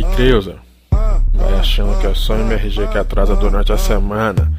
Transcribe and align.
aí, 0.00 0.14
Creuza? 0.14 0.56
Vai 1.32 1.54
achando 1.54 1.98
que 2.00 2.06
é 2.06 2.14
só 2.14 2.34
MRG 2.34 2.88
que 2.88 2.98
atrasa 2.98 3.36
durante 3.36 3.72
a 3.72 3.78
semana. 3.78 4.52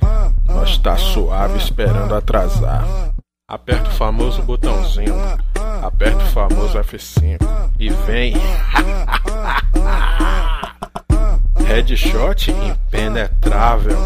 Nós 0.47 0.78
tá 0.78 0.96
suave 0.97 1.57
esperando 1.57 2.15
atrasar. 2.15 2.85
Aperta 3.47 3.89
o 3.89 3.93
famoso 3.93 4.41
botãozinho. 4.43 5.15
Aperta 5.81 6.23
o 6.23 6.27
famoso 6.27 6.77
F5. 6.79 7.40
E 7.79 7.90
vem. 7.90 8.33
Headshot 11.67 12.51
impenetrável. 12.51 13.97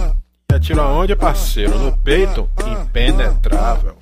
E 0.51 0.55
atira 0.55 0.83
onde, 0.83 1.15
parceiro? 1.15 1.77
No 1.77 1.95
peito? 1.97 2.49
Impenetrável. 2.65 3.97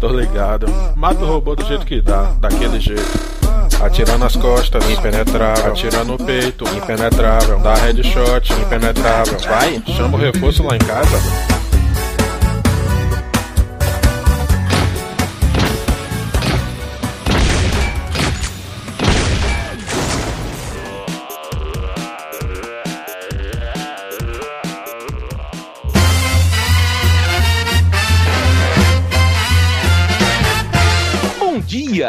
Tô 0.00 0.08
ligado. 0.08 0.66
Mata 0.94 1.24
o 1.24 1.26
robô 1.26 1.54
do 1.54 1.64
jeito 1.64 1.86
que 1.86 2.00
dá, 2.00 2.32
daquele 2.40 2.80
jeito. 2.80 3.35
Atira 3.80 4.16
nas 4.18 4.36
costas, 4.36 4.88
impenetrável. 4.90 5.72
Atira 5.72 6.04
no 6.04 6.16
peito, 6.16 6.64
impenetrável. 6.76 7.58
Dá 7.60 7.74
headshot, 7.74 8.52
impenetrável. 8.52 9.38
Vai, 9.40 9.82
chama 9.86 10.16
o 10.16 10.20
reforço 10.20 10.62
lá 10.62 10.76
em 10.76 10.78
casa. 10.78 11.55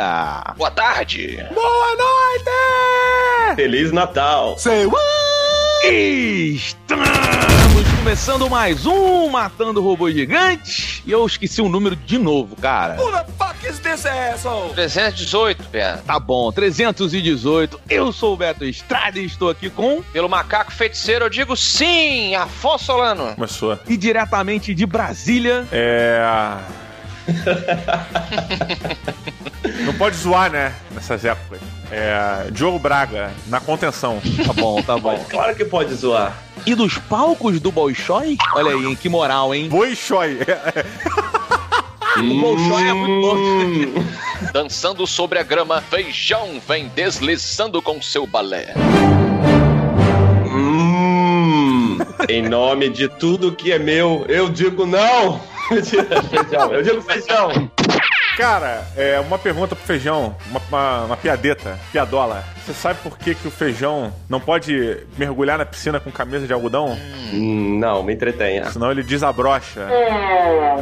Dia! 0.07 0.53
Boa 0.55 0.71
tarde! 0.71 1.45
Boa 1.53 1.95
noite! 1.95 3.55
Feliz 3.55 3.91
Natal! 3.91 4.57
Say 4.57 4.85
what? 4.85 5.03
Estamos 5.85 7.07
começando 7.99 8.49
mais 8.49 8.85
um 8.85 9.29
Matando 9.29 9.81
Robô 9.81 10.09
Gigante 10.09 11.03
e 11.05 11.11
eu 11.11 11.25
esqueci 11.25 11.61
o 11.61 11.69
número 11.69 11.95
de 11.95 12.17
novo, 12.17 12.55
cara. 12.55 12.95
Who 12.99 13.11
the 13.11 13.25
fuck 13.37 13.67
is 13.67 13.79
this 13.79 14.05
asshole? 14.05 14.73
318, 14.73 15.63
Beto. 15.69 16.03
Tá 16.03 16.19
bom, 16.19 16.51
318. 16.51 17.79
Eu 17.89 18.11
sou 18.11 18.33
o 18.33 18.37
Beto 18.37 18.65
Estrada 18.65 19.19
e 19.19 19.25
estou 19.25 19.49
aqui 19.49 19.69
com... 19.69 20.01
Pelo 20.13 20.29
macaco 20.29 20.71
feiticeiro 20.71 21.25
eu 21.25 21.29
digo 21.29 21.55
sim, 21.55 22.33
Afonso 22.35 22.85
Solano. 22.85 23.35
Começou. 23.35 23.77
E 23.87 23.97
diretamente 23.97 24.73
de 24.73 24.85
Brasília... 24.85 25.65
É... 25.71 26.21
Não 29.85 29.93
pode 29.93 30.17
zoar, 30.17 30.51
né? 30.51 30.73
Nessas 30.91 31.23
épocas. 31.25 31.59
É. 31.91 32.47
Diogo 32.51 32.79
Braga, 32.79 33.31
na 33.47 33.59
contenção. 33.59 34.19
Tá 34.45 34.53
bom, 34.53 34.81
tá 34.81 34.97
bom. 34.97 35.23
claro 35.29 35.55
que 35.55 35.65
pode 35.65 35.93
zoar. 35.93 36.35
E 36.65 36.75
dos 36.75 36.97
palcos 36.97 37.59
do 37.59 37.71
Bolshoi? 37.71 38.37
Olha 38.53 38.73
aí, 38.73 38.85
hein? 38.85 38.95
Que 38.95 39.07
moral, 39.07 39.53
hein? 39.53 39.69
Bolshoi. 39.69 40.39
o 42.17 42.41
Bolshoi 42.41 42.87
é 42.87 42.93
muito 42.93 43.13
louco. 43.13 44.05
Dançando 44.51 45.07
sobre 45.07 45.39
a 45.39 45.43
grama, 45.43 45.81
feijão 45.81 46.61
vem 46.67 46.87
deslizando 46.89 47.81
com 47.81 48.01
seu 48.01 48.27
balé. 48.27 48.73
Hum, 50.45 51.97
em 52.27 52.41
nome 52.41 52.89
de 52.89 53.07
tudo 53.07 53.51
que 53.51 53.71
é 53.71 53.79
meu, 53.79 54.25
eu 54.27 54.49
digo 54.49 54.85
não! 54.85 55.39
Feijão, 55.67 56.73
eu 56.73 56.81
digo 56.81 57.01
feijão! 57.01 57.71
Cara, 58.37 58.87
é 58.95 59.19
uma 59.19 59.39
pergunta 59.39 59.75
pro 59.75 59.83
feijão, 59.85 60.35
uma, 60.49 60.61
uma, 60.69 61.05
uma 61.05 61.17
piadeta, 61.17 61.79
piadola. 61.91 62.43
Você 62.67 62.73
sabe 62.73 62.99
por 63.01 63.17
que, 63.17 63.33
que 63.33 63.47
o 63.47 63.51
feijão 63.51 64.13
não 64.27 64.41
pode 64.41 64.97
mergulhar 65.17 65.57
na 65.57 65.65
piscina 65.65 66.01
com 66.01 66.11
camisa 66.11 66.45
de 66.45 66.51
algodão? 66.51 66.97
Hum, 67.31 67.79
não, 67.79 68.03
me 68.03 68.13
entretenha. 68.13 68.69
Senão 68.69 68.91
ele 68.91 69.03
desabrocha. 69.03 69.87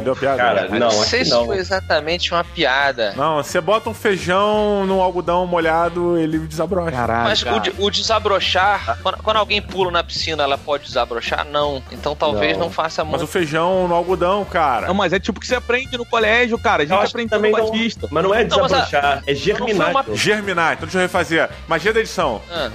Deu 0.02 0.16
piada? 0.16 0.36
Cara, 0.36 0.68
não, 0.68 0.78
não 0.78 0.90
sei 0.90 1.24
se 1.24 1.30
não. 1.30 1.46
foi 1.46 1.58
exatamente 1.58 2.32
uma 2.34 2.42
piada. 2.42 3.12
Não, 3.16 3.36
você 3.36 3.60
bota 3.60 3.88
um 3.88 3.94
feijão 3.94 4.84
no 4.84 5.00
algodão 5.00 5.46
molhado, 5.46 6.18
ele 6.18 6.40
desabrocha. 6.40 6.90
Caralho, 6.90 7.28
Mas 7.28 7.42
o, 7.42 7.84
o, 7.84 7.88
desabrochar, 7.88 8.98
quando, 9.00 9.22
quando, 9.22 9.36
alguém 9.36 9.62
pula 9.62 9.92
na 9.92 10.02
piscina, 10.02 10.42
ela 10.42 10.58
pode 10.58 10.86
desabrochar? 10.86 11.44
Não. 11.44 11.80
Então 11.92 12.16
talvez 12.16 12.54
não, 12.54 12.64
não 12.64 12.70
faça 12.70 13.04
muito. 13.04 13.20
Mas 13.20 13.22
o 13.22 13.28
feijão 13.28 13.86
no 13.86 13.94
algodão, 13.94 14.44
cara. 14.44 14.88
Não, 14.88 14.94
mas 14.94 15.12
é 15.12 15.20
tipo 15.20 15.38
que 15.38 15.46
você 15.46 15.54
aprende 15.54 15.96
no 15.96 16.04
colégio, 16.04 16.58
cara. 16.58 16.82
A 16.82 16.86
gente 16.86 17.06
aprende 17.06 17.30
também 17.30 17.52
no 17.52 17.58
Batista. 17.58 18.08
Mas 18.10 18.24
não 18.24 18.34
é 18.34 18.42
desabrochar, 18.42 19.22
é 19.24 19.34
germinar. 19.36 19.90
Uma... 19.90 20.04
Germinar. 20.12 20.72
Então 20.72 20.86
deixa 20.86 20.98
eu 20.98 21.02
refazer. 21.02 21.48
Magia 21.76 21.92
da 21.92 22.00
edição. 22.00 22.40
Ah. 22.50 22.70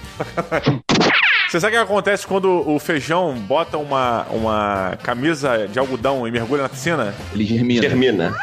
Você 1.49 1.59
sabe 1.59 1.75
o 1.75 1.79
que 1.79 1.83
acontece 1.83 2.27
quando 2.27 2.69
o 2.69 2.77
feijão 2.77 3.33
bota 3.33 3.75
uma, 3.75 4.27
uma 4.29 4.95
camisa 5.01 5.67
de 5.67 5.79
algodão 5.79 6.27
e 6.27 6.31
mergulha 6.31 6.61
na 6.61 6.69
piscina? 6.69 7.11
Ele 7.33 7.43
germina. 7.43 7.81
Germina. 7.81 8.37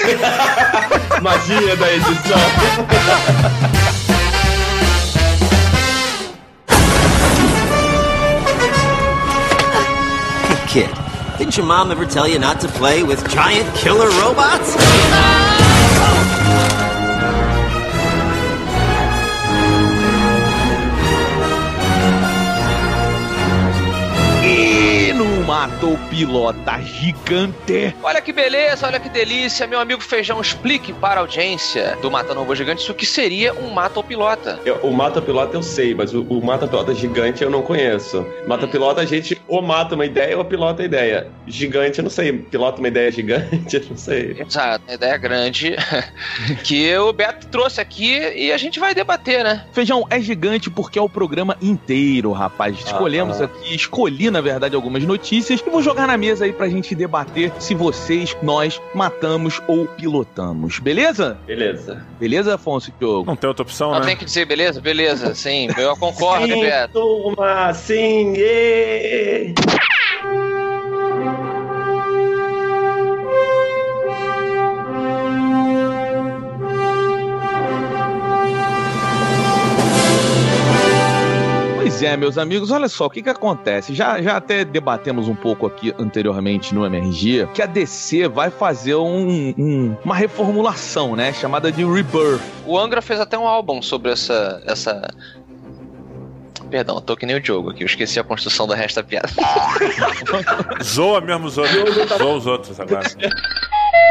Magia 1.20 1.76
da 1.76 1.92
edição. 1.92 2.38
Kid, 10.68 10.88
didn't 11.36 11.58
your 11.58 11.66
mom 11.66 11.92
ever 11.92 12.06
tell 12.06 12.26
you 12.26 12.38
not 12.38 12.60
to 12.62 12.68
play 12.68 13.02
with 13.02 13.28
giant 13.28 13.68
killer 13.74 14.08
robots? 14.22 15.41
Matou 25.62 25.96
pilota 26.10 26.80
gigante. 26.82 27.94
Olha 28.02 28.20
que 28.20 28.32
beleza, 28.32 28.84
olha 28.84 28.98
que 28.98 29.08
delícia. 29.08 29.64
Meu 29.64 29.78
amigo 29.78 30.02
Feijão, 30.02 30.40
explique 30.40 30.92
para 30.92 31.20
a 31.20 31.22
audiência 31.22 31.96
do 32.02 32.10
Mata 32.10 32.34
Novo 32.34 32.52
Gigante 32.56 32.90
o 32.90 32.94
que 32.94 33.06
seria 33.06 33.54
um 33.54 33.70
mata-pilota. 33.70 34.58
O 34.82 34.90
mata-pilota 34.90 35.56
eu 35.56 35.62
sei, 35.62 35.94
mas 35.94 36.12
o, 36.12 36.22
o 36.22 36.44
mata-pilota 36.44 36.92
gigante 36.92 37.44
eu 37.44 37.50
não 37.50 37.62
conheço. 37.62 38.26
Mata-pilota 38.44 39.02
a 39.02 39.04
gente 39.04 39.40
ou 39.46 39.62
mata 39.62 39.94
uma 39.94 40.04
ideia 40.04 40.36
ou 40.36 40.44
pilota 40.44 40.82
a 40.82 40.84
ideia. 40.84 41.30
Gigante 41.46 42.00
eu 42.00 42.02
não 42.02 42.10
sei. 42.10 42.32
Pilota 42.32 42.80
uma 42.80 42.88
ideia 42.88 43.12
gigante, 43.12 43.76
eu 43.76 43.84
não 43.88 43.96
sei. 43.96 44.36
Exato, 44.40 44.84
uma 44.88 44.94
ideia 44.94 45.16
grande 45.16 45.76
que 46.64 46.96
o 46.96 47.12
Beto 47.12 47.46
trouxe 47.46 47.80
aqui 47.80 48.18
e 48.34 48.50
a 48.50 48.56
gente 48.56 48.80
vai 48.80 48.96
debater, 48.96 49.44
né? 49.44 49.64
Feijão, 49.72 50.04
é 50.10 50.20
gigante 50.20 50.68
porque 50.68 50.98
é 50.98 51.02
o 51.02 51.08
programa 51.08 51.56
inteiro, 51.62 52.32
rapaz. 52.32 52.76
Escolhemos 52.80 53.40
ah, 53.40 53.44
ah. 53.44 53.46
aqui, 53.46 53.76
escolhi 53.76 54.28
na 54.28 54.40
verdade 54.40 54.74
algumas 54.74 55.04
notícias 55.04 55.51
notícias 55.52 55.66
e 55.66 55.70
vou 55.70 55.82
jogar 55.82 56.06
na 56.06 56.16
mesa 56.16 56.44
aí 56.44 56.52
pra 56.52 56.68
gente 56.68 56.94
debater 56.94 57.52
se 57.58 57.74
vocês, 57.74 58.36
nós, 58.42 58.80
matamos 58.94 59.60
ou 59.66 59.86
pilotamos. 59.86 60.78
Beleza? 60.78 61.38
Beleza. 61.46 62.04
Beleza, 62.18 62.54
Afonso 62.54 62.90
e 62.90 62.98
Diogo? 62.98 63.26
Não 63.26 63.36
tem 63.36 63.48
outra 63.48 63.62
opção, 63.62 63.92
Não 63.92 64.00
né? 64.00 64.06
tem 64.06 64.16
que 64.16 64.24
dizer 64.24 64.46
beleza? 64.46 64.80
Beleza, 64.80 65.34
sim. 65.34 65.68
Eu 65.76 65.96
concordo, 65.96 66.46
sim, 66.46 66.60
Beto. 66.60 66.92
Turma, 66.92 67.74
sim, 67.74 68.34
yeah. 68.36 69.54
É, 82.02 82.16
meus 82.16 82.38
amigos, 82.38 82.70
olha 82.70 82.88
só, 82.88 83.06
o 83.06 83.10
que 83.10 83.22
que 83.22 83.30
acontece? 83.30 83.94
Já, 83.94 84.20
já 84.20 84.36
até 84.36 84.64
debatemos 84.64 85.28
um 85.28 85.34
pouco 85.34 85.66
aqui 85.66 85.94
anteriormente 85.98 86.74
no 86.74 86.84
MRG, 86.84 87.48
que 87.54 87.62
a 87.62 87.66
DC 87.66 88.28
vai 88.28 88.50
fazer 88.50 88.94
um, 88.94 89.54
um, 89.58 89.96
uma 90.04 90.14
reformulação, 90.14 91.16
né, 91.16 91.32
chamada 91.32 91.70
de 91.70 91.84
Rebirth. 91.84 92.40
O 92.66 92.78
Angra 92.78 93.02
fez 93.02 93.20
até 93.20 93.38
um 93.38 93.46
álbum 93.46 93.80
sobre 93.82 94.12
essa, 94.12 94.62
essa 94.66 95.08
Perdão, 96.72 96.96
eu 96.96 97.00
tô 97.02 97.14
que 97.14 97.26
nem 97.26 97.36
o 97.36 97.40
Diogo 97.40 97.68
aqui, 97.70 97.82
eu 97.82 97.86
esqueci 97.86 98.18
a 98.18 98.24
construção 98.24 98.66
da 98.66 98.74
resta 98.74 99.04
piada. 99.04 99.28
Zoa 100.82 101.20
mesmo 101.20 101.46
os 101.46 101.58
outros. 101.58 102.08
Zoa 102.16 102.34
os 102.34 102.46
outros 102.46 102.80
agora. 102.80 103.02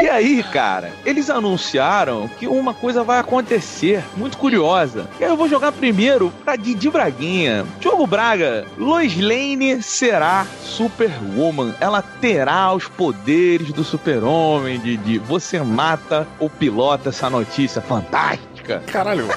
E 0.00 0.08
aí, 0.08 0.42
cara, 0.42 0.90
eles 1.04 1.30
anunciaram 1.30 2.28
que 2.28 2.46
uma 2.46 2.74
coisa 2.74 3.04
vai 3.04 3.18
acontecer, 3.18 4.02
muito 4.16 4.36
curiosa. 4.36 5.08
E 5.20 5.24
aí 5.24 5.30
eu 5.30 5.36
vou 5.36 5.48
jogar 5.48 5.70
primeiro 5.72 6.32
pra 6.44 6.56
Didi 6.56 6.90
Braguinha. 6.90 7.64
Diogo 7.78 8.06
Braga, 8.06 8.66
Lois 8.76 9.16
Lane 9.16 9.82
será 9.82 10.46
Superwoman. 10.60 11.74
Ela 11.80 12.02
terá 12.02 12.72
os 12.72 12.88
poderes 12.88 13.72
do 13.72 13.84
super-homem, 13.84 14.80
Didi. 14.80 15.18
Você 15.18 15.60
mata 15.60 16.26
ou 16.38 16.50
pilota 16.50 17.10
essa 17.10 17.30
notícia 17.30 17.80
fantástica. 17.80 18.51
Caralho. 18.86 19.28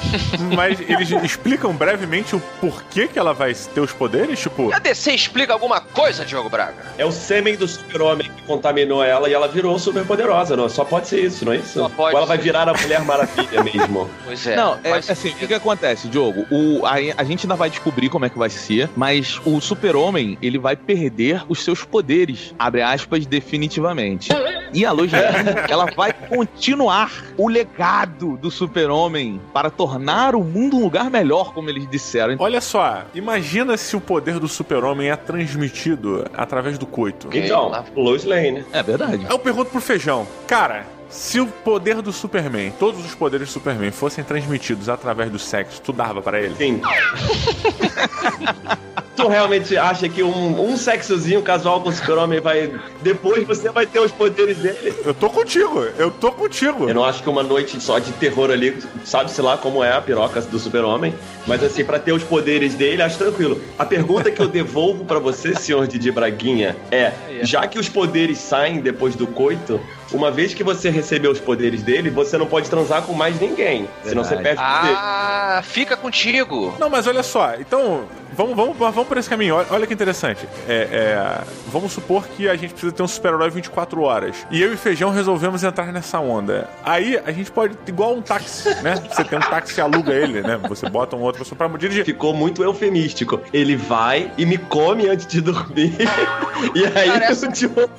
Mas 0.56 0.80
eles 0.82 1.10
explicam 1.24 1.74
brevemente 1.74 2.36
o 2.36 2.40
porquê 2.60 3.08
que 3.08 3.18
ela 3.18 3.34
vai 3.34 3.54
ter 3.54 3.82
os 3.82 3.92
poderes? 3.92 4.40
Tipo. 4.40 4.74
A 4.74 4.80
DC 4.80 5.12
explica 5.14 5.54
alguma 5.54 5.82
coisa, 5.82 6.26
Diogo 6.26 6.50
Braga? 6.50 6.86
É 6.98 7.06
o 7.06 7.12
sêmen 7.12 7.56
do 7.56 7.68
super-homem 7.68 8.30
que 8.30 8.42
contaminou 8.44 9.04
ela 9.04 9.30
e 9.30 9.34
ela 9.34 9.48
virou 9.48 9.78
super 9.80 10.06
poderosa, 10.06 10.56
não? 10.56 10.70
Só 10.70 10.84
pode 10.84 11.08
ser 11.08 11.24
isso, 11.24 11.46
não 11.46 11.54
é 11.54 11.58
isso? 11.58 11.80
Só 11.80 11.90
pode 11.90 12.14
Ou 12.14 12.20
ela 12.20 12.28
vai 12.28 12.38
ser. 12.38 12.44
virar 12.44 12.68
a 12.70 12.74
Mulher 12.74 13.02
Maravilha 13.04 13.64
mesmo. 13.64 14.10
Pois 14.26 14.46
é. 14.48 14.56
Não, 14.56 14.80
é 14.84 14.94
assim, 14.94 15.30
o 15.30 15.36
que, 15.36 15.48
que 15.48 15.54
acontece, 15.54 16.08
Diogo? 16.08 16.46
O, 16.50 16.86
a, 16.86 16.94
a 17.18 17.24
gente 17.24 17.46
ainda 17.46 17.56
vai 17.56 17.70
descobrir 17.70 18.10
como 18.10 18.26
é 18.26 18.30
que 18.30 18.38
vai 18.38 18.50
ser, 18.50 18.90
mas 18.96 19.40
o 19.46 19.60
super-homem, 19.62 20.38
ele 20.42 20.58
vai 20.58 20.76
perder 20.76 21.44
os 21.48 21.64
seus 21.64 21.84
poderes, 21.84 22.54
abre 22.58 22.82
aspas, 22.82 23.26
definitivamente. 23.26 24.30
E 24.74 24.86
a 24.86 24.92
Lois 24.92 25.12
Lane, 25.12 25.50
ela 25.70 25.86
vai 25.96 26.12
continuar 26.14 27.12
o 27.38 27.48
legado 27.48 28.38
do 28.38 28.50
super-homem 28.52 29.40
para 29.54 29.70
tornar 29.70 30.36
o 30.36 30.44
mundo 30.44 30.78
um 30.78 30.84
lugar 30.84 31.10
melhor, 31.10 31.54
como 31.54 31.70
eles 31.70 31.88
disseram. 31.90 32.36
Olha 32.40 32.60
só, 32.62 33.04
imagina 33.14 33.78
se 33.78 33.96
o 33.96 34.02
poder 34.02 34.40
do 34.40 34.48
super-homem 34.48 35.10
é 35.10 35.16
transmitido 35.16 36.26
através 36.36 36.78
do 36.78 36.86
coito. 36.86 37.30
Então, 37.34 37.70
lá- 37.70 37.84
Lois 37.96 38.24
Lane. 38.26 38.64
É 38.72 38.82
verdade. 38.84 39.26
Aí 39.26 39.32
eu 39.32 39.40
pergunto 39.40 39.72
pro 39.72 39.82
Feijão, 39.82 40.28
cara, 40.48 40.86
se 41.16 41.40
o 41.40 41.48
poder 41.48 42.02
do 42.02 42.12
Superman, 42.12 42.74
todos 42.78 43.06
os 43.06 43.16
poderes 43.16 43.48
do 43.48 43.54
Superman 43.54 43.90
fossem 43.90 44.22
transmitidos 44.22 44.90
através 44.90 45.32
do 45.32 45.40
sexo, 45.40 45.82
tu 45.82 45.94
dava 45.94 46.22
pra 46.22 46.42
ele? 46.42 46.54
Sim. 46.56 46.82
tu 49.16 49.30
realmente 49.30 49.78
acha 49.78 50.10
que 50.10 50.22
um, 50.22 50.62
um 50.62 50.76
sexozinho 50.76 51.42
casual 51.42 51.80
com 51.80 51.88
o 51.88 51.94
super-homem 51.94 52.42
vai... 52.42 52.70
Depois 53.02 53.48
você 53.48 53.70
vai 53.70 53.86
ter 53.86 54.02
os 54.02 54.12
poderes 54.12 54.58
dele? 54.58 54.94
Eu 55.06 55.14
tô 55.14 55.30
contigo, 55.30 55.88
eu 55.98 56.12
tô 56.12 56.34
contigo. 56.34 56.90
Eu 56.90 56.94
não 56.94 57.06
acho 57.06 57.24
que 57.24 57.30
uma 57.30 57.42
noite 57.42 57.80
só 57.80 57.98
de 57.98 58.12
terror 58.14 58.52
ali, 58.52 58.78
sabe-se 59.06 59.42
lá 59.42 59.58
como 59.58 59.82
é 59.82 59.94
a 59.94 60.02
piroca 60.02 60.42
do 60.42 60.60
super-homem, 60.60 61.16
mas 61.48 61.64
assim, 61.64 61.86
pra 61.86 61.98
ter 61.98 62.12
os 62.12 62.24
poderes 62.24 62.76
dele, 62.76 63.02
acho 63.02 63.18
tranquilo. 63.18 63.62
A 63.80 63.86
pergunta 63.86 64.30
que 64.30 64.42
eu 64.42 64.50
devolvo 64.50 65.06
pra 65.06 65.18
você, 65.18 65.56
senhor 65.56 65.88
Didi 65.88 66.12
Braguinha, 66.12 66.76
é, 66.92 67.14
já 67.42 67.66
que 67.68 67.80
os 67.80 67.88
poderes 67.88 68.38
saem 68.38 68.82
depois 68.82 69.16
do 69.16 69.26
coito, 69.26 69.80
uma 70.12 70.32
vez 70.32 70.54
que 70.54 70.64
você 70.64 70.90
recebeu 70.90 71.32
os 71.32 71.40
poderes 71.40 71.84
dele, 71.84 72.10
você 72.10 72.38
não 72.38 72.46
pode 72.46 72.70
transar 72.70 73.02
com 73.04 73.14
mais 73.14 73.40
ninguém, 73.40 73.88
senão 74.04 74.24
você 74.24 74.36
perde. 74.38 74.62
Ah, 74.64 75.62
fica 75.64 75.98
contigo. 75.98 76.76
Não, 76.80 76.90
mas 76.90 77.08
olha 77.08 77.24
só, 77.24 77.56
então, 77.60 78.06
vamos, 78.34 78.56
vamos, 78.56 78.78
vamos 78.78 79.08
por 79.08 79.18
esse 79.18 79.30
caminho. 79.30 79.56
Olha, 79.56 79.68
olha 79.72 79.88
que 79.88 79.94
interessante. 79.94 80.48
É, 80.68 80.74
é, 80.92 81.44
vamos 81.68 81.92
supor 81.94 82.28
que 82.28 82.48
a 82.50 82.56
gente 82.56 82.72
precisa 82.72 82.92
ter 82.92 83.04
um 83.04 83.08
super-herói 83.08 83.50
24 83.50 84.02
horas. 84.02 84.46
E 84.52 84.62
eu 84.62 84.74
e 84.74 84.78
Feijão 84.78 85.10
resolvemos 85.12 85.64
entrar 85.64 85.92
nessa 85.92 86.20
onda. 86.20 86.70
Aí 86.84 87.20
a 87.26 87.32
gente 87.32 87.52
pode, 87.52 87.78
igual 87.88 88.14
um 88.16 88.22
táxi, 88.22 88.70
né? 88.82 88.96
Você 89.10 89.24
tem 89.24 89.38
um 89.38 89.42
táxi 89.42 89.80
e 89.80 89.82
aluga 89.82 90.14
ele, 90.14 90.42
né? 90.42 90.58
Você 90.68 90.90
bota 90.90 91.16
uma 91.16 91.26
outra 91.26 91.44
pessoa 91.44 91.58
pra 91.58 91.68
dirigir. 91.78 92.06
Ficou 92.06 92.34
muito 92.34 92.64
eufemístico. 92.64 93.42
Ele 93.54 93.76
vai 93.76 94.32
e 94.38 94.46
me 94.46 94.58
come 94.58 95.08
antes 95.08 95.28
de 95.28 95.42
dormir. 95.42 95.94
e 96.76 96.86
aí 96.86 97.12
Parece- 97.12 97.46
o 97.46 97.52
Diogo 97.52 97.90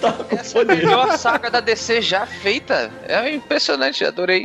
tá 0.00 0.12
com 0.12 0.36
Essa 0.36 0.58
é 0.58 0.62
a 0.62 0.64
melhor 0.64 1.18
saga 1.18 1.50
da 1.50 1.60
DC 1.60 2.00
já 2.02 2.26
feita. 2.26 2.90
É 3.06 3.32
impressionante, 3.34 4.04
adorei. 4.04 4.42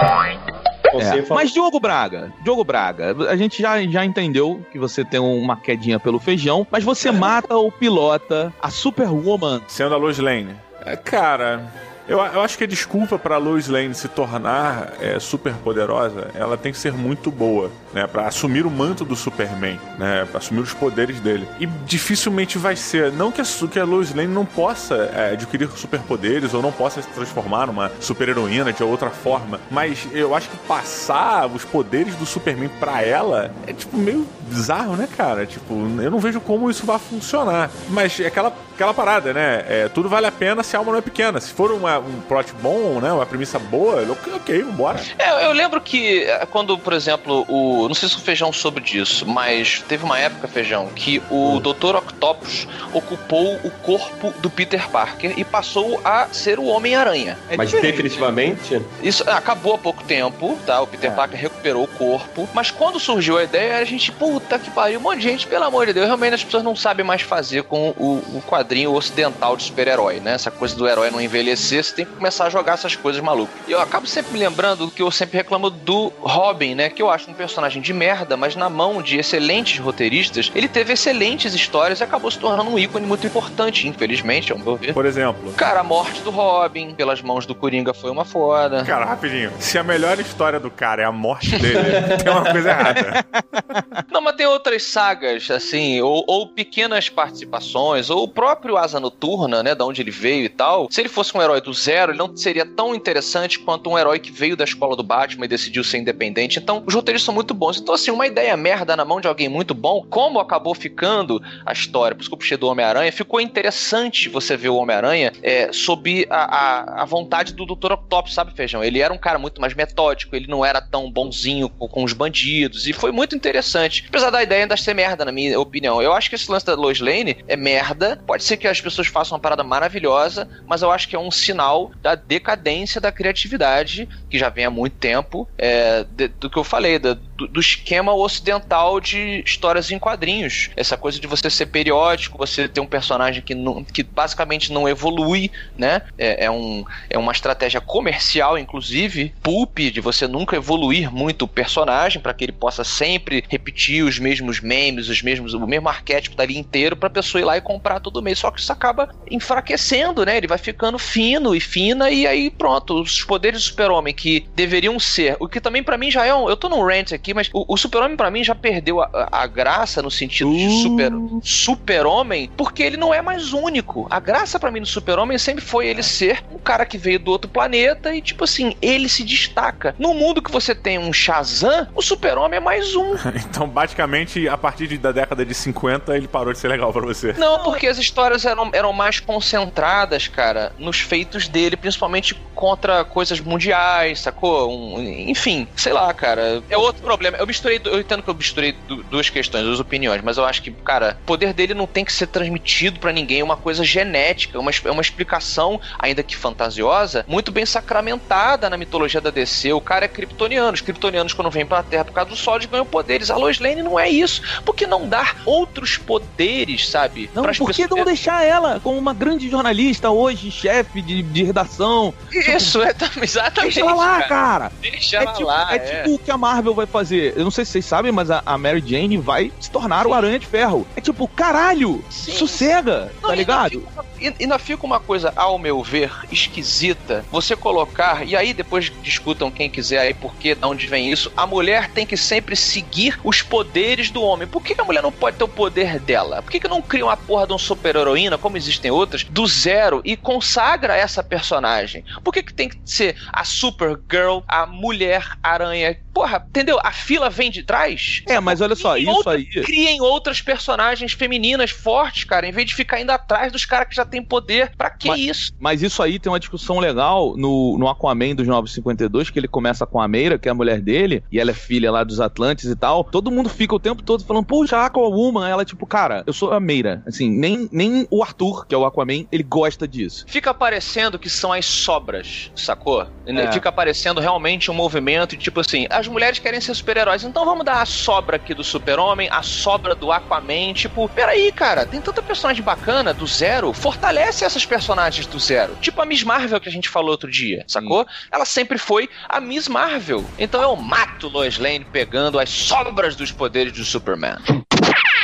É. 1.01 1.21
fala- 1.23 1.41
Mas 1.41 1.51
Diogo 1.51 1.79
Braga, 1.79 2.31
Diogo 2.43 2.63
Braga, 2.63 3.15
a 3.29 3.35
gente 3.35 3.61
já, 3.61 3.81
já 3.83 4.05
entendeu 4.05 4.61
que 4.71 4.79
você 4.79 5.03
tem 5.03 5.19
uma 5.19 5.55
quedinha 5.57 5.99
pelo 5.99 6.19
feijão, 6.19 6.65
mas 6.71 6.83
você 6.83 7.11
mata 7.11 7.55
ou 7.55 7.71
pilota 7.71 8.53
a 8.61 8.69
Superwoman. 8.69 9.61
Sendo 9.67 9.93
a 9.95 9.97
Lois 9.97 10.17
Lane. 10.19 10.55
É, 10.85 10.95
cara, 10.95 11.71
eu, 12.07 12.19
eu 12.19 12.41
acho 12.41 12.57
que 12.57 12.63
a 12.63 12.67
desculpa 12.67 13.17
pra 13.17 13.37
Lois 13.37 13.67
Lane 13.67 13.93
se 13.93 14.07
tornar 14.07 14.93
é, 14.99 15.19
super 15.19 15.53
poderosa, 15.53 16.29
ela 16.33 16.57
tem 16.57 16.71
que 16.71 16.77
ser 16.77 16.93
muito 16.93 17.31
boa, 17.31 17.71
né? 17.93 18.07
Pra 18.07 18.27
assumir 18.27 18.65
o 18.65 18.71
manto 18.71 19.03
do 19.03 19.15
Superman, 19.15 19.79
né? 19.97 20.25
Pra 20.29 20.39
assumir 20.39 20.61
os 20.61 20.73
poderes 20.73 21.19
dele. 21.19 21.47
E 21.59 21.65
dificilmente 21.65 22.57
vai 22.57 22.75
ser. 22.75 23.11
Não 23.11 23.31
que 23.31 23.41
a, 23.41 23.45
que 23.71 23.79
a 23.79 23.83
Lois 23.83 24.13
Lane 24.13 24.33
não 24.33 24.45
possa 24.45 24.95
é, 25.13 25.31
adquirir 25.33 25.69
superpoderes 25.75 26.53
ou 26.53 26.61
não 26.61 26.71
possa 26.71 27.01
se 27.01 27.07
transformar 27.09 27.67
numa 27.67 27.91
super-heroína 27.99 28.71
de 28.71 28.83
outra 28.83 29.09
forma, 29.09 29.59
mas 29.71 30.07
eu 30.11 30.35
acho 30.35 30.49
que 30.49 30.57
passar 30.57 31.47
os 31.47 31.63
poderes 31.65 32.15
do 32.15 32.25
Superman 32.25 32.69
pra 32.79 33.01
ela 33.01 33.51
é, 33.67 33.73
tipo, 33.73 33.97
meio 33.97 34.27
bizarro, 34.49 34.95
né, 34.95 35.07
cara? 35.15 35.45
Tipo, 35.45 35.73
eu 35.73 36.11
não 36.11 36.19
vejo 36.19 36.39
como 36.39 36.69
isso 36.69 36.85
vai 36.85 36.99
funcionar. 36.99 37.69
Mas 37.89 38.19
é 38.19 38.27
aquela, 38.27 38.53
aquela 38.73 38.93
parada, 38.93 39.33
né? 39.33 39.65
É, 39.67 39.89
tudo 39.89 40.07
vale 40.09 40.27
a 40.27 40.31
pena 40.31 40.63
se 40.63 40.75
a 40.75 40.79
alma 40.79 40.91
não 40.91 40.99
é 40.99 41.01
pequena. 41.01 41.39
Se 41.39 41.51
for 41.51 41.71
uma, 41.71 41.94
um 41.99 42.21
plot 42.21 42.51
bom, 42.61 42.99
né? 43.01 43.11
Uma 43.11 43.25
premissa 43.25 43.59
boa, 43.59 44.01
ok, 44.11 44.33
ok, 44.35 44.63
vambora. 44.63 44.99
É, 45.17 45.45
eu 45.45 45.51
lembro 45.51 45.79
que 45.81 46.23
eh, 46.23 46.45
quando, 46.51 46.77
por 46.77 46.93
exemplo, 46.93 47.45
o. 47.47 47.87
Não 47.87 47.95
sei 47.95 48.09
se 48.09 48.15
o 48.15 48.19
Feijão 48.19 48.51
soube 48.53 48.81
disso, 48.81 49.25
mas 49.25 49.83
teve 49.87 50.03
uma 50.03 50.17
época, 50.19 50.47
Feijão, 50.47 50.87
que 50.95 51.21
o 51.29 51.59
Dr. 51.59 51.95
Octopus 51.97 52.67
ocupou 52.93 53.55
o 53.63 53.71
corpo 53.83 54.33
do 54.39 54.49
Peter 54.49 54.87
Parker 54.89 55.33
e 55.37 55.43
passou 55.43 55.99
a 56.03 56.27
ser 56.31 56.59
o 56.59 56.65
Homem-Aranha. 56.65 57.37
É 57.49 57.57
Mas 57.57 57.69
diferente. 57.69 57.91
definitivamente, 57.95 58.81
Isso 59.01 59.23
ah, 59.27 59.37
acabou 59.37 59.75
há 59.75 59.77
pouco 59.77 60.03
tempo, 60.03 60.57
tá? 60.65 60.81
O 60.81 60.87
Peter 60.87 61.11
É. 61.11 61.15
Parker 61.15 61.39
recuperou 61.39 61.83
o 61.83 61.87
corpo. 61.87 62.47
Mas 62.53 62.71
quando 62.71 62.99
surgiu 62.99 63.37
a 63.37 63.43
ideia, 63.43 63.77
a 63.77 63.83
gente, 63.85 64.11
puta 64.11 64.57
que 64.57 64.69
pariu, 64.71 64.99
um 64.99 65.03
monte 65.03 65.17
de 65.19 65.23
gente, 65.23 65.47
pelo 65.47 65.63
amor 65.65 65.85
de 65.85 65.93
Deus, 65.93 66.05
realmente 66.07 66.33
as 66.35 66.43
pessoas 66.43 66.63
não 66.63 66.75
sabem 66.75 67.05
mais 67.05 67.21
fazer 67.21 67.63
com 67.63 67.89
o, 67.97 68.21
o 68.35 68.43
quadrinho 68.47 68.93
ocidental 68.93 69.55
de 69.57 69.63
super-herói, 69.63 70.19
né? 70.19 70.33
Essa 70.33 70.51
coisa 70.51 70.75
do 70.75 70.87
herói 70.87 71.11
não 71.11 71.21
envelhecer, 71.21 71.84
você 71.85 71.95
tem 71.95 72.05
que 72.05 72.13
começar 72.13 72.45
a 72.45 72.49
jogar 72.49 72.73
essas 72.73 72.95
coisas 72.95 73.21
malucas. 73.21 73.55
E 73.67 73.71
eu 73.71 73.79
acabo 73.79 74.07
sempre 74.07 74.33
me 74.33 74.39
lembrando 74.39 74.89
que 74.89 75.01
eu 75.01 75.11
sempre 75.11 75.37
reclamo 75.37 75.69
do 75.69 76.11
Robin, 76.19 76.75
né? 76.75 76.89
Que 76.89 77.01
eu 77.01 77.09
acho 77.09 77.29
um 77.29 77.33
personagem 77.33 77.81
de 77.81 77.93
merda, 77.93 78.35
mas 78.35 78.55
na 78.55 78.69
mão 78.69 79.01
de 79.01 79.17
excelentes 79.17 79.79
roteiristas, 79.79 80.51
ele 80.55 80.67
teve 80.67 80.93
excelentes 80.93 81.53
histórias 81.53 81.99
e 81.99 82.03
acabou 82.03 82.29
se 82.29 82.39
tornando 82.39 82.69
um 82.69 82.79
ícone 82.79 83.05
muito 83.05 83.25
importante, 83.27 83.87
infelizmente, 83.87 84.51
ao 84.51 84.57
meu 84.57 84.75
ver. 84.75 84.93
Por 84.93 85.05
exemplo. 85.05 85.53
Cara, 85.53 85.81
a 85.81 85.83
morte 85.83 86.21
do 86.21 86.31
Robin 86.31 86.93
pelas 86.93 87.21
mãos 87.21 87.45
do 87.45 87.53
Coringa 87.53 87.93
foi 87.93 88.11
uma 88.11 88.25
foda. 88.25 88.83
Cara, 88.83 89.05
rapidinho. 89.05 89.51
Se 89.59 89.77
a 89.77 89.83
melhor 89.83 90.19
história 90.19 90.59
do 90.59 90.71
cara 90.71 91.01
é 91.01 91.05
a 91.05 91.11
morte 91.11 91.57
dele, 91.57 91.79
tem 92.23 92.31
uma 92.31 92.51
coisa 92.51 92.69
errada. 92.69 93.25
Não, 94.11 94.21
mas 94.21 94.35
tem 94.35 94.45
outras 94.45 94.83
sagas, 94.83 95.49
assim, 95.51 96.01
ou, 96.01 96.23
ou 96.27 96.47
pequenas 96.47 97.09
participações, 97.09 98.09
ou 98.09 98.23
o 98.23 98.27
próprio 98.27 98.77
Asa 98.77 98.99
Noturna, 98.99 99.61
né, 99.61 99.75
da 99.75 99.85
onde 99.85 100.01
ele 100.01 100.11
veio 100.11 100.45
e 100.45 100.49
tal. 100.49 100.87
Se 100.89 101.01
ele 101.01 101.09
fosse 101.09 101.35
um 101.37 101.41
herói 101.41 101.61
do 101.61 101.73
zero, 101.75 102.11
ele 102.11 102.17
não 102.17 102.35
seria 102.35 102.65
tão 102.65 102.95
interessante 102.95 103.59
quanto 103.59 103.89
um 103.89 103.97
herói 103.97 104.19
que 104.19 104.31
veio 104.31 104.55
da 104.55 104.63
escola 104.63 104.95
do 104.95 105.03
Batman 105.03 105.45
e 105.45 105.49
decidiu 105.49 105.83
ser 105.83 105.97
independente. 105.97 106.59
Então, 106.59 106.83
os 106.85 106.93
roteiros 106.93 107.23
são 107.23 107.33
muito 107.33 107.53
bons. 107.53 107.79
Então, 107.79 107.93
assim, 107.93 108.11
uma 108.11 108.25
ideia 108.25 108.55
merda 108.57 108.95
na 108.95 109.05
mão 109.05 109.21
de 109.21 109.27
alguém 109.27 109.49
muito 109.49 109.73
bom, 109.73 110.05
como 110.09 110.39
acabou 110.39 110.73
ficando 110.73 111.41
a 111.65 111.73
história, 111.73 112.15
por 112.15 112.21
isso 112.21 112.29
que 112.29 112.53
eu 112.53 112.57
do 112.57 112.67
Homem-Aranha, 112.67 113.11
ficou 113.11 113.41
interessante 113.41 114.29
você 114.29 114.55
ver 114.55 114.69
o 114.69 114.75
Homem-Aranha 114.75 115.33
é, 115.41 115.71
sob 115.73 116.25
a, 116.29 116.37
a, 116.37 117.01
a 117.01 117.05
vontade 117.05 117.53
do 117.53 117.65
Dr. 117.65 117.93
Octopus, 117.93 118.33
sabe, 118.33 118.53
Feijão? 118.55 118.83
Ele 118.83 118.99
era 118.99 119.13
um 119.13 119.17
cara 119.17 119.37
muito 119.37 119.59
mais 119.59 119.73
metódico, 119.73 120.35
ele 120.35 120.47
não 120.47 120.63
era 120.63 120.81
tão 120.81 121.11
bonzinho 121.11 121.69
com, 121.69 121.87
com 121.87 122.03
os 122.03 122.13
bandidos, 122.13 122.87
e 122.87 122.93
foi 122.93 123.11
muito 123.11 123.35
interessante. 123.35 124.05
Apesar 124.07 124.29
da 124.29 124.41
ideia 124.41 124.63
ainda 124.63 124.77
ser 124.77 124.93
merda, 124.93 125.25
na 125.25 125.31
minha 125.31 125.59
opinião. 125.59 126.01
Eu 126.01 126.13
acho 126.13 126.29
que 126.29 126.35
esse 126.35 126.49
lance 126.49 126.65
da 126.65 126.75
Lois 126.75 126.99
Lane 126.99 127.37
é 127.47 127.55
merda. 127.55 128.21
Pode 128.25 128.43
ser 128.43 128.57
que 128.57 128.67
as 128.67 128.79
pessoas 128.79 129.07
façam 129.07 129.35
uma 129.35 129.41
parada 129.41 129.63
maravilhosa, 129.63 130.47
mas 130.67 130.81
eu 130.81 130.91
acho 130.91 131.07
que 131.09 131.15
é 131.15 131.19
um 131.19 131.31
sinal 131.31 131.64
da 132.01 132.15
decadência 132.15 132.99
da 133.01 133.11
criatividade, 133.11 134.07
que 134.29 134.37
já 134.37 134.49
vem 134.49 134.65
há 134.65 134.69
muito 134.69 134.97
tempo, 134.97 135.47
é, 135.57 136.03
de- 136.05 136.27
do 136.29 136.49
que 136.49 136.57
eu 136.59 136.63
falei, 136.63 136.99
da- 136.99 137.17
do, 137.35 137.59
esquema 137.59 138.13
ocidental 138.13 138.99
de 138.99 139.43
histórias 139.45 139.91
em 139.91 139.99
quadrinhos. 139.99 140.69
Essa 140.75 140.97
coisa 140.97 141.19
de 141.19 141.27
você 141.27 141.49
ser 141.49 141.67
periódico, 141.67 142.37
você 142.37 142.67
ter 142.67 142.79
um 142.79 142.85
personagem 142.85 143.41
que, 143.41 143.53
não, 143.53 143.83
que 143.83 144.03
basicamente 144.03 144.71
não 144.71 144.87
evolui, 144.87 145.51
né? 145.77 146.01
É, 146.17 146.45
é 146.45 146.51
um, 146.51 146.85
é 147.09 147.17
uma 147.17 147.31
estratégia 147.31 147.81
comercial, 147.81 148.57
inclusive, 148.57 149.33
pulp, 149.41 149.79
de 149.79 150.01
você 150.01 150.27
nunca 150.27 150.55
evoluir 150.55 151.11
muito 151.11 151.43
o 151.43 151.47
personagem 151.47 152.21
para 152.21 152.33
que 152.33 152.45
ele 152.45 152.51
possa 152.51 152.83
sempre 152.83 153.43
repetir 153.49 154.03
os 154.03 154.19
mesmos 154.19 154.59
memes, 154.59 155.09
os 155.09 155.21
mesmos, 155.21 155.53
o 155.53 155.67
mesmo 155.67 155.89
arquétipo 155.89 156.35
dali 156.35 156.57
inteiro 156.57 156.95
pra 156.95 157.09
pessoa 157.09 157.41
ir 157.41 157.45
lá 157.45 157.57
e 157.57 157.61
comprar 157.61 157.99
todo 157.99 158.21
mês. 158.21 158.39
Só 158.39 158.51
que 158.51 158.59
isso 158.59 158.71
acaba 158.71 159.09
enfraquecendo, 159.29 160.25
né? 160.25 160.37
Ele 160.37 160.47
vai 160.47 160.57
ficando 160.57 160.97
fino 160.97 161.55
e 161.55 161.59
fina 161.59 162.09
e 162.09 162.25
aí 162.25 162.49
pronto, 162.49 163.01
os 163.01 163.23
poderes 163.23 163.61
do 163.61 163.65
super-homem 163.65 164.13
que 164.13 164.47
deveriam 164.55 164.99
ser, 164.99 165.35
o 165.39 165.47
que 165.47 165.59
também 165.59 165.83
pra 165.83 165.97
mim 165.97 166.09
já 166.11 166.25
é 166.25 166.33
um, 166.33 166.49
eu 166.49 166.57
tô 166.57 166.69
num 166.69 166.83
rant 166.83 167.11
aqui 167.13 167.24
aqui, 167.25 167.33
mas 167.33 167.49
o, 167.51 167.73
o 167.73 167.77
Super-Homem 167.77 168.15
para 168.15 168.29
mim 168.29 168.43
já 168.43 168.53
perdeu 168.53 169.01
a, 169.01 169.27
a, 169.31 169.47
graça 169.47 170.01
no 170.01 170.11
sentido 170.11 170.51
uh. 170.51 170.53
de 170.53 170.83
super 170.83 171.11
super-homem, 171.41 172.49
porque 172.55 172.83
ele 172.83 172.97
não 172.97 173.13
é 173.13 173.21
mais 173.21 173.51
único. 173.53 174.07
A 174.09 174.19
graça 174.19 174.59
para 174.59 174.69
mim 174.69 174.81
do 174.81 174.85
Super-Homem 174.85 175.37
sempre 175.37 175.63
foi 175.63 175.87
ele 175.87 176.03
ser 176.03 176.43
um 176.53 176.59
cara 176.59 176.85
que 176.85 176.97
veio 176.97 177.19
do 177.19 177.31
outro 177.31 177.49
planeta 177.49 178.13
e 178.13 178.21
tipo 178.21 178.43
assim, 178.43 178.75
ele 178.81 179.09
se 179.09 179.23
destaca. 179.23 179.95
No 179.97 180.13
mundo 180.13 180.41
que 180.41 180.51
você 180.51 180.75
tem 180.75 180.99
um 180.99 181.11
Shazam, 181.11 181.87
o 181.95 182.01
Super-Homem 182.01 182.57
é 182.57 182.59
mais 182.59 182.95
um. 182.95 183.15
então, 183.35 183.67
basicamente, 183.67 184.47
a 184.47 184.57
partir 184.57 184.87
de, 184.87 184.97
da 184.97 185.11
década 185.11 185.45
de 185.45 185.53
50, 185.53 186.15
ele 186.15 186.27
parou 186.27 186.53
de 186.53 186.59
ser 186.59 186.67
legal 186.67 186.93
para 186.93 187.05
você. 187.05 187.33
Não, 187.33 187.63
porque 187.63 187.87
as 187.87 187.97
histórias 187.97 188.45
eram, 188.45 188.69
eram 188.73 188.93
mais 188.93 189.19
concentradas, 189.19 190.27
cara, 190.27 190.71
nos 190.77 190.99
feitos 190.99 191.47
dele, 191.47 191.75
principalmente 191.75 192.35
contra 192.53 193.03
coisas 193.03 193.39
mundiais, 193.39 194.19
sacou? 194.19 194.69
Um, 194.69 195.01
enfim, 195.29 195.67
sei 195.75 195.93
lá, 195.93 196.13
cara. 196.13 196.61
É 196.69 196.77
outro 196.77 197.01
problema. 197.15 197.37
Eu 197.37 197.47
misturei, 197.47 197.81
eu 197.83 197.99
entendo 197.99 198.23
que 198.23 198.29
eu 198.29 198.35
misturei 198.35 198.75
duas 199.09 199.29
questões, 199.29 199.63
duas 199.63 199.79
opiniões, 199.79 200.21
mas 200.23 200.37
eu 200.37 200.45
acho 200.45 200.61
que, 200.61 200.71
cara, 200.71 201.17
o 201.23 201.25
poder 201.25 201.53
dele 201.53 201.73
não 201.73 201.87
tem 201.87 202.05
que 202.05 202.13
ser 202.13 202.27
transmitido 202.27 202.99
para 202.99 203.11
ninguém, 203.11 203.39
é 203.39 203.43
uma 203.43 203.57
coisa 203.57 203.83
genética, 203.83 204.59
uma, 204.59 204.71
é 204.71 204.91
uma 204.91 205.01
explicação, 205.01 205.79
ainda 205.99 206.23
que 206.23 206.35
fantasiosa, 206.35 207.25
muito 207.27 207.51
bem 207.51 207.65
sacramentada 207.65 208.69
na 208.69 208.77
mitologia 208.77 209.21
da 209.21 209.29
DC. 209.29 209.73
O 209.73 209.81
cara 209.81 210.05
é 210.05 210.07
kryptoniano. 210.07 210.73
Os 210.73 210.81
kryptonianos, 210.81 211.33
quando 211.33 211.49
vêm 211.49 211.65
pra 211.65 211.83
Terra 211.83 212.05
por 212.05 212.13
causa 212.13 212.29
do 212.29 212.35
Sol, 212.35 212.55
eles 212.55 212.67
ganham 212.67 212.85
poderes. 212.85 213.29
A 213.29 213.35
Lois 213.35 213.59
Lane 213.59 213.81
não 213.81 213.99
é 213.99 214.09
isso. 214.09 214.41
Por 214.63 214.75
que 214.75 214.85
não 214.85 215.07
dar 215.07 215.37
outros 215.45 215.97
poderes, 215.97 216.89
sabe? 216.89 217.29
Não, 217.33 217.43
por 217.43 217.71
que 217.71 217.87
não 217.87 218.03
deixar 218.03 218.43
ela 218.43 218.79
como 218.79 218.97
uma 218.97 219.13
grande 219.13 219.49
jornalista 219.49 220.09
hoje, 220.09 220.51
chefe 220.51 221.01
de, 221.01 221.21
de 221.21 221.43
redação? 221.43 222.13
Isso, 222.31 222.81
é, 222.81 222.93
exatamente. 223.21 223.75
Deixa 223.75 223.81
ela 223.81 223.93
lá, 223.93 224.21
cara. 224.21 224.27
cara. 224.27 224.71
Deixa 224.81 225.17
é 225.17 225.23
ela 225.23 225.33
tipo, 225.33 225.47
lá. 225.47 225.67
É, 225.71 225.75
é, 225.75 225.79
tipo 225.79 226.15
o 226.15 226.19
que 226.19 226.31
a 226.31 226.37
Marvel 226.37 226.73
vai 226.73 226.85
fazer. 226.85 227.04
Eu 227.11 227.43
não 227.43 227.51
sei 227.51 227.65
se 227.65 227.71
vocês 227.71 227.85
sabem, 227.85 228.11
mas 228.11 228.31
a, 228.31 228.41
a 228.45 228.57
Mary 228.57 228.83
Jane 228.85 229.17
vai 229.17 229.51
se 229.59 229.69
tornar 229.69 230.03
Sim. 230.03 230.09
o 230.09 230.13
Aranha 230.13 230.39
de 230.39 230.45
Ferro. 230.45 230.87
É 230.95 231.01
tipo, 231.01 231.27
caralho, 231.27 232.03
Sim. 232.09 232.33
sossega, 232.33 233.11
não, 233.21 233.29
tá 233.29 233.35
ligado? 233.35 233.87
Ainda, 234.19 234.35
ainda 234.39 234.59
fica 234.59 234.85
uma 234.85 234.99
coisa, 234.99 235.33
ao 235.35 235.57
meu 235.57 235.83
ver, 235.83 236.11
esquisita. 236.31 237.25
Você 237.31 237.55
colocar, 237.55 238.25
e 238.25 238.35
aí 238.35 238.53
depois 238.53 238.91
discutam 239.01 239.51
quem 239.51 239.69
quiser 239.69 239.99
aí 239.99 240.13
por 240.13 240.35
que, 240.35 240.55
de 240.55 240.65
onde 240.65 240.87
vem 240.87 241.11
isso. 241.11 241.31
A 241.35 241.45
mulher 241.45 241.89
tem 241.91 242.05
que 242.05 242.17
sempre 242.17 242.55
seguir 242.55 243.19
os 243.23 243.41
poderes 243.41 244.09
do 244.09 244.21
homem. 244.21 244.47
Por 244.47 244.61
que 244.61 244.79
a 244.79 244.83
mulher 244.83 245.03
não 245.03 245.11
pode 245.11 245.37
ter 245.37 245.43
o 245.43 245.47
poder 245.47 245.99
dela? 245.99 246.41
Por 246.41 246.51
que, 246.51 246.59
que 246.59 246.67
não 246.67 246.81
cria 246.81 247.05
uma 247.05 247.17
porra 247.17 247.47
de 247.47 247.53
um 247.53 247.57
super-heroína, 247.57 248.37
como 248.37 248.57
existem 248.57 248.91
outras, 248.91 249.23
do 249.23 249.45
zero 249.47 250.01
e 250.03 250.15
consagra 250.15 250.95
essa 250.95 251.23
personagem? 251.23 252.03
Por 252.23 252.33
que, 252.33 252.43
que 252.43 252.53
tem 252.53 252.69
que 252.69 252.77
ser 252.85 253.15
a 253.31 253.43
Supergirl, 253.43 254.39
a 254.47 254.65
mulher 254.65 255.37
aranha? 255.43 255.97
Porra, 256.13 256.43
entendeu? 256.47 256.79
A 256.83 256.91
fila 256.95 257.29
vem 257.29 257.51
de 257.51 257.63
trás. 257.63 258.23
É, 258.27 258.39
mas 258.39 258.61
olha 258.61 258.75
só, 258.75 258.97
isso 258.97 259.11
outra, 259.11 259.33
aí. 259.33 259.45
Criem 259.45 260.01
outras 260.01 260.41
personagens 260.41 261.13
femininas 261.13 261.71
fortes, 261.71 262.23
cara, 262.23 262.47
em 262.47 262.51
vez 262.51 262.67
de 262.67 262.75
ficar 262.75 262.99
indo 262.99 263.11
atrás 263.11 263.51
dos 263.51 263.65
caras 263.65 263.87
que 263.87 263.95
já 263.95 264.05
têm 264.05 264.23
poder. 264.23 264.71
Pra 264.75 264.89
que 264.89 265.07
mas, 265.07 265.19
isso? 265.19 265.53
Mas 265.59 265.81
isso 265.81 266.01
aí 266.01 266.19
tem 266.19 266.31
uma 266.31 266.39
discussão 266.39 266.79
legal 266.79 267.35
no, 267.37 267.77
no 267.77 267.87
Aquaman 267.87 268.35
dos 268.35 268.47
952, 268.47 269.29
que 269.29 269.39
ele 269.39 269.47
começa 269.47 269.85
com 269.85 270.01
a 270.01 270.07
Meira, 270.07 270.37
que 270.37 270.47
é 270.47 270.51
a 270.51 270.55
mulher 270.55 270.81
dele, 270.81 271.23
e 271.31 271.39
ela 271.39 271.51
é 271.51 271.53
filha 271.53 271.91
lá 271.91 272.03
dos 272.03 272.19
Atlantes 272.19 272.65
e 272.65 272.75
tal. 272.75 273.03
Todo 273.03 273.31
mundo 273.31 273.49
fica 273.49 273.75
o 273.75 273.79
tempo 273.79 274.01
todo 274.01 274.23
falando, 274.23 274.45
puxa, 274.45 274.77
Aquawoman. 274.77 275.47
Ela, 275.47 275.63
tipo, 275.63 275.85
cara, 275.85 276.23
eu 276.25 276.33
sou 276.33 276.51
a 276.51 276.59
Meira. 276.59 277.03
Assim, 277.05 277.29
nem, 277.29 277.69
nem 277.71 278.07
o 278.09 278.23
Arthur, 278.23 278.65
que 278.65 278.73
é 278.73 278.77
o 278.77 278.85
Aquaman, 278.85 279.25
ele 279.31 279.43
gosta 279.43 279.87
disso. 279.87 280.25
Fica 280.27 280.53
parecendo 280.53 281.19
que 281.19 281.29
são 281.29 281.53
as 281.53 281.65
sobras, 281.65 282.51
sacou? 282.55 283.07
É. 283.25 283.51
Fica 283.51 283.71
parecendo 283.71 284.19
realmente 284.19 284.71
um 284.71 284.73
movimento 284.73 285.35
tipo 285.37 285.59
assim, 285.59 285.87
as 285.89 286.07
mulheres 286.07 286.39
querem 286.39 286.59
ser 286.59 286.73
super-heróis, 286.85 287.23
então 287.23 287.43
vamos 287.43 287.65
dar 287.65 287.81
a 287.81 287.85
sobra 287.85 288.35
aqui 288.35 288.53
do 288.53 288.63
super-homem, 288.63 289.27
a 289.31 289.41
sobra 289.41 289.95
do 289.95 290.11
Aquaman. 290.11 290.71
Tipo, 290.73 291.09
peraí, 291.09 291.51
cara, 291.51 291.83
tem 291.83 291.99
tanta 291.99 292.21
personagem 292.21 292.61
bacana 292.61 293.11
do 293.11 293.25
zero, 293.25 293.73
fortalece 293.73 294.45
essas 294.45 294.67
personagens 294.67 295.25
do 295.25 295.39
zero. 295.39 295.75
Tipo 295.81 296.03
a 296.03 296.05
Miss 296.05 296.21
Marvel 296.21 296.59
que 296.59 296.69
a 296.69 296.71
gente 296.71 296.87
falou 296.87 297.09
outro 297.09 297.31
dia, 297.31 297.65
sacou? 297.67 298.03
Sim. 298.03 298.27
Ela 298.31 298.45
sempre 298.45 298.77
foi 298.77 299.09
a 299.27 299.41
Miss 299.41 299.67
Marvel. 299.67 300.23
Então 300.37 300.61
eu 300.61 300.75
mato 300.75 301.27
Lois 301.27 301.57
Lane 301.57 301.85
pegando 301.91 302.37
as 302.37 302.51
sobras 302.51 303.15
dos 303.15 303.31
poderes 303.31 303.73
do 303.73 303.83
Superman. 303.83 304.37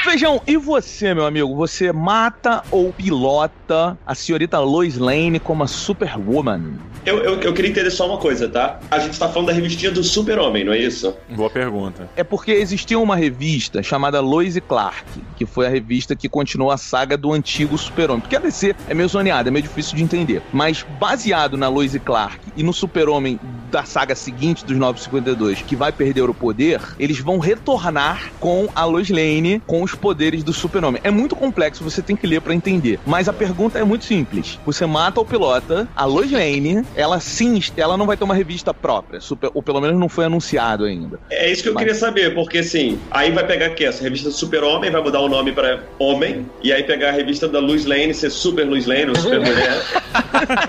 Feijão, 0.03 0.41
e 0.47 0.57
você, 0.57 1.13
meu 1.13 1.27
amigo? 1.27 1.55
Você 1.55 1.91
mata 1.91 2.63
ou 2.71 2.91
pilota 2.91 3.95
a 4.05 4.15
senhorita 4.15 4.59
Lois 4.59 4.97
Lane 4.97 5.39
como 5.39 5.61
a 5.61 5.67
Superwoman? 5.67 6.73
Eu, 7.05 7.17
eu, 7.19 7.39
eu, 7.39 7.53
queria 7.53 7.69
entender 7.71 7.89
só 7.89 8.07
uma 8.07 8.17
coisa, 8.17 8.47
tá? 8.47 8.79
A 8.89 8.99
gente 8.99 9.17
tá 9.17 9.27
falando 9.27 9.47
da 9.47 9.53
revistinha 9.53 9.91
do 9.91 10.03
Super-Homem, 10.03 10.63
não 10.63 10.73
é 10.73 10.77
isso? 10.77 11.15
Boa 11.29 11.49
pergunta. 11.49 12.07
É 12.15 12.23
porque 12.23 12.51
existia 12.51 12.99
uma 12.99 13.15
revista 13.15 13.81
chamada 13.81 14.19
Lois 14.19 14.55
e 14.55 14.61
Clark, 14.61 15.05
que 15.35 15.45
foi 15.45 15.65
a 15.65 15.69
revista 15.69 16.15
que 16.15 16.29
continuou 16.29 16.69
a 16.69 16.77
saga 16.77 17.17
do 17.17 17.33
antigo 17.33 17.75
Super-Homem. 17.75 18.21
Porque 18.21 18.35
a 18.35 18.39
DC 18.39 18.75
é 18.87 18.93
meio 18.93 19.09
zoneada, 19.09 19.49
é 19.49 19.51
meio 19.51 19.63
difícil 19.63 19.95
de 19.95 20.03
entender. 20.03 20.43
Mas 20.53 20.85
baseado 20.99 21.57
na 21.57 21.67
Lois 21.69 21.95
e 21.95 21.99
Clark 21.99 22.39
e 22.55 22.61
no 22.61 22.71
Super-Homem 22.71 23.39
da 23.71 23.83
saga 23.83 24.13
seguinte 24.13 24.63
dos 24.63 24.77
952, 24.77 25.63
que 25.63 25.75
vai 25.75 25.91
perder 25.91 26.29
o 26.29 26.33
poder, 26.33 26.81
eles 26.99 27.19
vão 27.19 27.39
retornar 27.39 28.31
com 28.39 28.69
a 28.75 28.85
Lois 28.85 29.09
Lane 29.09 29.61
com 29.65 29.81
os 29.81 29.90
poderes 29.95 30.43
do 30.43 30.53
Super-Homem. 30.53 31.01
É 31.03 31.11
muito 31.11 31.35
complexo, 31.35 31.83
você 31.83 32.01
tem 32.01 32.15
que 32.15 32.27
ler 32.27 32.41
para 32.41 32.53
entender. 32.53 32.99
Mas 33.05 33.27
a 33.27 33.33
pergunta 33.33 33.79
é 33.79 33.83
muito 33.83 34.05
simples. 34.05 34.59
Você 34.65 34.85
mata 34.85 35.19
o 35.19 35.25
pilota, 35.25 35.87
a 35.95 36.05
Lois 36.05 36.31
Lane 36.31 36.83
ela 36.95 37.19
sim, 37.19 37.59
ela 37.77 37.97
não 37.97 38.05
vai 38.05 38.17
ter 38.17 38.23
uma 38.23 38.35
revista 38.35 38.73
própria, 38.73 39.19
super, 39.19 39.49
ou 39.53 39.61
pelo 39.61 39.81
menos 39.81 39.99
não 39.99 40.09
foi 40.09 40.25
anunciado 40.25 40.85
ainda. 40.85 41.19
É 41.29 41.51
isso 41.51 41.63
que 41.63 41.69
eu 41.69 41.73
Mas... 41.73 41.83
queria 41.83 41.95
saber, 41.97 42.33
porque 42.33 42.59
assim, 42.59 42.99
aí 43.09 43.31
vai 43.31 43.45
pegar 43.45 43.69
que 43.71 43.85
essa 43.85 44.03
revista 44.03 44.31
Super-Homem 44.31 44.91
vai 44.91 45.01
mudar 45.01 45.19
o 45.19 45.29
nome 45.29 45.51
para 45.51 45.83
Homem, 45.99 46.45
e 46.63 46.71
aí 46.71 46.83
pegar 46.83 47.09
a 47.09 47.11
revista 47.11 47.47
da 47.47 47.59
Luz 47.59 47.85
Lane 47.85 48.13
ser 48.13 48.29
Super 48.29 48.65
Luz 48.65 48.85
Lane 48.85 49.09
ou 49.09 49.15
Super 49.15 49.39
Mulher. 49.39 49.81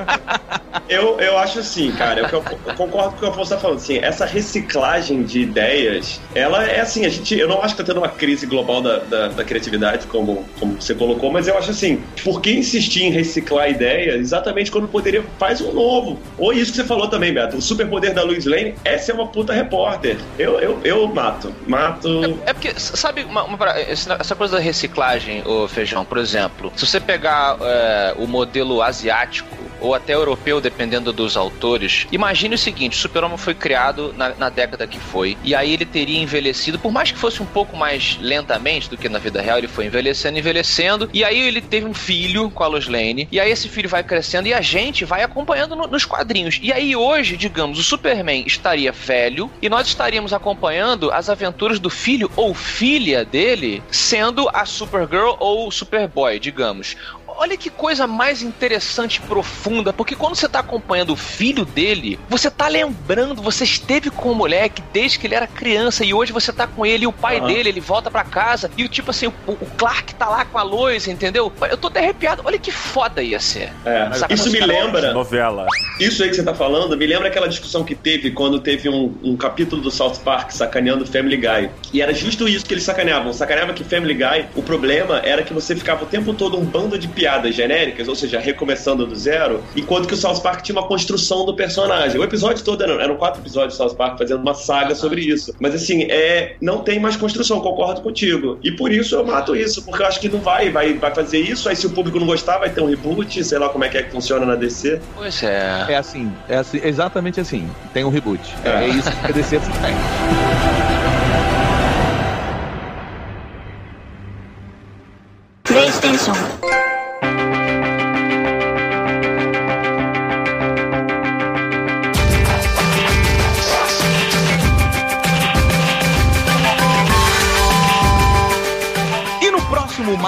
eu, 0.88 1.19
eu 1.21 1.38
acho 1.38 1.61
assim, 1.61 1.91
cara, 1.93 2.21
eu, 2.21 2.29
eu, 2.29 2.75
concordo 2.75 3.11
com 3.11 3.17
o 3.17 3.19
que 3.19 3.25
o 3.25 3.29
Afonso 3.29 3.50
tá 3.50 3.59
falando, 3.59 3.76
assim, 3.76 3.99
essa 3.99 4.25
reciclagem 4.25 5.23
de 5.23 5.41
ideias, 5.41 6.21
ela 6.35 6.64
é 6.64 6.81
assim, 6.81 7.05
a 7.07 7.09
gente, 7.09 7.38
eu 7.38 7.49
não 7.49 7.62
acho 7.62 7.75
que 7.75 7.83
tá 7.83 7.87
tendo 7.87 7.99
uma 7.99 8.09
crise 8.09 8.47
global 8.47 8.81
da, 8.81 8.99
da, 9.12 9.28
da 9.28 9.45
criatividade, 9.45 10.07
como, 10.07 10.47
como 10.59 10.81
você 10.81 10.95
colocou, 10.95 11.31
mas 11.31 11.47
eu 11.47 11.57
acho 11.59 11.71
assim, 11.71 12.02
por 12.25 12.40
que 12.40 12.50
insistir 12.50 13.02
em 13.02 13.11
reciclar 13.11 13.71
ideias 13.71 14.16
exatamente 14.16 14.71
quando 14.71 14.88
poderia 14.88 15.23
faz 15.38 15.61
um 15.61 15.73
novo? 15.73 16.19
Ou 16.38 16.52
isso 16.52 16.71
que 16.71 16.78
você 16.78 16.85
falou 16.85 17.09
também, 17.09 17.33
Beto. 17.33 17.59
O 17.59 17.62
superpoder 17.62 18.14
da 18.14 18.23
Louise 18.23 18.49
Lane 18.49 18.75
é 18.85 18.97
ser 18.97 19.12
uma 19.12 19.26
puta 19.26 19.52
repórter. 19.52 20.16
Eu, 20.38 20.59
eu, 20.59 20.81
eu 20.83 21.07
mato. 21.07 21.54
Mato. 21.66 22.09
É, 22.47 22.50
é 22.50 22.52
porque, 22.54 22.73
sabe, 22.81 23.25
uma, 23.25 23.45
uma, 23.45 23.59
essa 23.69 24.35
coisa 24.35 24.57
da 24.57 24.62
reciclagem, 24.62 25.42
o 25.47 25.69
Feijão, 25.69 26.04
por 26.04 26.16
exemplo, 26.16 26.73
se 26.75 26.87
você 26.87 26.99
pegar 26.99 27.59
é, 27.61 28.14
o 28.16 28.26
modelo 28.26 28.81
asiático 28.81 29.72
ou 29.83 29.95
até 29.95 30.15
europeu, 30.15 30.61
dependendo 30.61 31.12
dos 31.12 31.37
autores. 31.37 32.07
Imagine 32.12 32.55
o 32.55 32.59
seguinte: 32.59 32.97
o 32.97 33.01
Super-Homem 33.01 33.37
foi 33.37 33.55
criado 33.55 34.15
na, 34.17 34.31
na, 34.31 34.49
década 34.49 34.87
que 34.87 34.99
foi, 34.99 35.37
e 35.43 35.55
aí 35.55 35.73
ele 35.73 35.85
teria 35.85 36.21
envelhecido, 36.21 36.79
por 36.79 36.93
mais 36.93 37.11
que 37.11 37.19
fosse 37.19 37.43
um 37.43 37.47
pouco 37.47 37.77
mais 37.77 38.19
lentamente 38.21 38.89
do 38.89 38.97
que 38.97 39.09
na 39.09 39.19
vida 39.19 39.41
real, 39.41 39.59
ele 39.59 39.69
foi 39.69 39.87
envelhecendo, 39.87 40.39
envelhecendo, 40.39 41.11
e 41.12 41.25
aí 41.25 41.41
ele 41.41 41.61
teve 41.61 41.87
um 41.87 41.95
filho 41.95 42.51
com 42.51 42.62
a 42.62 42.67
Lois 42.67 42.87
Lane, 42.87 43.29
e 43.31 43.41
aí 43.41 43.51
esse 43.51 43.69
filho 43.69 43.89
vai 43.89 44.03
crescendo 44.03 44.47
e 44.47 44.55
a 44.55 44.61
gente 44.61 45.05
vai 45.05 45.23
acompanhando 45.23 45.75
no, 45.75 45.87
nos 45.87 46.05
quadrinhos. 46.05 46.61
E 46.62 46.73
aí 46.73 46.95
hoje, 46.95 47.37
digamos, 47.37 47.79
o 47.79 47.83
Superman 47.83 48.45
estaria 48.47 48.93
velho 48.93 49.51
e 49.61 49.69
nós 49.69 49.87
estaríamos 49.87 50.33
acompanhando 50.33 51.11
as 51.11 51.29
aventuras 51.29 51.79
do 51.79 51.91
filho 51.91 52.31
ou 52.37 52.55
filha 52.55 53.25
dele 53.25 53.83
sendo 53.91 54.49
a 54.53 54.65
Supergirl 54.65 55.35
ou 55.39 55.71
Superboy, 55.71 56.39
digamos. 56.39 56.97
Olha 57.37 57.57
que 57.57 57.71
coisa 57.71 58.07
mais 58.07 58.43
interessante 58.43 59.17
e 59.17 59.21
profunda, 59.21 59.93
porque 59.93 60.15
quando 60.15 60.37
você 60.37 60.49
tá 60.49 60.61
acompanhando 60.61 61.12
o 61.12 61.17
filho 61.17 61.65
dele, 61.65 62.19
você 62.29 62.51
tá 62.51 62.69
lembrando, 62.69 63.43
você 63.43 63.65
esteve 63.65 64.11
com 64.11 64.31
o 64.31 64.35
moleque 64.35 64.83
desde 64.93 65.19
que 65.19 65.27
ele 65.27 65.35
era 65.35 65.47
criança 65.47 66.05
e 66.05 66.15
hoje 66.15 66.33
você 66.33 66.53
tá 66.53 66.67
com 66.67 66.85
ele 66.85 67.05
e 67.05 67.07
o 67.07 67.12
pai 67.12 67.41
uhum. 67.41 67.47
dele, 67.47 67.69
ele 67.69 67.81
volta 67.81 68.11
para 68.11 68.25
casa 68.25 68.71
e 68.77 68.85
o 68.85 68.89
tipo 68.89 69.11
assim, 69.11 69.27
o, 69.27 69.33
o, 69.47 69.67
Clark 69.77 70.15
tá 70.15 70.29
lá 70.29 70.45
com 70.45 70.59
a 70.59 70.62
Lois, 70.62 71.09
entendeu? 71.09 71.53
Eu 71.71 71.77
tô 71.77 71.89
até 71.89 72.01
arrepiado. 72.01 72.43
Olha 72.45 72.59
que 72.59 72.71
foda 72.71 73.23
ia 73.23 73.41
ser. 73.41 73.73
É, 73.85 74.11
isso 74.33 74.51
me 74.51 74.61
lembra. 74.61 75.12
Novela. 75.12 75.67
Isso 75.99 76.23
aí 76.23 76.31
que 76.31 76.37
você 76.37 76.43
tá 76.43 76.55
falando, 76.55 76.97
me 76.97 77.07
lembra 77.07 77.29
aquela 77.29 77.49
discussão 77.49 77.85
que 77.85 77.95
teve 77.95 78.31
quando 78.31 78.61
teve 78.61 78.89
um, 78.89 79.15
um 79.23 79.37
capítulo 79.37 79.83
do 79.83 79.91
South 79.91 80.17
Park 80.25 80.51
sacaneando 80.51 81.07
Family 81.07 81.37
Guy. 81.37 81.71
E 81.93 82.01
era 82.01 82.12
justo 82.12 82.49
isso 82.49 82.65
que 82.65 82.75
eles 82.75 82.85
sacaneavam. 82.85 83.33
Sacaneava 83.33 83.73
que 83.73 83.85
Family 83.85 84.15
Guy, 84.15 84.47
o 84.55 84.62
problema 84.62 85.21
era 85.25 85.43
que 85.43 85.53
você 85.53 85.75
ficava 85.75 86.05
o 86.05 86.07
tempo 86.07 86.33
todo 86.35 86.59
um 86.59 86.65
bando 86.65 86.99
de 86.99 87.09
piadas 87.23 87.55
genéricas, 87.55 88.09
ou 88.09 88.17
seja, 88.17 88.41
recomeçando 88.41 89.07
do 89.07 89.14
zero, 89.14 89.62
enquanto 89.76 90.09
que 90.09 90.14
o 90.14 90.17
South 90.17 90.41
Park 90.41 90.62
tinha 90.62 90.76
uma 90.76 90.88
construção 90.88 91.47
do 91.47 91.55
personagem. 91.55 92.21
O 92.21 92.25
episódio 92.25 92.64
todo 92.64 92.83
eram, 92.83 93.00
eram 93.00 93.14
quatro 93.14 93.41
episódios 93.41 93.75
do 93.75 93.76
South 93.76 93.95
Park 93.95 94.19
fazendo 94.19 94.41
uma 94.41 94.55
saga 94.55 94.93
sobre 94.97 95.21
isso. 95.21 95.55
Mas 95.61 95.73
assim, 95.73 96.02
é, 96.11 96.57
não 96.61 96.79
tem 96.79 96.99
mais 96.99 97.17
construção, 97.17 97.61
concordo 97.61 98.00
contigo. 98.00 98.59
E 98.61 98.73
por 98.73 98.91
isso 98.91 99.14
eu 99.14 99.25
mato 99.25 99.55
isso, 99.55 99.85
porque 99.85 100.02
eu 100.02 100.07
acho 100.07 100.19
que 100.19 100.29
não 100.29 100.41
vai, 100.41 100.69
vai, 100.69 100.95
vai 100.95 101.14
fazer 101.14 101.38
isso, 101.38 101.69
aí 101.69 101.76
se 101.76 101.87
o 101.87 101.91
público 101.91 102.19
não 102.19 102.26
gostar, 102.26 102.59
vai 102.59 102.71
ter 102.71 102.81
um 102.81 102.87
reboot, 102.87 103.45
sei 103.45 103.59
lá 103.59 103.69
como 103.69 103.85
é 103.85 103.88
que 103.88 103.99
é 103.99 104.02
que 104.02 104.11
funciona 104.11 104.45
na 104.45 104.57
DC. 104.57 105.00
Pois 105.14 105.45
é. 105.45 105.87
É 105.88 105.95
assim, 105.95 106.33
é 106.49 106.57
assim 106.57 106.81
exatamente 106.83 107.41
assim. 107.41 107.71
Tem 107.95 108.02
um 108.05 108.11
reboot. 108.11 108.41
É, 108.64 108.85
é 108.85 108.88
isso 108.88 109.09
que 109.12 109.26
a 109.26 109.31
DC 109.31 109.61
tem. 109.61 110.82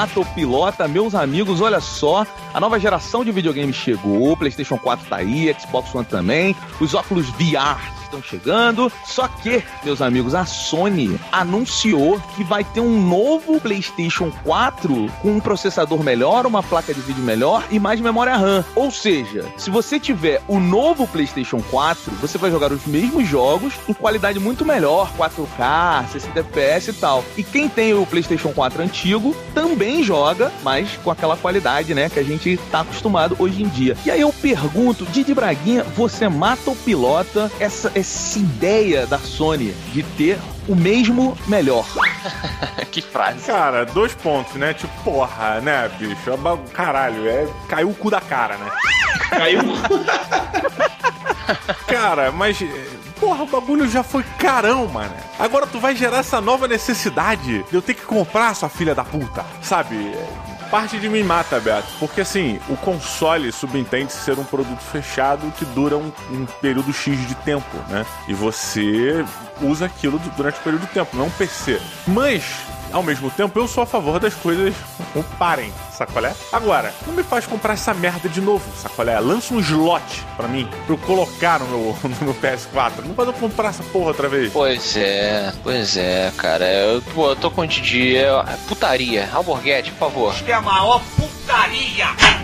Matopilota, 0.05 0.87
meus 0.87 1.15
amigos, 1.15 1.63
olha 1.63 1.81
só, 1.81 2.27
a 2.53 2.61
nova 2.61 2.79
geração 2.79 3.25
de 3.25 3.33
videogames 3.33 3.75
chegou, 3.75 4.33
o 4.33 4.37
PlayStation 4.37 4.77
4 4.77 5.09
tá 5.09 5.17
aí, 5.17 5.57
Xbox 5.59 5.95
One 5.95 6.05
também, 6.05 6.55
os 6.79 6.93
óculos 6.93 7.31
VR 7.31 7.81
estão 8.14 8.23
chegando. 8.23 8.92
Só 9.04 9.26
que, 9.28 9.62
meus 9.83 10.00
amigos, 10.00 10.35
a 10.35 10.44
Sony 10.44 11.18
anunciou 11.33 12.21
que 12.37 12.44
vai 12.44 12.64
ter 12.64 12.80
um 12.80 13.00
novo 13.00 13.61
PlayStation 13.61 14.30
4 14.44 15.11
com 15.23 15.33
um 15.33 15.40
processador 15.40 16.02
melhor, 16.02 16.47
uma 16.47 16.62
placa 16.62 16.92
de 16.94 17.00
vídeo 17.00 17.23
melhor 17.23 17.64
e 17.71 17.78
mais 17.78 18.00
memória 18.00 18.37
RAM. 18.37 18.64
Ou 18.75 18.90
seja, 18.90 19.44
se 19.56 19.71
você 19.71 19.99
tiver 19.99 20.42
o 20.49 20.61
novo 20.61 21.06
PlayStation 21.06 21.61
4, 21.71 22.12
você 22.21 22.38
vai 22.38 22.50
jogar 22.50 22.73
os 22.73 22.87
mesmos 22.87 23.26
jogos 23.28 23.75
em 23.88 23.92
qualidade 23.92 24.38
muito 24.38 24.64
melhor, 24.64 25.11
4K, 25.16 26.09
60 26.12 26.40
FPS 26.40 26.90
e 26.90 26.92
tal. 26.94 27.25
E 27.37 27.42
quem 27.42 27.68
tem 27.68 27.94
o 27.94 28.06
PlayStation 28.06 28.52
4 28.52 28.83
antigo 28.83 29.35
também 29.54 30.02
joga, 30.02 30.52
mas 30.62 30.97
com 31.02 31.11
aquela 31.11 31.37
qualidade, 31.37 31.94
né, 31.94 32.09
que 32.09 32.18
a 32.18 32.23
gente 32.23 32.59
tá 32.71 32.80
acostumado 32.80 33.37
hoje 33.38 33.62
em 33.62 33.68
dia. 33.68 33.97
E 34.04 34.11
aí 34.11 34.21
eu 34.21 34.33
pergunto, 34.33 35.04
Didi 35.06 35.35
Braguinha, 35.35 35.83
você 35.83 36.28
mata 36.28 36.71
ou 36.71 36.76
pilota 36.76 37.50
essa, 37.59 37.90
essa 38.05 38.39
ideia 38.39 39.07
da 39.07 39.19
Sony 39.19 39.73
de 39.93 40.03
ter 40.03 40.39
o 40.69 40.77
mesmo 40.77 41.37
melhor. 41.49 41.87
que 42.93 43.01
frase. 43.01 43.47
Cara, 43.47 43.87
dois 43.87 44.15
pontos, 44.15 44.55
né? 44.55 44.75
Tipo, 44.75 44.93
porra, 45.03 45.61
né, 45.63 45.91
bicho? 45.99 46.17
Caralho, 46.75 47.27
é. 47.27 47.49
Caiu 47.67 47.89
o 47.89 47.95
cu 47.95 48.11
da 48.11 48.21
cara, 48.21 48.59
né? 48.59 48.71
Caiu. 49.31 49.61
cara, 51.89 52.31
mas. 52.31 52.59
Porra, 53.19 53.45
o 53.45 53.47
bagulho 53.47 53.89
já 53.89 54.03
foi 54.03 54.23
carão, 54.39 54.87
mano. 54.87 55.15
Agora 55.39 55.67
tu 55.67 55.81
vai 55.81 55.97
gerar 55.97 56.19
essa 56.19 56.41
nova 56.41 56.69
necessidade 56.69 57.63
de 57.63 57.75
eu 57.75 57.81
ter 57.81 57.95
que 57.95 58.03
comprar, 58.03 58.55
sua 58.55 58.69
filha 58.69 58.95
da 58.95 59.05
puta. 59.05 59.47
Sabe? 59.63 60.13
Parte 60.75 60.99
de 60.99 61.09
mim 61.09 61.23
mata, 61.23 61.61
Beto. 61.61 61.87
Porque 62.00 62.23
assim, 62.23 62.59
o 62.69 62.76
console 62.76 63.52
subentende 63.52 64.12
ser 64.12 64.37
um 64.40 64.45
produto 64.45 64.81
fechado 64.81 65.49
que 65.57 65.64
dura 65.66 65.97
um, 65.97 66.11
um, 66.33 66.45
período 66.61 66.93
X 66.93 67.16
de 67.28 67.35
tempo, 67.37 67.76
né? 67.88 68.04
E 68.26 68.35
você 68.35 69.25
usa 69.62 69.87
aquilo 69.87 70.19
durante 70.37 70.59
o 70.59 70.62
período 70.64 70.85
de 70.85 70.88
tempo, 70.88 71.16
não 71.16 71.26
é 71.26 71.28
um 71.28 71.31
PC. 71.31 71.81
Mas 72.09 72.43
ao 72.95 73.03
mesmo 73.03 73.29
tempo, 73.29 73.59
eu 73.59 73.67
sou 73.67 73.83
a 73.83 73.87
favor 73.87 74.21
das 74.21 74.35
coisas 74.35 74.73
parem, 75.37 75.73
sacolé? 75.93 76.33
Agora, 76.53 76.95
não 77.07 77.13
me 77.13 77.25
faz 77.25 77.45
comprar 77.45 77.75
essa 77.75 77.93
merda 77.93 78.29
de 78.29 78.41
novo, 78.41 78.65
sacolé? 78.77 79.19
Lança 79.19 79.53
um 79.53 79.59
slot 79.59 80.23
pra 80.37 80.47
mim, 80.47 80.69
pra 80.87 80.95
eu 80.95 80.99
colocar 80.99 81.59
no 81.59 81.67
meu, 81.67 81.97
no 82.09 82.25
meu 82.27 82.35
PS4. 82.35 83.05
Não 83.05 83.15
faz 83.15 83.29
eu 83.29 83.35
comprar 83.35 83.71
essa 83.71 83.83
porra 83.85 84.07
outra 84.09 84.29
vez. 84.29 84.53
Pois 84.53 84.97
é, 84.97 85.53
pois 85.63 85.97
é, 85.97 86.33
cara. 86.37 86.65
Eu, 86.65 87.03
pô, 87.03 87.31
eu 87.31 87.37
tô 87.37 87.51
com 87.51 87.63
o 87.63 87.67
Didi. 87.67 88.17
É, 88.17 88.31
putaria. 88.69 89.29
Alborguete, 89.33 89.91
por 89.93 89.99
favor. 90.11 90.33
Isso 90.33 90.45
é 90.47 90.53
a 90.53 90.61
maior! 90.61 91.03
Putaria! 91.17 92.44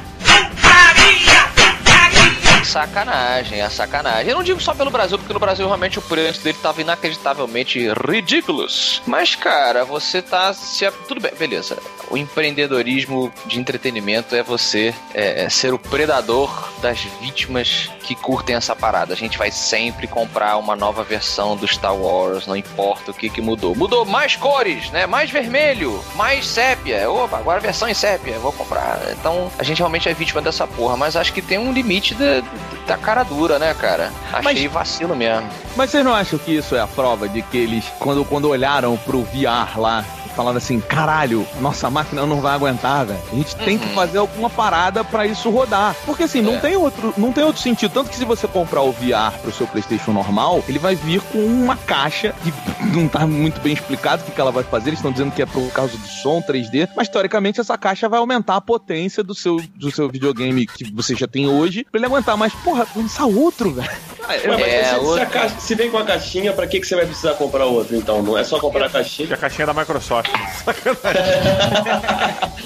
Sacanagem, 2.64 3.60
é 3.60 3.68
sacanagem. 3.68 4.30
Eu 4.30 4.36
não 4.36 4.42
digo 4.42 4.60
só 4.60 4.74
pelo 4.74 4.90
Brasil, 4.90 5.18
porque 5.18 5.32
no 5.32 5.40
Brasil 5.40 5.66
realmente 5.66 5.98
o 5.98 6.02
preço 6.02 6.42
dele 6.42 6.58
tava 6.62 6.80
inacreditavelmente 6.80 7.88
ridículos. 8.08 9.02
Mas, 9.06 9.34
cara, 9.34 9.84
você 9.84 10.22
tá 10.22 10.52
se. 10.52 10.90
Tudo 11.08 11.20
bem, 11.20 11.32
beleza. 11.38 11.78
O 12.10 12.16
empreendedorismo 12.16 13.32
de 13.46 13.60
entretenimento 13.60 14.34
é 14.34 14.42
você 14.42 14.92
é, 15.14 15.44
é, 15.44 15.48
ser 15.48 15.72
o 15.72 15.78
predador 15.78 16.68
das 16.82 16.98
vítimas 17.20 17.88
que 18.02 18.16
curtem 18.16 18.56
essa 18.56 18.74
parada. 18.74 19.14
A 19.14 19.16
gente 19.16 19.38
vai 19.38 19.52
sempre 19.52 20.08
comprar 20.08 20.56
uma 20.56 20.74
nova 20.74 21.04
versão 21.04 21.56
do 21.56 21.68
Star 21.68 21.94
Wars, 21.94 22.48
não 22.48 22.56
importa 22.56 23.12
o 23.12 23.14
que, 23.14 23.30
que 23.30 23.40
mudou. 23.40 23.76
Mudou 23.76 24.04
mais 24.04 24.34
cores, 24.34 24.90
né? 24.90 25.06
Mais 25.06 25.30
vermelho, 25.30 26.02
mais 26.16 26.44
sépia. 26.48 27.08
Opa, 27.08 27.38
agora 27.38 27.58
a 27.58 27.62
versão 27.62 27.88
em 27.88 27.94
sépia, 27.94 28.40
vou 28.40 28.52
comprar. 28.52 29.00
Então, 29.12 29.48
a 29.56 29.62
gente 29.62 29.78
realmente 29.78 30.08
é 30.08 30.14
vítima 30.14 30.42
dessa 30.42 30.66
porra, 30.66 30.96
mas 30.96 31.14
acho 31.14 31.32
que 31.32 31.40
tem 31.40 31.58
um 31.58 31.72
limite 31.72 32.16
de, 32.16 32.42
da 32.88 32.96
cara 32.96 33.22
dura, 33.22 33.56
né, 33.56 33.72
cara? 33.74 34.10
Achei 34.32 34.64
mas, 34.64 34.72
vacilo 34.72 35.14
mesmo. 35.14 35.48
Mas 35.76 35.90
vocês 35.90 36.04
não 36.04 36.12
acham 36.12 36.40
que 36.40 36.56
isso 36.56 36.74
é 36.74 36.80
a 36.80 36.88
prova 36.88 37.28
de 37.28 37.40
que 37.40 37.56
eles, 37.56 37.84
quando, 38.00 38.24
quando 38.24 38.48
olharam 38.48 38.96
pro 38.96 39.22
VR 39.22 39.78
lá 39.78 40.04
falando 40.40 40.56
assim, 40.56 40.80
caralho, 40.80 41.46
nossa 41.60 41.90
máquina 41.90 42.24
não 42.24 42.40
vai 42.40 42.54
aguentar, 42.54 43.04
velho. 43.04 43.20
A 43.30 43.34
gente 43.34 43.54
uhum. 43.56 43.64
tem 43.66 43.78
que 43.78 43.86
uhum. 43.88 43.94
fazer 43.94 44.16
alguma 44.16 44.48
parada 44.48 45.04
para 45.04 45.26
isso 45.26 45.50
rodar. 45.50 45.94
Porque 46.06 46.22
assim, 46.22 46.40
não, 46.40 46.54
é. 46.54 46.58
tem 46.60 46.76
outro, 46.76 47.12
não 47.18 47.30
tem 47.30 47.44
outro 47.44 47.60
sentido. 47.60 47.92
Tanto 47.92 48.08
que 48.08 48.16
se 48.16 48.24
você 48.24 48.48
comprar 48.48 48.80
o 48.80 48.90
VR 48.90 49.36
pro 49.42 49.52
seu 49.52 49.66
PlayStation 49.66 50.12
normal, 50.12 50.64
ele 50.66 50.78
vai 50.78 50.94
vir 50.94 51.20
com 51.20 51.44
uma 51.44 51.76
caixa 51.76 52.34
que 52.42 52.54
não 52.96 53.06
tá 53.06 53.26
muito 53.26 53.60
bem 53.60 53.74
explicado 53.74 54.22
o 54.22 54.24
que, 54.24 54.32
que 54.32 54.40
ela 54.40 54.50
vai 54.50 54.64
fazer. 54.64 54.88
Eles 54.88 55.00
estão 55.00 55.12
dizendo 55.12 55.30
que 55.30 55.42
é 55.42 55.46
por 55.46 55.70
causa 55.72 55.94
do 55.94 56.08
som 56.08 56.40
3D, 56.40 56.88
mas 56.96 57.06
teoricamente 57.06 57.60
essa 57.60 57.76
caixa 57.76 58.08
vai 58.08 58.18
aumentar 58.18 58.56
a 58.56 58.60
potência 58.62 59.22
do 59.22 59.34
seu, 59.34 59.60
do 59.76 59.90
seu 59.90 60.08
videogame 60.08 60.66
que 60.66 60.90
você 60.90 61.14
já 61.14 61.28
tem 61.28 61.48
hoje 61.48 61.84
pra 61.84 61.98
ele 61.98 62.06
aguentar. 62.06 62.34
Mas, 62.38 62.54
porra, 62.54 62.86
lançar 62.96 63.26
outro, 63.26 63.72
velho. 63.72 63.90
É, 64.26 64.84
se, 64.84 64.94
outro... 64.96 65.24
se, 65.24 65.30
caixa, 65.30 65.60
se, 65.60 65.74
vem 65.74 65.90
com 65.90 65.98
a 65.98 66.04
caixinha, 66.04 66.52
pra 66.52 66.66
que, 66.66 66.80
que 66.80 66.86
você 66.86 66.94
vai 66.94 67.04
precisar 67.04 67.34
comprar 67.34 67.66
outro? 67.66 67.96
Então, 67.96 68.22
não 68.22 68.38
é 68.38 68.44
só 68.44 68.60
comprar 68.60 68.86
a 68.86 68.90
caixinha. 68.90 69.34
A 69.34 69.36
caixinha 69.36 69.64
é 69.64 69.66
da 69.66 69.74
Microsoft. 69.74 70.29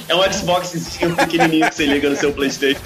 É 0.08 0.14
um 0.14 0.32
Xbox 0.32 0.98
pequenininho 1.16 1.68
que 1.68 1.74
você 1.74 1.86
liga 1.86 2.10
no 2.10 2.16
seu 2.16 2.32
PlayStation. 2.32 2.80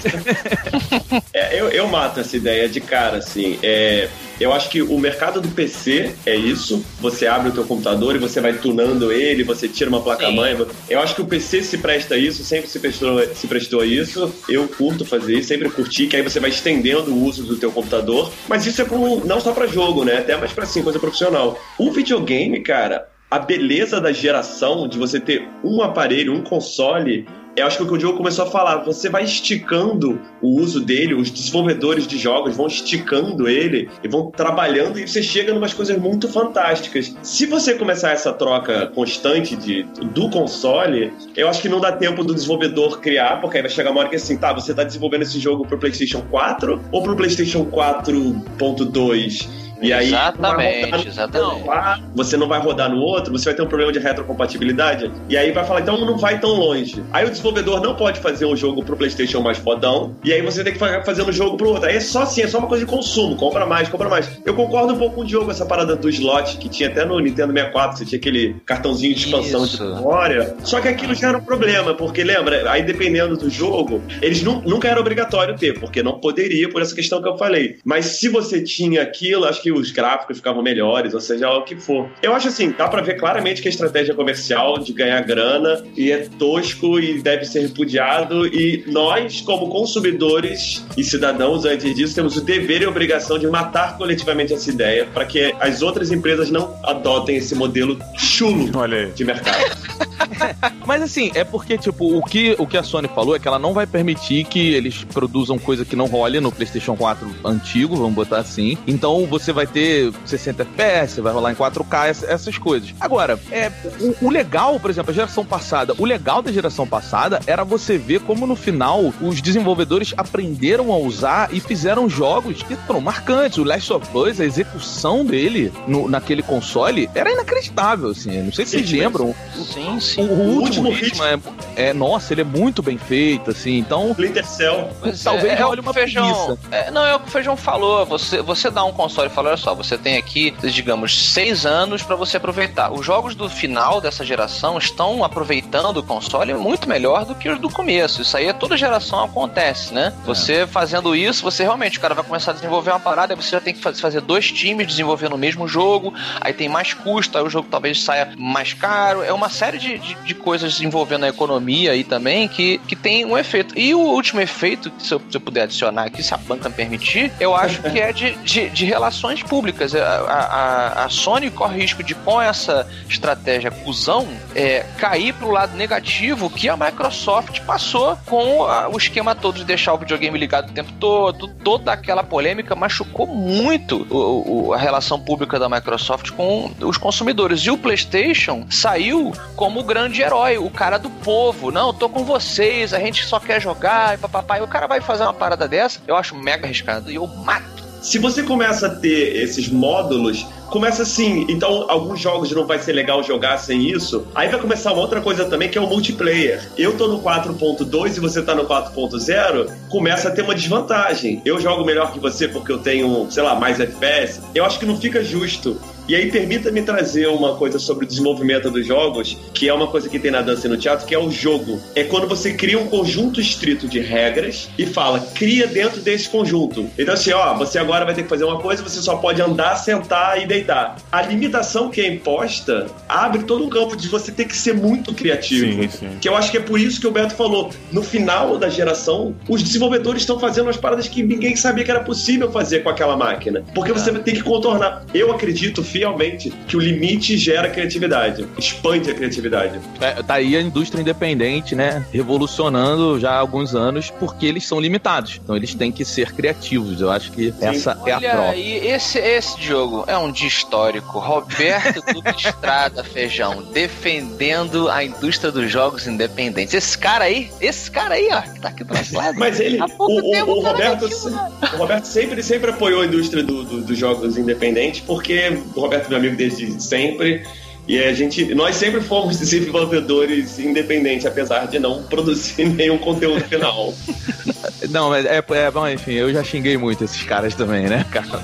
É, 1.33 1.59
eu, 1.59 1.69
eu 1.69 1.87
mato 1.87 2.19
essa 2.19 2.35
ideia 2.37 2.67
de 2.69 2.79
cara, 2.79 3.17
assim. 3.17 3.59
É, 3.63 4.09
eu 4.39 4.53
acho 4.53 4.69
que 4.69 4.81
o 4.81 4.97
mercado 4.97 5.41
do 5.41 5.49
PC 5.49 6.15
é 6.25 6.35
isso. 6.35 6.83
Você 6.99 7.27
abre 7.27 7.49
o 7.49 7.51
teu 7.51 7.65
computador 7.65 8.15
e 8.15 8.19
você 8.19 8.39
vai 8.39 8.53
tunando 8.53 9.11
ele, 9.11 9.43
você 9.43 9.67
tira 9.67 9.89
uma 9.89 10.01
placa-mãe. 10.01 10.57
Eu 10.89 10.99
acho 11.01 11.15
que 11.15 11.21
o 11.21 11.25
PC 11.25 11.63
se 11.63 11.77
presta 11.77 12.15
a 12.15 12.17
isso, 12.17 12.43
sempre 12.43 12.69
se 12.69 12.79
prestou, 12.79 13.35
se 13.35 13.47
prestou 13.47 13.81
a 13.81 13.85
isso. 13.85 14.33
Eu 14.47 14.67
curto 14.67 15.03
fazer 15.03 15.39
isso, 15.39 15.49
sempre 15.49 15.69
curti, 15.69 16.07
que 16.07 16.15
aí 16.15 16.21
você 16.21 16.39
vai 16.39 16.49
estendendo 16.49 17.11
o 17.13 17.23
uso 17.23 17.43
do 17.43 17.57
teu 17.57 17.71
computador. 17.71 18.31
Mas 18.47 18.65
isso 18.65 18.81
é 18.81 18.85
como, 18.85 19.25
não 19.25 19.41
só 19.41 19.51
para 19.51 19.67
jogo, 19.67 20.05
né? 20.05 20.19
Até 20.19 20.37
mais 20.37 20.53
para 20.53 20.63
assim, 20.63 20.81
coisa 20.81 20.99
profissional. 20.99 21.59
O 21.77 21.91
videogame, 21.91 22.61
cara, 22.61 23.09
a 23.29 23.37
beleza 23.37 24.01
da 24.01 24.11
geração 24.11 24.87
de 24.87 24.97
você 24.97 25.19
ter 25.19 25.47
um 25.63 25.81
aparelho, 25.81 26.33
um 26.33 26.41
console, 26.41 27.27
eu 27.55 27.67
acho 27.67 27.77
que 27.77 27.83
o 27.83 27.87
que 27.87 27.93
o 27.93 27.97
Diogo 27.97 28.17
começou 28.17 28.45
a 28.45 28.49
falar, 28.49 28.77
você 28.77 29.09
vai 29.09 29.23
esticando 29.23 30.19
o 30.41 30.59
uso 30.59 30.79
dele, 30.79 31.13
os 31.13 31.29
desenvolvedores 31.29 32.07
de 32.07 32.17
jogos 32.17 32.55
vão 32.55 32.67
esticando 32.67 33.49
ele 33.49 33.89
e 34.03 34.07
vão 34.07 34.31
trabalhando 34.31 34.97
e 34.97 35.07
você 35.07 35.21
chega 35.21 35.51
em 35.51 35.57
umas 35.57 35.73
coisas 35.73 35.97
muito 35.97 36.27
fantásticas. 36.27 37.15
Se 37.21 37.45
você 37.45 37.75
começar 37.75 38.11
essa 38.11 38.31
troca 38.31 38.87
constante 38.87 39.55
de, 39.55 39.83
do 39.83 40.29
console, 40.29 41.11
eu 41.35 41.49
acho 41.49 41.61
que 41.61 41.69
não 41.69 41.81
dá 41.81 41.91
tempo 41.91 42.23
do 42.23 42.33
desenvolvedor 42.33 42.99
criar, 42.99 43.41
porque 43.41 43.57
aí 43.57 43.61
vai 43.61 43.71
chegar 43.71 43.91
uma 43.91 43.99
hora 43.99 44.09
que 44.09 44.15
assim, 44.15 44.37
tá, 44.37 44.53
você 44.53 44.73
tá 44.73 44.83
desenvolvendo 44.83 45.23
esse 45.23 45.39
jogo 45.39 45.67
pro 45.67 45.77
PlayStation 45.77 46.21
4 46.31 46.81
ou 46.91 47.03
pro 47.03 47.15
PlayStation 47.15 47.65
4.2? 47.65 49.68
E 49.81 49.93
aí, 49.93 50.07
exatamente, 50.07 51.07
exatamente. 51.07 52.03
você 52.13 52.37
não 52.37 52.47
vai 52.47 52.59
rodar 52.59 52.89
no 52.89 53.01
outro, 53.01 53.31
você 53.31 53.45
vai 53.45 53.53
ter 53.53 53.61
um 53.61 53.67
problema 53.67 53.91
de 53.91 53.99
retrocompatibilidade. 53.99 55.11
E 55.29 55.37
aí 55.37 55.51
vai 55.51 55.65
falar, 55.65 55.81
então 55.81 55.99
não 55.99 56.17
vai 56.17 56.39
tão 56.39 56.51
longe. 56.51 57.03
Aí 57.11 57.25
o 57.25 57.29
desenvolvedor 57.29 57.81
não 57.81 57.95
pode 57.95 58.19
fazer 58.19 58.45
um 58.45 58.55
jogo 58.55 58.83
pro 58.83 58.97
PlayStation 58.97 59.41
mais 59.41 59.57
fodão, 59.57 60.15
e 60.23 60.33
aí 60.33 60.41
você 60.41 60.63
tem 60.63 60.73
que 60.73 60.79
fazer 60.79 61.23
um 61.23 61.31
jogo 61.31 61.57
pro 61.57 61.69
outro. 61.69 61.87
Aí 61.87 61.95
é 61.95 61.99
só 61.99 62.23
assim, 62.23 62.41
é 62.41 62.47
só 62.47 62.59
uma 62.59 62.67
coisa 62.67 62.85
de 62.85 62.91
consumo, 62.91 63.35
compra 63.35 63.65
mais, 63.65 63.87
compra 63.87 64.09
mais. 64.09 64.29
Eu 64.45 64.53
concordo 64.53 64.93
um 64.93 64.97
pouco 64.97 65.15
com 65.15 65.21
o 65.21 65.25
Diogo, 65.25 65.51
essa 65.51 65.65
parada 65.65 65.95
do 65.95 66.09
slot, 66.09 66.57
que 66.57 66.69
tinha 66.69 66.89
até 66.89 67.05
no 67.05 67.19
Nintendo 67.19 67.53
64, 67.53 67.97
você 67.97 68.05
tinha 68.05 68.19
aquele 68.19 68.55
cartãozinho 68.65 69.15
de 69.15 69.25
expansão 69.25 69.65
Isso. 69.65 69.77
de 69.77 69.83
memória. 69.83 70.55
Só 70.63 70.79
que 70.79 70.87
aquilo 70.87 71.13
já 71.13 71.29
era 71.29 71.37
um 71.37 71.43
problema, 71.43 71.93
porque 71.93 72.23
lembra, 72.23 72.69
aí 72.69 72.83
dependendo 72.83 73.37
do 73.37 73.49
jogo, 73.49 74.01
eles 74.21 74.41
nu 74.41 74.61
nunca 74.65 74.87
era 74.87 74.99
obrigatório 74.99 75.55
ter, 75.55 75.79
porque 75.79 76.03
não 76.03 76.19
poderia, 76.19 76.69
por 76.69 76.81
essa 76.81 76.93
questão 76.93 77.21
que 77.21 77.27
eu 77.27 77.37
falei. 77.37 77.77
Mas 77.83 78.05
se 78.05 78.29
você 78.29 78.61
tinha 78.61 79.01
aquilo, 79.01 79.45
acho 79.45 79.61
que 79.61 79.68
que 79.69 79.71
os 79.71 79.91
gráficos 79.91 80.37
ficavam 80.37 80.63
melhores, 80.63 81.13
ou 81.13 81.21
seja, 81.21 81.49
o 81.51 81.61
que 81.61 81.75
for. 81.75 82.09
Eu 82.23 82.33
acho 82.33 82.47
assim, 82.47 82.73
dá 82.75 82.87
para 82.87 83.01
ver 83.01 83.15
claramente 83.15 83.61
que 83.61 83.67
a 83.67 83.71
estratégia 83.71 84.15
comercial 84.15 84.79
de 84.79 84.91
ganhar 84.91 85.21
grana 85.21 85.83
e 85.95 86.11
é 86.11 86.27
tosco 86.39 86.99
e 86.99 87.21
deve 87.21 87.45
ser 87.45 87.61
repudiado 87.61 88.47
e 88.47 88.83
nós, 88.87 89.41
como 89.41 89.69
consumidores 89.69 90.85
e 90.97 91.03
cidadãos 91.03 91.65
antes 91.65 91.93
disso, 91.93 92.15
temos 92.15 92.35
o 92.35 92.41
dever 92.41 92.81
e 92.81 92.85
a 92.85 92.89
obrigação 92.89 93.37
de 93.37 93.47
matar 93.47 93.97
coletivamente 93.97 94.53
essa 94.53 94.69
ideia 94.69 95.05
para 95.13 95.25
que 95.25 95.53
as 95.59 95.81
outras 95.81 96.11
empresas 96.11 96.49
não 96.49 96.75
adotem 96.83 97.35
esse 97.35 97.53
modelo 97.53 97.99
chulo 98.17 98.71
de 99.13 99.23
mercado. 99.23 99.99
Mas 100.85 101.01
assim, 101.01 101.31
é 101.35 101.43
porque, 101.43 101.77
tipo, 101.77 102.17
o 102.17 102.23
que, 102.23 102.55
o 102.57 102.65
que 102.65 102.77
a 102.77 102.83
Sony 102.83 103.07
falou 103.07 103.35
é 103.35 103.39
que 103.39 103.47
ela 103.47 103.59
não 103.59 103.73
vai 103.73 103.85
permitir 103.85 104.45
que 104.45 104.73
eles 104.73 105.03
produzam 105.03 105.59
coisa 105.59 105.85
que 105.85 105.95
não 105.95 106.07
role 106.07 106.39
no 106.39 106.51
PlayStation 106.51 106.95
4 106.95 107.29
antigo, 107.43 107.95
vamos 107.95 108.13
botar 108.13 108.39
assim. 108.39 108.77
Então 108.87 109.25
você 109.25 109.51
vai 109.51 109.58
vai 109.59 109.67
ter 109.67 110.13
60 110.25 110.63
FPS, 110.63 111.19
vai 111.19 111.33
rolar 111.33 111.51
em 111.51 111.55
4K, 111.55 112.23
essas 112.29 112.57
coisas. 112.57 112.93
Agora, 112.97 113.37
é, 113.51 113.69
o, 113.99 114.27
o 114.27 114.29
legal, 114.29 114.79
por 114.79 114.89
exemplo, 114.89 115.11
a 115.11 115.13
geração 115.13 115.43
passada, 115.43 115.93
o 115.97 116.05
legal 116.05 116.41
da 116.41 116.49
geração 116.49 116.87
passada 116.87 117.41
era 117.45 117.65
você 117.65 117.97
ver 117.97 118.21
como 118.21 118.47
no 118.47 118.55
final 118.55 119.13
os 119.21 119.41
desenvolvedores 119.41 120.13
aprenderam 120.15 120.93
a 120.93 120.97
usar 120.97 121.53
e 121.53 121.59
fizeram 121.59 122.09
jogos 122.09 122.63
que 122.63 122.73
foram 122.75 123.01
marcantes. 123.01 123.57
O 123.57 123.65
Last 123.65 123.91
of 123.91 124.07
Us, 124.17 124.39
a 124.39 124.45
execução 124.45 125.25
dele 125.25 125.73
no, 125.85 126.07
naquele 126.07 126.41
console 126.41 127.09
era 127.13 127.29
inacreditável, 127.29 128.11
assim. 128.11 128.41
Não 128.41 128.53
sei 128.53 128.65
se 128.65 128.71
vocês 128.71 128.91
lembram. 128.91 129.35
Sim, 129.55 129.99
sim. 129.99 130.21
O, 130.21 130.25
o, 130.25 130.37
o 130.37 130.61
último, 130.61 130.89
último 130.89 131.23
é, 131.25 131.37
é, 131.75 131.93
nossa, 131.93 132.33
ele 132.33 132.41
é 132.41 132.45
muito 132.45 132.81
bem 132.81 132.97
feito, 132.97 133.51
assim. 133.51 133.77
Então, 133.77 134.11
Splinter 134.11 134.45
Cell. 134.45 134.89
talvez 135.21 135.59
é, 135.59 135.61
é 135.61 135.65
olhe 135.65 135.81
uma 135.81 135.93
feijão, 135.93 136.57
é, 136.71 136.89
Não, 136.91 137.05
é 137.05 137.15
o 137.15 137.19
que 137.19 137.27
o 137.27 137.31
Feijão 137.31 137.57
falou. 137.57 138.05
Você, 138.05 138.41
você 138.41 138.69
dá 138.69 138.83
um 138.83 138.93
console 138.93 139.27
e 139.27 139.31
fala, 139.31 139.48
olha 139.49 139.57
só, 139.57 139.73
você 139.73 139.97
tem 139.97 140.17
aqui, 140.17 140.53
digamos, 140.63 141.31
seis 141.31 141.65
anos 141.65 142.01
para 142.03 142.15
você 142.15 142.37
aproveitar. 142.37 142.91
Os 142.91 143.05
jogos 143.05 143.35
do 143.35 143.49
final 143.49 143.99
dessa 143.99 144.23
geração 144.25 144.77
estão 144.77 145.23
aproveitando 145.23 145.97
o 145.97 146.03
console 146.03 146.53
muito 146.53 146.87
melhor 146.87 147.25
do 147.25 147.35
que 147.35 147.49
os 147.49 147.59
do 147.59 147.69
começo. 147.69 148.21
Isso 148.21 148.37
aí 148.37 148.45
é 148.47 148.53
toda 148.53 148.77
geração 148.77 149.23
acontece, 149.23 149.93
né? 149.93 150.13
Você 150.25 150.65
fazendo 150.67 151.15
isso, 151.15 151.43
você 151.43 151.63
realmente, 151.63 151.97
o 151.97 152.01
cara 152.01 152.13
vai 152.13 152.23
começar 152.23 152.51
a 152.51 152.53
desenvolver 152.53 152.91
uma 152.91 152.99
parada, 152.99 153.33
aí 153.33 153.37
você 153.41 153.51
já 153.51 153.61
tem 153.61 153.73
que 153.73 153.81
faz- 153.81 153.99
fazer 153.99 154.21
dois 154.21 154.51
times 154.51 154.87
desenvolvendo 154.87 155.33
o 155.33 155.37
mesmo 155.37 155.67
jogo, 155.67 156.13
aí 156.39 156.53
tem 156.53 156.69
mais 156.69 156.93
custo, 156.93 157.37
aí 157.37 157.43
o 157.43 157.49
jogo 157.49 157.67
talvez 157.69 158.01
saia 158.01 158.31
mais 158.37 158.73
caro. 158.73 159.23
É 159.23 159.33
uma 159.33 159.49
série 159.49 159.77
de, 159.77 159.97
de, 159.97 160.13
de 160.15 160.33
coisas 160.35 160.79
envolvendo 160.81 161.25
a 161.25 161.29
economia 161.29 161.91
aí 161.91 162.03
também 162.03 162.47
que, 162.47 162.77
que 162.87 162.95
tem 162.95 163.25
um 163.25 163.37
efeito. 163.37 163.77
E 163.77 163.93
o 163.93 163.99
último 163.99 164.39
efeito, 164.41 164.91
se 164.99 165.13
eu, 165.13 165.21
se 165.29 165.35
eu 165.37 165.41
puder 165.41 165.63
adicionar 165.63 166.03
aqui, 166.03 166.21
se 166.21 166.33
a 166.33 166.37
banca 166.37 166.69
permitir, 166.69 167.31
eu 167.39 167.55
acho 167.55 167.81
que 167.81 167.99
é 167.99 168.11
de, 168.13 168.33
de, 168.43 168.69
de 168.69 168.85
relações 168.85 169.38
públicas. 169.43 169.93
A, 169.95 169.99
a, 170.01 171.05
a 171.05 171.09
Sony 171.09 171.49
corre 171.51 171.79
risco 171.81 172.03
de, 172.03 172.13
com 172.15 172.41
essa 172.41 172.87
estratégia 173.07 173.71
cuzão, 173.71 174.27
é, 174.55 174.85
cair 174.97 175.33
pro 175.33 175.51
lado 175.51 175.75
negativo 175.75 176.49
que 176.49 176.67
a 176.69 176.75
Microsoft 176.77 177.61
passou 177.61 178.17
com 178.25 178.63
a- 178.65 178.87
o 178.89 178.97
esquema 178.97 179.35
todo 179.35 179.55
de 179.57 179.63
deixar 179.65 179.93
o 179.93 179.97
videogame 179.97 180.37
ligado 180.37 180.69
o 180.69 180.73
tempo 180.73 180.91
todo. 180.99 181.47
Toda 181.63 181.91
aquela 181.91 182.23
polêmica 182.23 182.75
machucou 182.75 183.27
muito 183.27 184.05
o- 184.09 184.67
o- 184.69 184.73
a 184.73 184.77
relação 184.77 185.19
pública 185.19 185.57
da 185.59 185.67
Microsoft 185.69 186.31
com 186.31 186.71
os 186.81 186.97
consumidores. 186.97 187.61
E 187.61 187.71
o 187.71 187.77
PlayStation 187.77 188.65
saiu 188.69 189.33
como 189.55 189.79
o 189.79 189.83
grande 189.83 190.21
herói, 190.21 190.57
o 190.57 190.69
cara 190.69 190.97
do 190.97 191.09
povo. 191.09 191.71
Não, 191.71 191.93
tô 191.93 192.09
com 192.09 192.23
vocês, 192.23 192.93
a 192.93 192.99
gente 192.99 193.25
só 193.25 193.39
quer 193.39 193.61
jogar 193.61 194.15
e 194.15 194.17
papapá. 194.17 194.57
E 194.59 194.61
o 194.61 194.67
cara 194.67 194.87
vai 194.87 195.01
fazer 195.01 195.23
uma 195.23 195.33
parada 195.33 195.67
dessa, 195.67 195.99
eu 196.07 196.15
acho 196.15 196.35
mega 196.35 196.65
arriscado. 196.65 197.11
E 197.11 197.15
eu 197.15 197.25
mato. 197.27 197.78
Se 198.01 198.17
você 198.17 198.43
começa 198.43 198.87
a 198.87 198.89
ter 198.89 199.35
esses 199.35 199.67
módulos, 199.67 200.45
começa 200.69 201.03
assim. 201.03 201.45
Então, 201.49 201.85
alguns 201.89 202.19
jogos 202.19 202.51
não 202.51 202.65
vai 202.65 202.79
ser 202.79 202.93
legal 202.93 203.21
jogar 203.23 203.57
sem 203.57 203.89
isso. 203.89 204.25
Aí 204.33 204.47
vai 204.49 204.59
começar 204.59 204.93
uma 204.93 205.01
outra 205.01 205.21
coisa 205.21 205.45
também, 205.45 205.69
que 205.69 205.77
é 205.77 205.81
o 205.81 205.87
multiplayer. 205.87 206.69
Eu 206.77 206.97
tô 206.97 207.07
no 207.07 207.21
4.2 207.21 208.17
e 208.17 208.19
você 208.19 208.41
tá 208.41 208.55
no 208.55 208.65
4.0, 208.65 209.69
começa 209.89 210.29
a 210.29 210.31
ter 210.31 210.43
uma 210.43 210.55
desvantagem. 210.55 211.41
Eu 211.43 211.59
jogo 211.59 211.83
melhor 211.83 212.11
que 212.11 212.19
você 212.19 212.47
porque 212.47 212.71
eu 212.71 212.79
tenho, 212.79 213.27
sei 213.29 213.43
lá, 213.43 213.55
mais 213.55 213.79
FPS. 213.79 214.41
Eu 214.55 214.65
acho 214.65 214.79
que 214.79 214.85
não 214.85 214.97
fica 214.97 215.23
justo. 215.23 215.79
E 216.09 216.15
aí, 216.15 216.31
permita-me 216.31 216.81
trazer 216.81 217.27
uma 217.27 217.53
coisa 217.55 217.77
sobre 217.77 218.03
o 218.03 218.07
desenvolvimento 218.07 218.71
dos 218.71 218.83
jogos, 218.83 219.37
que 219.53 219.69
é 219.69 219.73
uma 219.73 219.85
coisa 219.85 220.09
que 220.09 220.17
tem 220.17 220.31
na 220.31 220.41
dança 220.41 220.65
e 220.65 220.69
no 220.71 220.75
teatro, 220.75 221.05
que 221.05 221.13
é 221.13 221.19
o 221.19 221.29
jogo. 221.29 221.79
É 221.95 222.03
quando 222.03 222.27
você 222.27 222.51
cria 222.51 222.79
um 222.79 222.87
conjunto 222.87 223.39
estrito 223.39 223.87
de 223.87 223.99
regras 223.99 224.71
e 224.75 224.87
fala, 224.87 225.19
cria 225.35 225.67
dentro 225.67 226.01
desse 226.01 226.27
conjunto. 226.27 226.89
Então, 226.97 227.13
assim, 227.13 227.31
ó, 227.31 227.53
você 227.53 227.77
agora 227.77 228.05
vai 228.05 228.15
ter 228.15 228.23
que 228.23 228.27
fazer 228.27 228.43
uma 228.43 228.59
coisa, 228.59 228.81
você 228.81 228.99
só 229.03 229.17
pode 229.17 229.39
andar, 229.39 229.75
sentar 229.75 230.41
e 230.41 230.47
deitar. 230.47 230.97
A 231.11 231.21
limitação 231.21 231.91
que 231.91 232.01
é 232.01 232.11
imposta 232.11 232.87
abre 233.07 233.43
todo 233.43 233.63
um 233.63 233.69
campo 233.69 233.95
de 233.95 234.07
você 234.07 234.31
ter 234.31 234.45
que 234.45 234.57
ser 234.57 234.73
muito 234.73 235.13
criativo. 235.13 235.83
Sim, 235.83 235.89
sim. 235.89 236.09
Que 236.19 236.27
eu 236.27 236.35
acho 236.35 236.49
que 236.49 236.57
é 236.57 236.61
por 236.61 236.79
isso 236.79 236.99
que 236.99 237.05
o 237.05 237.11
Beto 237.11 237.35
falou. 237.35 237.69
No 237.91 238.01
final 238.01 238.57
da 238.57 238.67
geração, 238.67 239.35
os 239.47 239.61
desenvolvedores 239.61 240.23
estão 240.23 240.39
fazendo 240.39 240.65
umas 240.65 240.77
paradas 240.77 241.07
que 241.07 241.21
ninguém 241.21 241.55
sabia 241.55 241.83
que 241.83 241.91
era 241.91 241.99
possível 241.99 242.51
fazer 242.51 242.79
com 242.79 242.89
aquela 242.89 243.15
máquina. 243.15 243.63
Porque 243.75 243.93
você 243.93 244.11
vai 244.11 244.23
ter 244.23 244.31
que 244.31 244.41
contornar. 244.41 245.05
Eu 245.13 245.31
acredito 245.31 245.83
fielmente 245.99 246.49
que 246.65 246.77
o 246.77 246.79
limite 246.79 247.37
gera 247.37 247.69
criatividade, 247.69 248.47
expande 248.57 249.11
a 249.11 249.13
criatividade. 249.13 249.79
É, 249.99 250.11
tá 250.23 250.35
aí 250.35 250.55
a 250.55 250.61
indústria 250.61 251.01
independente, 251.01 251.75
né? 251.75 252.05
Revolucionando 252.13 253.19
já 253.19 253.31
há 253.31 253.37
alguns 253.39 253.75
anos, 253.75 254.09
porque 254.17 254.45
eles 254.45 254.65
são 254.65 254.79
limitados. 254.79 255.39
Então 255.43 255.57
eles 255.57 255.75
têm 255.75 255.91
que 255.91 256.05
ser 256.05 256.31
criativos. 256.31 257.01
Eu 257.01 257.11
acho 257.11 257.31
que 257.33 257.53
essa 257.59 257.99
é 258.05 258.11
a 258.13 258.17
Olha 258.17 258.29
troca. 258.31 258.49
aí, 258.51 258.87
esse, 258.87 259.19
esse 259.19 259.61
jogo 259.61 260.05
é 260.07 260.17
um 260.17 260.31
dia 260.31 260.47
histórico. 260.47 261.19
Roberto 261.19 262.01
Duque 262.13 262.29
Estrada 262.47 263.03
Feijão, 263.03 263.61
defendendo 263.73 264.87
a 264.89 265.03
indústria 265.03 265.51
dos 265.51 265.69
jogos 265.69 266.07
independentes. 266.07 266.73
Esse 266.73 266.97
cara 266.97 267.25
aí, 267.25 267.51
esse 267.59 267.91
cara 267.91 268.15
aí, 268.15 268.29
ó, 268.31 268.41
que 268.41 268.59
tá 268.61 268.69
aqui 268.69 268.83
do 268.85 268.93
nosso 268.93 269.15
lado. 269.15 269.37
Mas 269.37 269.59
ele, 269.59 269.79
o, 269.81 269.85
o- 269.97 270.57
o 270.59 270.61
Roberto, 270.63 271.07
né? 271.29 271.51
o 271.73 271.77
Roberto 271.77 272.05
sempre, 272.05 272.41
sempre 272.41 272.71
apoiou 272.71 273.01
a 273.01 273.05
indústria 273.05 273.43
do- 273.43 273.63
do- 273.65 273.81
dos 273.81 273.97
jogos 273.97 274.37
independentes, 274.37 275.01
porque 275.01 275.59
o 275.75 275.81
Roberto 275.89 276.09
meu 276.09 276.19
amigo 276.19 276.35
desde 276.35 276.81
sempre. 276.81 277.41
E 277.87 277.97
a 277.97 278.13
gente, 278.13 278.53
nós 278.53 278.75
sempre 278.75 279.01
fomos 279.01 279.39
desenvolvedores 279.41 280.59
independentes, 280.59 281.25
apesar 281.25 281.65
de 281.65 281.79
não 281.79 282.03
produzir 282.03 282.65
nenhum 282.69 282.99
conteúdo 282.99 283.43
final. 283.45 283.93
Não, 284.89 285.09
mas 285.09 285.25
é, 285.25 285.37
é 285.37 285.71
bom, 285.71 285.87
enfim, 285.87 286.13
eu 286.13 286.31
já 286.31 286.41
xinguei 286.43 286.77
muito 286.77 287.03
esses 287.03 287.21
caras 287.23 287.53
também, 287.53 287.83
né, 287.83 288.05
cara? 288.09 288.41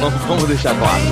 vamos, 0.00 0.22
vamos 0.22 0.44
deixar 0.44 0.74
claro. 0.78 1.02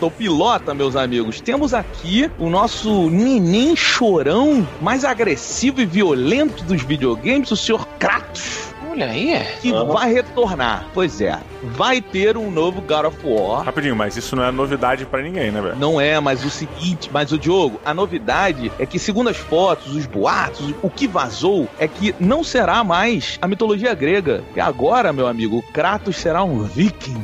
No 0.00 0.06
último 0.06 0.06
Mata 0.06 0.06
o 0.06 0.10
Pilota, 0.10 0.74
meus 0.74 0.94
amigos, 0.94 1.40
temos 1.40 1.72
aqui 1.72 2.30
o 2.38 2.50
nosso 2.50 3.08
neném 3.08 3.74
chorão 3.74 4.66
mais 4.80 5.04
agressivo 5.04 5.80
e 5.80 5.86
violento 5.86 6.62
dos 6.64 6.82
videogames, 6.82 7.50
o 7.50 7.56
Sr. 7.56 7.86
Kratos. 7.98 8.74
Olha 8.90 9.06
aí. 9.06 9.42
Que 9.60 9.72
Aham. 9.72 9.92
vai 9.92 10.12
retornar. 10.12 10.86
Pois 10.92 11.20
é, 11.20 11.38
vai 11.62 12.00
ter 12.00 12.36
um 12.36 12.50
novo 12.50 12.80
God 12.82 13.06
of 13.06 13.18
War. 13.24 13.64
Rapidinho, 13.64 13.96
mas 13.96 14.16
isso 14.16 14.36
não 14.36 14.44
é 14.44 14.50
novidade 14.50 15.06
pra 15.06 15.22
ninguém, 15.22 15.50
né, 15.50 15.60
velho? 15.60 15.76
Não 15.76 16.00
é, 16.00 16.20
mas 16.20 16.44
o 16.44 16.50
seguinte, 16.50 17.10
mas 17.12 17.32
o 17.32 17.38
Diogo, 17.38 17.80
a 17.84 17.94
novidade 17.94 18.70
é 18.78 18.86
que, 18.86 18.98
segundo 18.98 19.28
as 19.28 19.36
fotos, 19.36 19.94
os 19.94 20.06
boatos, 20.06 20.74
o 20.82 20.90
que 20.90 21.06
vazou 21.06 21.68
é 21.78 21.88
que 21.88 22.14
não 22.20 22.44
será 22.44 22.82
mais 22.84 23.38
a 23.40 23.48
mitologia 23.48 23.94
grega. 23.94 24.42
E 24.54 24.60
agora, 24.60 25.12
meu 25.12 25.26
amigo, 25.26 25.62
Kratos 25.72 26.16
será 26.16 26.42
um 26.42 26.64
viking. 26.64 27.22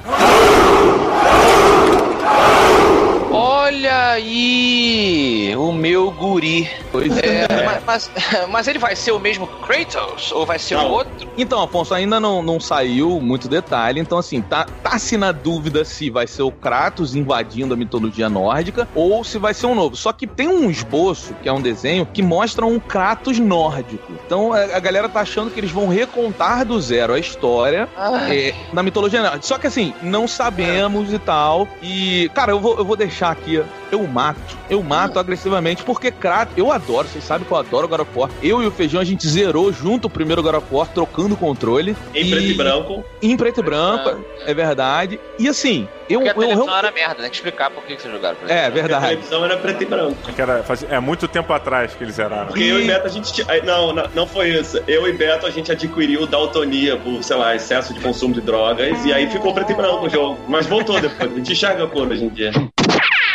Oh! 2.35 3.02
Olha 3.35 4.11
aí, 4.11 5.55
o 5.57 5.73
meu 5.73 6.11
guri. 6.11 6.69
Pois 6.91 7.17
É, 7.17 7.47
mas, 7.65 7.83
mas, 7.87 8.11
mas 8.51 8.69
ele 8.69 8.79
vai 8.79 8.95
ser 8.95 9.13
o 9.13 9.19
mesmo 9.19 9.47
Kratos? 9.47 10.31
Ou 10.33 10.45
vai 10.45 10.59
ser 10.59 10.75
Não. 10.77 10.89
um 10.89 10.91
outro? 10.91 11.27
Então, 11.39 11.63
Afonso, 11.63 11.95
ainda 11.95 12.21
não, 12.21 12.43
não 12.43 12.61
saiu 12.61 13.19
muito 13.23 13.49
detalhe. 13.49 13.99
Então, 14.01 14.19
assim, 14.19 14.43
tá, 14.43 14.67
tá 14.83 14.99
se 14.99 15.17
na 15.17 15.33
dúvida 15.33 15.83
se 15.83 16.11
vai 16.11 16.27
ser 16.27 16.43
o 16.43 16.53
Kratos 16.53 17.15
invadindo 17.15 17.73
a 17.73 17.77
mitologia 17.77 18.29
nórdica 18.29 18.87
ou 18.95 19.25
se 19.25 19.39
vai 19.39 19.55
ser 19.55 19.65
um 19.67 19.75
novo. 19.75 19.97
Só 19.97 20.13
que 20.13 20.27
tem 20.27 20.49
um 20.49 20.71
esboço, 20.71 21.35
que 21.43 21.49
é 21.49 21.53
um 21.53 21.63
desenho, 21.63 22.05
que 22.05 22.23
mostra 22.23 22.67
um 22.67 22.79
Kratos 22.79 23.39
nórdico. 23.39 24.13
Então, 24.27 24.53
a, 24.53 24.77
a 24.77 24.79
galera 24.79 25.09
tá 25.09 25.21
achando 25.21 25.51
que 25.51 25.59
eles 25.59 25.71
vão 25.71 25.89
recontar 25.89 26.67
do 26.67 26.79
zero 26.81 27.15
a 27.15 27.19
história 27.19 27.89
Ah, 27.97 28.33
é, 28.33 28.55
na 28.75 28.83
mitologia 28.83 29.23
nórdica. 29.23 29.47
Só 29.47 29.57
que, 29.57 29.67
assim, 29.67 29.95
não 30.03 30.29
sabemos 30.29 31.13
e 31.13 31.19
tal. 31.19 31.67
E, 31.83 32.31
cara, 32.35 32.53
eu 32.53 32.61
vou, 32.61 32.77
eu 32.77 32.85
vou 32.85 32.97
deixar 32.97 33.22
aqui 33.31 33.63
eu 33.91 34.07
mato. 34.07 34.41
Eu 34.71 34.83
mato 34.83 35.19
agressivamente, 35.19 35.83
porque 35.83 36.11
Kratos, 36.11 36.55
eu 36.57 36.73
adoro, 36.73 37.07
vocês 37.09 37.23
sabem 37.25 37.47
que 37.47 37.53
eu 37.53 37.57
adoro 37.59 37.87
God 37.87 38.01
of 38.01 38.11
War. 38.15 38.31
Eu 38.43 38.63
e 38.63 38.67
o 38.67 38.71
Feijão, 38.71 39.01
a 39.01 39.05
gente 39.05 39.29
zerou 39.29 39.71
junto 39.73 40.07
o 40.07 40.11
primeiro 40.11 40.43
God 40.43 40.55
of 40.55 40.67
War, 40.71 40.87
trocando 40.89 41.35
o 41.35 41.37
controle. 41.37 41.95
Em 42.15 42.31
preto 42.31 42.47
e 42.47 42.55
branco. 42.55 43.05
Em 43.21 43.37
preto 43.37 43.61
e 43.61 43.63
branco, 43.63 44.25
é 44.47 44.55
verdade. 44.55 45.21
E 45.39 45.47
assim, 45.49 45.87
eu... 46.09 46.21
Porque 46.21 46.29
a 46.31 46.33
eu, 46.33 46.39
televisão 46.41 46.69
eu- 46.69 46.75
era 46.79 46.91
merda, 46.91 47.15
tem 47.17 47.29
que 47.31 47.37
explicar 47.37 47.71
por 47.71 47.85
que 47.85 47.97
vocês 48.01 48.13
jogaram. 48.13 48.37
É, 48.49 48.67
A 48.67 48.71
verdade. 48.71 49.07
televisão 49.09 49.45
era 49.45 49.57
preto 49.59 49.83
e 49.83 49.87
branco. 49.87 50.17
É, 50.29 50.33
que 50.33 50.41
era, 50.41 50.63
faz- 50.63 50.87
é 50.89 50.99
muito 50.99 51.29
tempo 51.29 51.53
atrás 51.53 51.95
que 51.95 52.03
eles 52.03 52.15
zeraram. 52.15 52.47
Porque 52.47 52.63
eu 52.65 52.81
e 52.81 52.87
Beto 52.87 53.07
a 53.07 53.11
gente. 53.11 53.45
Não, 53.65 53.93
não, 53.93 54.09
não 54.15 54.27
foi 54.27 54.51
isso. 54.51 54.83
Eu 54.89 55.07
e 55.07 55.13
Beto 55.13 55.47
a 55.47 55.51
gente 55.51 55.71
adquiriu 55.71 56.27
daltonia 56.27 56.97
por, 56.97 57.23
sei 57.23 57.37
lá, 57.37 57.55
excesso 57.55 57.93
de 57.93 58.01
consumo 58.01 58.33
de 58.33 58.41
drogas. 58.41 59.05
E 59.05 59.13
aí 59.13 59.27
ficou 59.31 59.53
preto 59.53 59.73
e 59.73 59.75
branco 59.75 60.07
o 60.07 60.09
jogo. 60.09 60.39
Mas 60.49 60.67
voltou 60.67 60.99
depois. 61.01 61.31
A 61.31 61.35
gente 61.37 61.53
enxerga 61.53 61.85
a 61.85 61.87
cor 61.87 62.09
hoje 62.09 62.25
em 62.25 62.29
dia. 62.31 62.53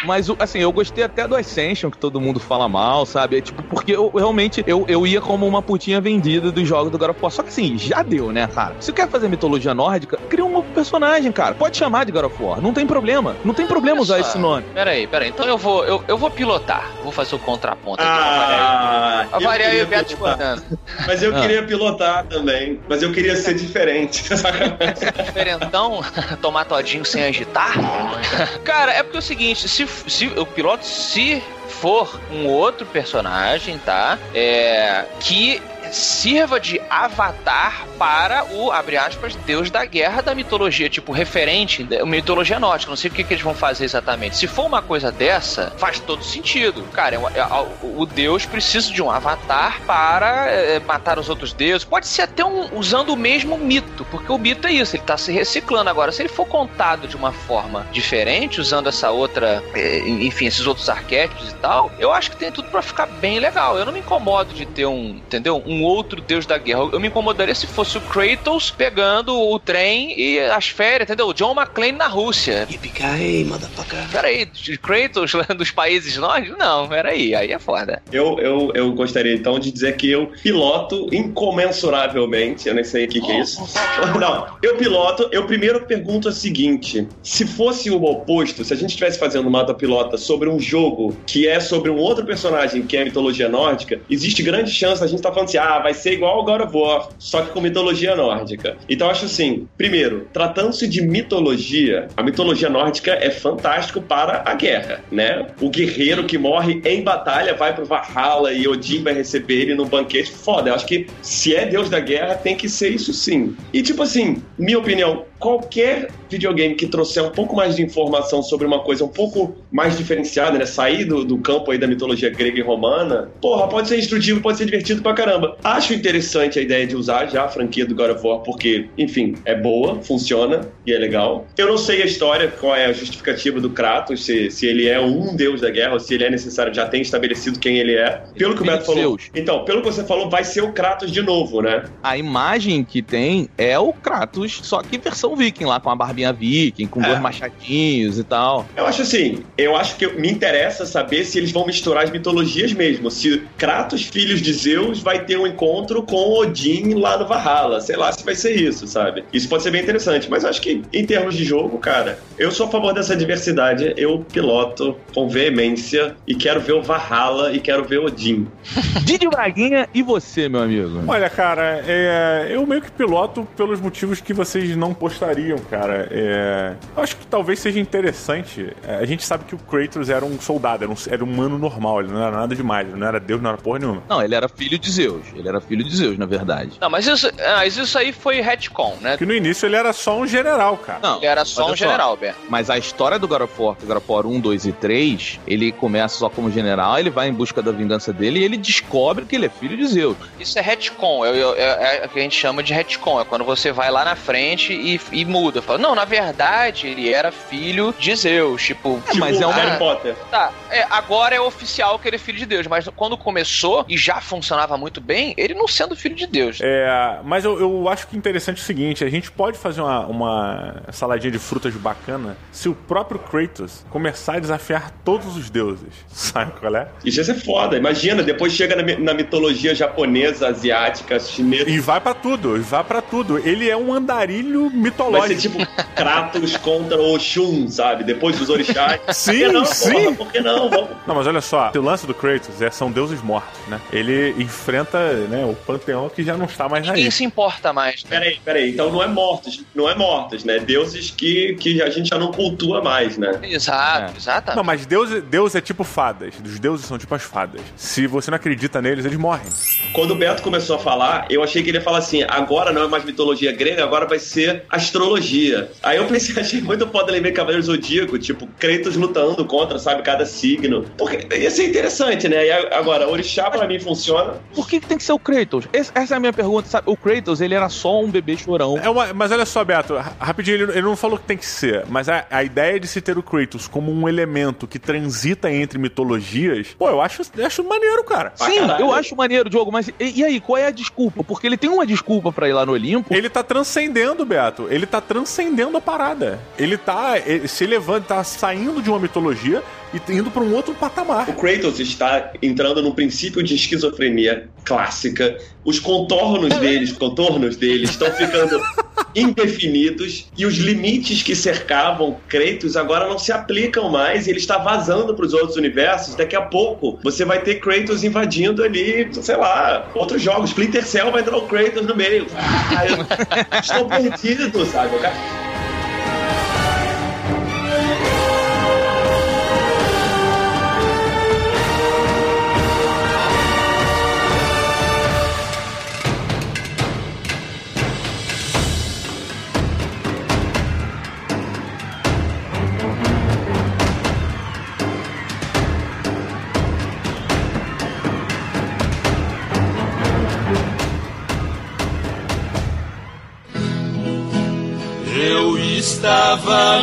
Mas, 0.06 0.28
assim, 0.40 0.60
eu 0.60 0.72
gostei 0.72 1.04
até 1.04 1.28
do 1.28 1.36
Ascension, 1.36 1.90
que 1.90 1.98
todo 1.98 2.22
mundo 2.22 2.40
fala 2.40 2.68
mal, 2.70 3.06
sabe? 3.06 3.38
É, 3.38 3.42
tipo, 3.42 3.64
porque 3.64 3.94
eu 3.96 4.10
realmente, 4.16 4.64
eu, 4.66 4.86
eu 4.88 5.06
ia 5.08 5.20
como 5.22 5.48
uma 5.48 5.62
putinha 5.62 6.00
vendida 6.00 6.52
dos 6.52 6.68
jogos 6.68 6.92
do 6.92 6.98
God 6.98 7.10
of 7.12 7.20
War. 7.22 7.32
Só 7.32 7.44
que 7.44 7.50
assim, 7.50 7.78
já 7.78 8.04
deu, 8.04 8.32
né, 8.32 8.48
cara? 8.48 8.76
Se 8.80 8.88
você 8.88 8.94
quer 8.94 9.10
fazer 9.10 9.28
mitologia 9.28 9.74
nórdica, 9.74 10.18
cria 10.30 10.46
um 10.46 10.52
novo 10.52 10.72
personagem, 10.72 11.32
cara. 11.32 11.56
Pode 11.56 11.78
chamar 11.78 12.06
de 12.06 12.12
God 12.12 12.26
of 12.26 12.42
War, 12.42 12.62
não 12.62 12.74
tem 12.74 12.86
problema. 12.86 13.38
Não 13.44 13.54
tem 13.54 13.66
problema 13.66 14.02
usar 14.02 14.20
esse 14.20 14.38
nome. 14.38 14.66
Peraí, 14.74 15.08
peraí. 15.08 15.30
Então 15.30 15.46
eu 15.46 15.58
vou, 15.58 15.84
eu, 15.86 16.04
eu 16.08 16.18
vou 16.18 16.30
pilotar. 16.30 16.94
Vou 17.04 17.12
fazer 17.12 17.36
o 17.36 17.40
contraponto 17.40 18.02
aqui. 18.02 18.12
Ah, 18.12 19.28
variar 19.42 19.72
aí 19.72 19.80
eu 19.80 19.86
o 19.86 19.88
Beto 19.88 20.06
queria 20.06 20.18
pilotar. 20.18 20.56
discordando. 20.56 20.80
Mas 21.08 21.24
eu 21.24 21.36
Ah. 21.36 21.42
queria 21.42 21.64
pilotar 21.64 22.26
também. 22.26 22.80
Mas 22.88 23.02
eu 23.04 23.12
queria 23.12 23.36
ser 23.36 23.54
diferente. 23.56 24.24
Diferentão, 25.26 26.02
tomar 26.42 26.66
todinho 26.66 27.06
sem 27.06 27.24
agitar. 27.24 27.74
Cara, 28.64 28.94
é 28.94 29.04
porque 29.04 29.18
é 29.18 29.20
o 29.20 29.24
seguinte, 29.24 29.68
se, 29.68 29.87
se 29.88 30.28
o 30.28 30.46
piloto, 30.46 30.86
se 30.86 31.42
for 31.68 32.20
um 32.32 32.48
outro 32.48 32.86
personagem, 32.86 33.78
tá? 33.80 34.18
É. 34.34 35.06
Que 35.20 35.62
sirva 35.92 36.60
de 36.60 36.82
avatar 36.90 37.86
para 37.98 38.46
o, 38.46 38.72
abre 38.72 38.98
aspas, 38.98 39.36
deus 39.36 39.70
da 39.70 39.86
guerra 39.86 40.22
da 40.22 40.36
mitologia, 40.36 40.90
tipo, 40.90 41.12
referente, 41.12 41.84
da 41.84 42.06
mitologia 42.06 42.60
nórdica. 42.60 42.90
Não 42.90 42.98
sei 42.98 43.10
o 43.10 43.14
que, 43.14 43.24
que 43.24 43.34
eles 43.34 43.44
vão 43.44 43.54
fazer 43.54 43.86
exatamente. 43.86 44.38
Se 44.38 44.48
for 44.48 44.66
uma 44.66 44.82
coisa 44.82 45.12
dessa, 45.12 45.72
faz 45.78 46.00
todo 46.00 46.24
sentido. 46.24 46.84
Cara, 46.94 47.16
é 47.16 47.40
é- 47.40 47.48
o, 47.82 48.06
deus 48.06 48.46
precisa 48.46 48.92
de 48.92 49.02
um 49.02 49.10
avatar 49.10 49.82
para 49.86 50.48
é, 50.48 50.80
matar 50.80 51.20
os 51.20 51.30
outros 51.30 51.54
deuses. 51.54 51.84
Pode 51.84 52.08
ser 52.08 52.24
até 52.24 52.44
um, 52.44 52.76
usando 52.78 53.10
o 53.10 53.18
mesmo 53.18 53.58
mito, 53.58 54.06
porque 54.12 54.32
o 54.32 54.38
mito 54.38 54.68
é 54.68 54.72
isso, 54.72 54.96
ele 54.96 55.04
tá 55.04 55.18
se 55.18 55.32
reciclando. 55.32 55.90
Agora, 55.90 56.12
se 56.12 56.22
ele 56.22 56.30
for 56.30 56.46
contado 56.48 57.08
de 57.08 57.16
uma 57.16 57.32
forma 57.32 57.86
diferente, 57.92 58.60
usando 58.62 58.88
essa 58.88 59.12
outra, 59.12 59.64
é, 59.74 60.00
enfim, 60.00 60.46
esses 60.48 60.66
outros 60.66 60.90
arquétipos 60.90 61.50
e 61.50 61.56
tal, 61.56 61.92
eu 62.00 62.12
acho 62.12 62.32
que 62.32 62.38
tem 62.38 62.52
tudo 62.52 62.70
pra 62.70 62.82
ficar 62.82 63.06
bem 63.06 63.40
legal. 63.40 63.78
Eu 63.78 63.86
não 63.86 63.94
me 63.94 64.00
incomodo 64.00 64.54
de 64.54 64.66
ter 64.66 64.86
um, 64.86 65.10
entendeu? 65.10 65.62
Um 65.66 65.77
outro 65.84 66.22
deus 66.22 66.46
da 66.46 66.58
guerra. 66.58 66.90
Eu 66.92 67.00
me 67.00 67.08
incomodaria 67.08 67.56
se 67.56 67.68
fosse 67.68 67.98
o 67.98 68.02
Kratos 68.02 68.72
pegando 68.72 69.38
o 69.38 69.60
trem 69.60 70.20
e 70.20 70.40
as 70.40 70.70
férias, 70.70 71.10
entendeu? 71.10 71.28
O 71.28 71.34
John 71.34 71.54
McClane 71.54 71.94
na 71.94 72.08
Rússia. 72.08 72.68
Yippee-ki-yay, 72.70 73.44
motherfucker. 73.46 74.10
Peraí, 74.12 74.48
Kratos 74.82 75.34
lá 75.34 75.46
dos 75.56 75.72
países 75.72 76.18
nórdicos? 76.18 76.58
Não, 76.58 76.88
peraí, 76.88 77.36
aí 77.36 77.52
é 77.52 77.60
foda. 77.60 78.02
Eu, 78.12 78.40
eu, 78.40 78.72
eu 78.74 78.92
gostaria 78.94 79.34
então 79.34 79.60
de 79.60 79.72
dizer 79.72 79.96
que 79.96 80.10
eu 80.10 80.32
piloto 80.42 81.08
incomensuravelmente. 81.12 82.68
Eu 82.68 82.76
nem 82.76 82.84
sei 82.84 83.06
o 83.06 83.08
que, 83.08 83.22
que 83.22 83.32
é 83.32 83.40
isso. 83.42 83.62
Não, 84.20 84.48
eu 84.62 84.76
piloto. 84.76 85.28
Eu 85.32 85.46
primeiro 85.46 85.86
pergunto 85.86 86.30
o 86.30 86.32
seguinte: 86.32 87.08
se 87.22 87.46
fosse 87.46 87.90
o 87.90 88.04
oposto, 88.04 88.64
se 88.64 88.74
a 88.74 88.76
gente 88.76 88.90
estivesse 88.90 89.20
fazendo 89.20 89.50
mata 89.50 89.74
pilota 89.74 90.18
sobre 90.18 90.50
um 90.50 90.60
jogo 90.60 91.16
que 91.26 91.48
é 91.48 91.60
sobre 91.60 91.90
um 91.90 91.98
outro 91.98 92.26
personagem 92.26 92.82
que 92.84 92.98
é 92.98 93.04
mitologia 93.04 93.50
nórdica, 93.50 94.00
existe 94.10 94.42
grande 94.44 94.72
chance 94.72 95.02
da 95.02 95.08
gente 95.08 95.20
estar 95.20 95.32
falando 95.32 95.50
assim: 95.50 95.58
ah, 95.58 95.67
vai 95.80 95.94
ser 95.94 96.14
igual 96.14 96.38
ao 96.38 96.46
God 96.46 96.62
of 96.62 96.78
War, 96.78 97.10
só 97.20 97.42
que 97.42 97.52
com 97.52 97.62
mitologia 97.62 98.16
nórdica. 98.16 98.78
Então 98.90 99.10
acho 99.10 99.26
assim: 99.26 99.68
primeiro, 99.78 100.28
tratando-se 100.34 100.88
de 100.88 101.02
mitologia, 101.02 102.08
a 102.16 102.24
mitologia 102.24 102.70
nórdica 102.70 103.12
é 103.14 103.30
fantástico 103.30 104.02
para 104.02 104.44
a 104.46 104.54
guerra, 104.56 105.04
né? 105.12 105.48
O 105.62 105.70
guerreiro 105.70 106.26
que 106.26 106.38
morre 106.38 106.82
em 106.86 107.04
batalha 107.04 107.54
vai 107.54 107.74
pro 107.74 107.86
Valhalla 107.86 108.54
e 108.54 108.68
Odin 108.68 109.04
vai 109.04 109.14
receber 109.14 109.62
ele 109.62 109.76
no 109.76 109.86
banquete. 109.86 110.32
Foda, 110.32 110.70
eu 110.70 110.76
acho 110.76 110.86
que 110.86 111.08
se 111.22 111.56
é 111.56 111.66
deus 111.66 111.90
da 111.90 112.00
guerra, 112.00 112.36
tem 112.36 112.56
que 112.56 112.70
ser 112.70 112.90
isso 112.90 113.14
sim. 113.14 113.56
E 113.74 113.82
tipo 113.82 114.04
assim, 114.04 114.42
minha 114.58 114.80
opinião, 114.80 115.26
qualquer 115.40 116.10
videogame 116.30 116.76
que 116.76 116.88
trouxer 116.88 117.24
um 117.24 117.30
pouco 117.30 117.56
mais 117.56 117.76
de 117.76 117.84
informação 117.84 118.42
sobre 118.44 118.68
uma 118.68 118.80
coisa 118.80 119.04
um 119.06 119.10
pouco 119.10 119.56
mais 119.72 119.98
diferenciada, 119.98 120.58
né? 120.58 120.66
Sair 120.66 121.06
do, 121.06 121.24
do 121.24 121.38
campo 121.38 121.72
aí 121.72 121.78
da 121.78 121.88
mitologia 121.88 122.30
grega 122.30 122.60
e 122.60 122.62
romana, 122.62 123.30
porra, 123.42 123.68
pode 123.68 123.88
ser 123.88 123.98
instrutivo, 123.98 124.42
pode 124.42 124.58
ser 124.58 124.66
divertido 124.66 125.02
pra 125.02 125.14
caramba. 125.14 125.58
Acho 125.64 125.94
interessante 125.94 126.60
a 126.60 126.62
ideia 126.62 126.86
de 126.86 126.96
usar 126.96 127.28
já 127.28 127.46
a 127.46 127.48
franquia 127.48 127.86
do 127.86 127.96
God 127.96 128.12
of 128.12 128.26
War, 128.26 128.40
porque, 128.40 128.90
enfim, 128.98 129.36
é 129.46 129.56
boa, 129.56 130.02
funciona 130.02 130.62
e 130.86 130.94
é 130.94 130.98
legal. 130.98 131.46
Eu 131.58 131.68
não 131.68 131.78
sei 131.78 132.02
a 132.02 132.06
história, 132.06 132.48
qual 132.48 132.76
é 132.76 132.86
a 132.86 132.94
justificativa 132.94 133.60
do 133.60 133.70
Kratos, 133.70 134.26
se, 134.26 134.52
se 134.52 134.66
ele 134.66 134.88
é 134.88 135.00
um 135.00 135.36
deus 135.36 135.62
da 135.62 135.70
guerra 135.70 135.94
ou 135.94 136.00
se 136.00 136.14
ele 136.14 136.26
é 136.26 136.30
necessário, 136.30 136.74
já 136.74 136.88
tem 136.88 137.02
estabelecido 137.02 137.60
quem 137.60 137.78
ele 137.78 137.94
é. 137.94 138.24
Pelo 138.38 138.56
que 138.56 138.62
o 138.62 138.66
Beto 138.66 138.86
falou. 138.86 139.18
Então, 139.34 139.64
pelo 139.64 139.82
que 139.82 139.88
você 139.88 140.04
falou, 140.04 140.30
vai 140.30 140.44
ser 140.44 140.62
o 140.62 140.72
Kratos 140.72 141.12
de 141.12 141.22
novo, 141.22 141.62
né? 141.62 141.84
A 142.04 142.18
imagem 142.18 142.84
que 142.84 143.02
tem 143.02 143.50
é 143.58 143.78
o 143.78 143.94
Kratos, 143.94 144.60
só 144.64 144.82
que 144.82 144.98
versão 144.98 145.27
viking, 145.36 145.66
lá 145.66 145.80
com 145.80 145.90
a 145.90 145.96
barbinha 145.96 146.32
viking, 146.34 146.88
com 146.88 147.02
É. 147.04 147.08
dois 147.08 147.20
machadinhos 147.20 148.18
e 148.20 148.24
tal. 148.24 148.66
Eu 148.76 148.86
acho 148.86 149.02
assim, 149.02 149.44
eu 149.58 149.76
acho 149.76 149.96
que 149.96 150.08
me 150.08 150.30
interessa 150.30 150.86
saber 150.86 151.26
se 151.26 151.38
eles 151.38 151.52
vão 151.52 151.66
misturar 151.66 152.04
as 152.04 152.10
mitologias 152.12 152.74
mesmo. 152.74 153.10
Se 153.12 153.44
Kratos, 153.58 154.04
filhos 154.04 154.42
de 154.42 154.54
Zeus, 154.54 155.00
vai 155.00 155.24
ter 155.26 155.38
um 155.38 155.48
encontro 155.48 156.04
com 156.04 156.16
Odin 156.40 156.94
lá 156.96 157.18
no 157.18 157.28
Valhalla. 157.28 157.82
Sei 157.82 157.96
lá 157.96 158.12
se 158.12 158.24
vai 158.24 158.36
ser 158.36 158.56
isso, 158.56 158.88
sabe? 158.88 159.24
Isso 159.34 159.48
pode 159.50 159.64
ser 159.64 159.72
bem 159.72 159.82
interessante. 159.82 160.30
Mas 160.30 160.44
eu 160.44 160.50
acho 160.50 160.62
que, 160.62 160.82
em 160.94 161.06
termos 161.06 161.36
de 161.36 161.44
jogo, 161.44 161.78
cara, 161.78 162.20
eu 162.38 162.52
sou 162.52 162.68
a 162.68 162.70
favor 162.70 162.94
dessa 162.94 163.16
diversidade. 163.16 163.94
Eu 163.98 164.20
piloto 164.32 164.96
com 165.14 165.28
veemência 165.30 166.16
e 166.28 166.36
quero 166.36 166.60
ver 166.62 166.74
o 166.74 166.82
Valhalla 166.82 167.52
e 167.54 167.60
quero 167.60 167.84
ver 167.84 168.00
Odin. 168.00 168.48
Didi 169.04 169.28
Braguinha 169.28 169.88
e 169.94 170.02
você, 170.04 170.48
meu 170.50 170.62
amigo? 170.62 171.04
Olha, 171.08 171.30
cara, 171.30 171.84
é, 171.88 172.48
eu 172.52 172.66
meio 172.66 172.82
que 172.82 172.92
piloto 172.92 173.48
pelos 173.56 173.80
motivos 173.80 174.20
que 174.22 174.34
vocês 174.34 174.76
não 174.76 174.94
postariam, 175.18 175.58
cara. 175.70 176.08
É, 176.12 176.74
eu 176.96 177.04
acho 177.04 177.16
que 177.18 177.26
talvez 177.26 177.60
seja 177.60 177.80
interessante. 177.80 178.74
É, 178.88 178.96
a 178.98 179.06
gente 179.06 179.26
sabe 179.26 179.46
que 179.46 179.56
o 179.56 179.58
Kratos 179.58 180.10
era 180.10 180.24
um 180.24 180.40
soldado, 180.40 180.84
era 180.84 180.92
um, 180.92 180.96
era 181.10 181.24
um 181.24 181.28
humano 181.28 181.58
normal, 181.58 182.02
ele 182.02 182.12
não 182.12 182.22
era 182.22 182.36
nada 182.38 182.56
demais, 182.56 182.88
ele 182.88 182.98
não 182.98 183.08
era 183.08 183.20
Deus, 183.20 183.42
não 183.42 183.50
era 183.50 183.58
porra 183.58 183.80
nenhuma. 183.80 184.04
Não, 184.08 184.22
ele 184.22 184.36
era 184.36 184.48
filho 184.48 184.78
de 184.78 184.92
Zeus. 184.92 185.24
Ele 185.36 185.48
era 185.48 185.60
filho 185.60 185.84
de 185.84 185.96
Zeus, 185.96 186.18
na 186.18 186.26
verdade. 186.26 186.72
Não, 186.80 186.90
mas 186.90 187.08
isso, 187.08 187.28
ah, 187.40 187.56
mas 187.58 187.76
isso 187.78 187.98
aí 187.98 188.12
foi 188.12 188.42
retcon, 188.42 188.96
né? 189.02 189.12
Porque 189.12 189.26
no 189.26 189.34
início 189.34 189.66
ele 189.66 189.76
era 189.76 189.92
só 189.94 190.18
um 190.18 190.28
general, 190.28 190.78
cara. 190.78 191.00
Não, 191.02 191.18
Ele 191.18 191.26
era 191.26 191.44
só 191.46 191.72
um 191.72 191.76
general, 191.76 192.16
Beto. 192.16 192.38
Mas 192.50 192.70
a 192.70 192.78
história 192.78 193.18
do 193.18 193.28
God 193.28 193.42
of 193.42 193.54
War, 193.62 193.76
do 193.76 193.86
God 193.86 193.98
of 193.98 194.06
War 194.12 194.26
1, 194.26 194.40
2 194.40 194.66
e 194.66 194.72
3, 194.72 195.40
ele 195.48 195.72
começa 195.72 196.18
só 196.18 196.30
como 196.30 196.52
general, 196.52 196.98
ele 197.00 197.10
vai 197.10 197.28
em 197.28 197.34
busca 197.34 197.62
da 197.62 197.72
vingança 197.72 198.14
dele 198.14 198.40
e 198.40 198.44
ele 198.44 198.58
descobre 198.58 199.26
que 199.26 199.36
ele 199.36 199.46
é 199.48 199.50
filho 199.50 199.76
de 199.78 199.88
Zeus. 199.88 200.18
Isso 200.40 200.58
é 200.58 200.62
retcon, 200.62 201.26
é, 201.26 201.30
é- 201.40 202.00
é 202.04 202.06
o 202.06 202.10
que 202.10 202.20
a 202.20 202.22
gente 202.22 202.36
chama 202.40 202.62
de 202.64 202.74
retcon. 202.74 203.20
É 203.22 203.26
quando 203.26 203.44
você 203.44 203.72
vai 203.72 203.90
lá 203.92 204.04
na 204.06 204.16
frente 204.16 204.74
e, 204.74 204.98
e 205.12 205.26
muda. 205.26 205.62
Fala, 205.62 205.78
não, 205.80 205.96
na 205.96 206.06
verdade, 206.06 206.88
ele 206.88 207.14
era 207.14 207.32
filho 207.32 207.94
de 207.98 208.16
Zeus. 208.16 208.62
Tipo, 208.64 209.02
É, 209.08 209.14
mas 209.16 209.40
é 209.42 209.46
uma- 209.46 209.56
Harry 209.56 209.78
Potter. 209.78 210.16
tá, 210.32 210.52
é, 210.70 210.86
agora 210.90 211.36
é 211.36 211.42
oficial 211.42 211.98
que 212.00 212.08
ele 212.08 212.16
é 212.16 212.20
filho 212.20 212.38
de 212.38 212.46
Deus. 212.46 212.68
Mas 212.68 212.88
quando 212.96 213.18
começou 213.18 213.86
e 213.88 213.98
já 213.98 214.20
funcionava 214.22 214.78
muito 214.78 215.00
bem, 215.02 215.34
ele 215.38 215.54
não 215.54 215.68
sendo 215.68 215.96
filho 215.96 216.16
de 216.16 216.28
Deus. 216.28 216.60
É, 216.62 217.20
mas 217.24 217.46
eu, 217.46 217.60
eu 217.60 217.88
acho 217.90 218.08
que 218.08 218.18
interessante 218.18 218.60
é 218.60 218.62
o 218.62 218.66
seguinte: 218.66 219.04
a 219.04 219.10
gente 219.10 219.32
pode 219.32 219.58
fazer 219.58 219.82
uma, 219.82 220.06
uma 220.06 220.84
saladinha 220.92 221.32
de 221.32 221.40
frutas 221.40 221.74
bacana 221.76 222.38
se 222.52 222.68
o 222.70 222.74
próprio 222.76 223.20
Kratos 223.20 223.86
começar 223.90 224.36
a 224.36 224.40
desafiar 224.40 224.92
todos 225.04 225.36
os 225.38 225.50
deuses. 225.50 225.88
Sabe 226.08 226.52
qual 226.60 226.76
é? 226.76 226.88
Isso 227.06 227.20
ia 227.20 227.24
ser 227.24 227.36
foda. 227.36 227.78
Imagina, 227.78 228.24
depois 228.24 228.54
chega 228.54 228.76
na, 228.76 228.84
na 229.00 229.14
mitologia 229.14 229.74
japonesa, 229.76 230.48
asiática, 230.48 231.20
chinesa. 231.20 231.70
E 231.70 231.80
vai 231.80 232.00
pra 232.02 232.14
tudo, 232.14 232.56
e 232.58 232.60
vai 232.60 232.84
pra 232.84 233.02
tudo. 233.02 233.38
Ele 233.40 233.70
é 233.70 233.76
um 233.78 233.94
andarilho 233.94 234.70
Vai 234.70 234.92
mitológico. 235.06 235.42
ser 235.42 235.50
tipo 235.50 235.68
Kratos 235.96 236.58
contra 236.58 236.98
Oxum, 237.02 237.68
sabe? 237.70 238.04
Depois 238.04 238.38
dos 238.38 238.50
orixás. 238.50 239.00
Sim, 239.16 239.32
por 239.32 239.38
que 239.48 239.52
não, 239.52 239.66
sim. 239.66 239.92
Porra, 239.92 240.16
por 240.16 240.32
que 240.32 240.40
não? 240.42 240.70
Vamos. 240.70 240.90
Não, 241.06 241.16
mas 241.16 241.28
olha 241.28 241.42
só, 241.42 241.72
o 241.76 241.82
lance 241.82 242.06
do 242.06 242.14
Kratos 242.14 242.62
é, 242.62 242.70
são 242.70 242.92
deuses 242.92 243.22
mortos, 243.22 243.58
né? 243.68 243.80
Ele 243.92 244.36
enfrenta 244.42 244.98
né, 245.28 245.46
o 245.46 245.54
panteão 245.54 246.10
que 246.10 246.24
já 246.24 246.36
não 246.38 246.46
está 246.46 246.68
mais 246.70 246.86
Ninguém 246.88 247.06
aí. 247.06 247.12
se 247.12 247.24
importa 247.24 247.72
mais. 247.74 248.04
né? 248.04 248.10
Peraí, 248.10 248.40
peraí. 248.44 248.70
Então 248.72 248.92
não 248.92 249.02
é 249.02 249.08
mortos, 249.08 249.64
não 249.76 249.90
é 249.90 249.96
mortos, 249.96 250.44
né? 250.44 250.60
Deuses 250.60 251.12
que, 251.12 251.56
que 251.60 251.82
a 251.82 251.90
gente 251.90 252.10
já 252.10 252.18
não 252.18 252.32
cultua 252.32 252.82
mais, 252.82 253.18
né? 253.18 253.40
Exato, 253.44 254.14
É. 254.14 254.18
exatamente. 254.18 254.56
Não, 254.58 254.64
mas 254.64 254.86
Deus, 254.86 255.10
Deus 255.24 255.56
é 255.56 255.62
tipo 255.62 255.84
fadas. 255.84 256.34
Os 256.44 256.60
deuses 256.60 256.86
são 256.86 256.98
tipo 256.98 257.14
as 257.16 257.24
fadas. 257.24 257.62
Se 257.76 258.08
você 258.08 258.30
não 258.32 258.36
acredita 258.36 258.82
neles, 258.82 259.06
eles 259.06 259.18
morrem. 259.18 259.46
Quando 259.94 260.12
o 260.12 260.16
Beto 260.16 260.42
começou 260.42 260.76
a 260.76 260.80
falar, 260.80 261.26
eu 261.30 261.44
achei 261.44 261.64
que 261.64 261.70
ele 261.70 261.78
ia 261.78 261.84
falar 261.84 262.00
assim: 262.00 262.24
agora 262.28 262.72
não 262.72 262.84
é 262.84 262.88
mais 262.88 263.04
mitologia 263.04 263.52
grega, 263.52 263.84
agora 263.84 264.06
vai 264.06 264.20
ser 264.20 264.64
as 264.70 264.87
astrologia. 264.88 265.70
Aí 265.84 265.98
eu 265.98 266.06
pensei, 266.06 266.36
achei 266.42 266.62
muito 266.62 266.88
foda 266.88 267.12
lembrei 267.12 267.32
Cavaleiro 267.32 267.64
Zodíaco, 267.64 268.18
tipo, 268.18 268.48
Kratos 268.60 268.96
lutando 268.96 269.46
contra, 269.46 269.78
sabe, 269.78 270.02
cada 270.02 270.26
signo. 270.26 270.86
Porque 270.98 271.28
ia 271.36 271.52
ser 271.52 271.70
interessante, 271.70 272.28
né? 272.28 272.46
E 272.46 272.52
agora, 272.52 273.08
Orixá 273.08 273.50
pra 273.50 273.68
mim 273.68 273.80
funciona. 273.80 274.36
Por 274.54 274.68
que, 274.68 274.80
que 274.80 274.88
tem 274.88 274.98
que 274.98 275.04
ser 275.04 275.14
o 275.14 275.20
Kratos? 275.20 275.68
essa 275.72 276.14
é 276.14 276.18
a 276.18 276.20
minha 276.20 276.34
pergunta, 276.34 276.68
sabe? 276.68 276.90
O 276.90 276.96
Kratos, 276.96 277.42
ele 277.42 277.54
era 277.54 277.70
só 277.70 278.02
um 278.02 278.10
bebê 278.10 278.38
chorão. 278.38 278.78
É 278.78 278.90
uma, 278.90 279.14
mas 279.14 279.32
olha 279.32 279.46
só, 279.46 279.64
Beto, 279.64 279.96
rapidinho, 280.20 280.56
ele, 280.56 280.72
ele, 280.72 280.82
não 280.82 280.96
falou 280.96 281.18
que 281.18 281.26
tem 281.26 281.38
que 281.38 281.46
ser, 281.46 281.86
mas 281.90 282.10
a, 282.10 282.26
a 282.30 282.44
ideia 282.44 282.80
de 282.80 282.88
se 282.88 283.02
ter 283.02 283.18
o 283.18 283.24
Kratos 283.24 283.68
como 283.68 283.92
um 283.92 284.08
elemento 284.08 284.68
que 284.68 284.80
transita 284.80 285.52
entre 285.52 285.78
mitologias, 285.78 286.76
pô, 286.78 286.90
eu 286.90 287.02
acho, 287.02 287.24
eu 287.36 287.46
acho 287.46 287.64
maneiro, 287.64 288.04
cara. 288.04 288.32
Sim, 288.36 288.60
eu 288.80 288.92
acho 288.94 289.16
maneiro, 289.16 289.50
Diogo, 289.50 289.72
mas 289.72 289.88
e, 289.88 290.20
e, 290.20 290.24
aí, 290.24 290.40
qual 290.40 290.58
é 290.58 290.68
a 290.68 290.72
desculpa? 290.72 291.24
Porque 291.24 291.48
ele 291.48 291.58
tem 291.58 291.70
uma 291.70 291.86
desculpa 291.86 292.32
para 292.32 292.48
ir 292.48 292.54
lá 292.54 292.66
no 292.66 292.74
Olimpo. 292.74 293.14
Ele 293.14 293.30
tá 293.30 293.44
transcendendo, 293.44 294.26
Beto. 294.26 294.68
Ele 294.70 294.77
tá 294.86 295.02
transcendendo 295.02 295.78
a 295.78 295.82
parada. 295.82 296.40
Ele 296.58 296.78
tá 296.78 297.18
ele, 297.18 297.48
se 297.48 297.64
elevando, 297.64 298.06
tá 298.06 298.24
saindo 298.24 298.82
de 298.82 298.90
uma 298.90 299.00
mitologia 299.00 299.64
e 299.94 300.14
indo 300.14 300.30
para 300.30 300.44
um 300.44 300.54
outro 300.54 300.74
patamar. 300.74 301.30
O 301.30 301.34
Kratos 301.34 301.80
está 301.80 302.34
entrando 302.42 302.82
num 302.82 302.92
princípio 302.92 303.42
de 303.42 303.56
esquizofrenia 303.56 304.50
clássica. 304.64 305.38
Os 305.64 305.80
contornos 305.80 306.58
deles, 306.58 306.92
contornos 306.92 307.56
deles 307.56 307.92
estão 307.92 308.12
ficando 308.12 308.60
indefinidos 309.16 310.28
e 310.38 310.46
os 310.46 310.56
limites 310.56 311.24
que 311.24 311.36
cercavam 311.36 312.18
Kratos 312.28 312.76
agora 312.76 313.08
não 313.08 313.18
se 313.18 313.32
aplicam 313.32 313.90
mais. 313.90 314.28
E 314.28 314.32
ele 314.32 314.40
está 314.40 314.58
vazando 314.58 315.14
para 315.14 315.26
os 315.26 315.34
outros 315.34 315.56
universos. 315.56 316.16
Daqui 316.16 316.36
a 316.36 316.42
pouco 316.42 317.00
você 317.04 317.24
vai 317.24 317.42
ter 317.42 317.56
Kratos 317.56 318.04
invadindo 318.04 318.64
ali, 318.64 319.10
sei 319.14 319.38
lá, 319.38 319.90
outros 319.96 320.22
jogos. 320.22 320.50
Splinter 320.50 320.86
Cell 320.86 321.12
vai 321.12 321.22
entrar 321.22 321.38
o 321.38 321.48
Kratos 321.48 321.86
no 321.86 321.96
meio. 321.96 322.28
Ah, 322.36 323.60
estou 323.60 323.86
perdido, 323.86 324.66
sabe? 324.66 324.98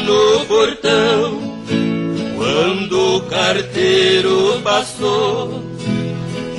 No 0.01 0.45
portão 0.47 1.41
quando 2.37 3.17
o 3.17 3.23
carteiro 3.23 4.61
passou, 4.63 5.65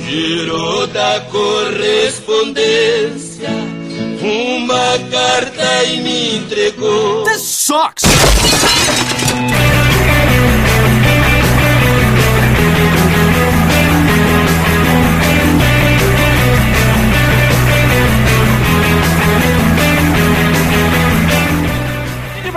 girou 0.04 0.88
da 0.88 1.20
correspondência 1.30 3.48
uma 4.20 4.98
carta 5.10 5.84
e 5.84 6.00
me 6.00 6.38
entregou. 6.38 7.24
Sucks! 7.38 8.05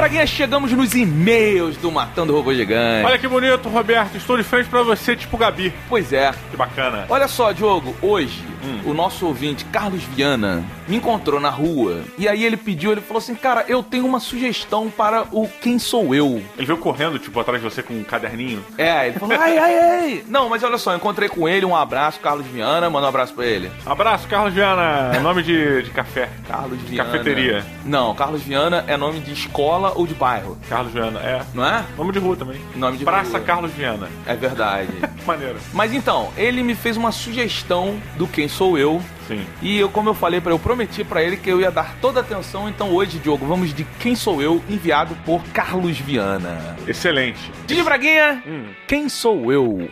Braguinha, 0.09 0.25
chegamos 0.25 0.71
nos 0.71 0.95
e-mails 0.95 1.77
do 1.77 1.91
Matando 1.91 2.33
Robô 2.33 2.51
Gigante. 2.51 3.05
Olha 3.05 3.19
que 3.19 3.27
bonito, 3.27 3.69
Roberto. 3.69 4.17
Estou 4.17 4.37
de 4.37 4.43
frente 4.43 4.67
para 4.67 4.81
você, 4.81 5.15
tipo 5.15 5.37
Gabi. 5.37 5.71
Pois 5.87 6.11
é. 6.11 6.33
Que 6.49 6.57
bacana. 6.57 7.05
Olha 7.07 7.27
só, 7.27 7.51
Diogo, 7.51 7.95
hoje 8.01 8.43
hum. 8.63 8.91
o 8.91 8.93
nosso 8.93 9.25
ouvinte, 9.25 9.65
Carlos 9.65 10.03
Viana, 10.03 10.63
me 10.87 10.97
encontrou 10.97 11.39
na 11.39 11.49
rua 11.49 12.03
e 12.17 12.27
aí 12.27 12.43
ele 12.43 12.57
pediu, 12.57 12.91
ele 12.91 13.01
falou 13.01 13.19
assim, 13.19 13.35
cara, 13.35 13.65
eu 13.67 13.81
tenho 13.81 14.05
uma 14.05 14.19
sugestão 14.19 14.89
para 14.89 15.25
o 15.31 15.47
Quem 15.47 15.79
Sou 15.79 16.13
Eu. 16.13 16.41
Ele 16.57 16.65
veio 16.65 16.77
correndo, 16.77 17.19
tipo, 17.19 17.39
atrás 17.39 17.61
de 17.61 17.69
você 17.69 17.81
com 17.81 17.93
um 17.93 18.03
caderninho. 18.03 18.63
É, 18.77 19.07
ele 19.07 19.19
falou, 19.19 19.37
ai, 19.39 19.57
ai, 19.57 19.79
ai. 19.79 20.23
Não, 20.27 20.49
mas 20.49 20.63
olha 20.63 20.77
só, 20.77 20.91
eu 20.91 20.97
encontrei 20.97 21.29
com 21.29 21.47
ele, 21.47 21.65
um 21.65 21.75
abraço, 21.75 22.19
Carlos 22.19 22.45
Viana, 22.47 22.89
manda 22.89 23.05
um 23.05 23.09
abraço 23.09 23.33
pra 23.33 23.45
ele. 23.45 23.71
Abraço, 23.85 24.27
Carlos 24.27 24.53
Viana, 24.53 25.11
é 25.15 25.19
nome 25.21 25.43
de, 25.43 25.83
de 25.83 25.89
café. 25.91 26.29
Carlos 26.47 26.79
Viana. 26.81 27.09
Cafeteria. 27.09 27.65
Não, 27.85 28.13
Carlos 28.15 28.41
Viana 28.41 28.83
é 28.87 28.97
nome 28.97 29.19
de 29.19 29.31
escola 29.31 29.93
ou 29.95 30.05
de 30.05 30.13
bairro. 30.13 30.57
Carlos 30.67 30.91
Viana, 30.91 31.19
é. 31.19 31.41
Não 31.53 31.65
é? 31.65 31.85
Nome 31.97 32.11
de 32.11 32.19
rua 32.19 32.35
também. 32.35 32.59
Nome 32.75 32.97
de 32.97 33.05
Praça 33.05 33.37
rua. 33.37 33.41
Carlos 33.41 33.71
Viana. 33.71 34.09
É 34.25 34.35
verdade. 34.35 34.91
Maneiro. 35.25 35.57
Mas 35.73 35.93
então, 35.93 36.29
ele 36.35 36.63
me 36.63 36.75
fez 36.75 36.97
uma 36.97 37.11
sugestão 37.11 37.99
do 38.17 38.27
Quem 38.27 38.48
Sou 38.49 38.77
Eu 38.77 39.01
Sim. 39.29 39.45
E 39.61 39.77
eu, 39.77 39.87
como 39.89 40.09
eu 40.09 40.15
falei 40.15 40.41
para 40.41 40.51
eu 40.51 40.57
prometi 40.57 41.03
para 41.03 41.21
ele 41.21 41.37
que 41.37 41.51
eu 41.51 41.61
ia 41.61 41.69
dar 41.69 41.95
toda 42.01 42.19
a 42.19 42.23
atenção. 42.23 42.67
Então 42.67 42.91
hoje, 42.91 43.19
Diogo, 43.19 43.45
vamos 43.45 43.71
de 43.71 43.83
Quem 43.99 44.15
Sou 44.15 44.41
Eu, 44.41 44.63
enviado 44.67 45.15
por 45.23 45.43
Carlos 45.53 45.99
Viana. 45.99 46.75
Excelente. 46.87 47.51
Didi 47.67 47.83
Braguinha, 47.83 48.41
hum. 48.47 48.65
quem 48.87 49.07
sou 49.07 49.53
eu? 49.53 49.87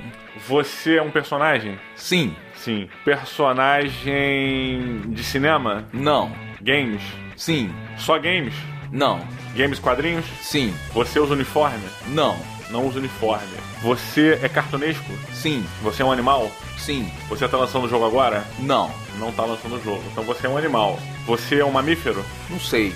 Você 0.47 0.95
é 0.95 1.01
um 1.03 1.11
personagem? 1.11 1.77
Sim. 1.95 2.35
Sim. 2.55 2.89
Personagem 3.05 5.01
de 5.07 5.23
cinema? 5.23 5.87
Não. 5.93 6.31
Games? 6.59 7.03
Sim. 7.35 7.71
Só 7.95 8.17
games? 8.17 8.55
Não. 8.91 9.19
Games 9.55 9.77
quadrinhos? 9.77 10.25
Sim. 10.41 10.73
Você 10.93 11.19
usa 11.19 11.35
uniforme? 11.35 11.85
Não. 12.07 12.35
Não 12.71 12.87
usa 12.87 12.97
uniforme. 12.97 13.66
Você 13.81 14.39
é 14.41 14.49
cartunesco? 14.49 15.11
Sim. 15.33 15.65
Você 15.83 16.01
é 16.01 16.05
um 16.05 16.11
animal? 16.11 16.51
Sim. 16.77 17.11
Você 17.29 17.47
tá 17.47 17.57
lançando 17.57 17.85
o 17.85 17.89
jogo 17.89 18.05
agora? 18.05 18.45
Não. 18.59 18.91
Não 19.19 19.31
tá 19.31 19.43
lançando 19.43 19.75
o 19.75 19.83
jogo. 19.83 20.03
Então 20.11 20.23
você 20.23 20.47
é 20.47 20.49
um 20.49 20.57
animal. 20.57 20.99
Você 21.25 21.59
é 21.59 21.65
um 21.65 21.71
mamífero? 21.71 22.23
Não 22.49 22.59
sei. 22.59 22.93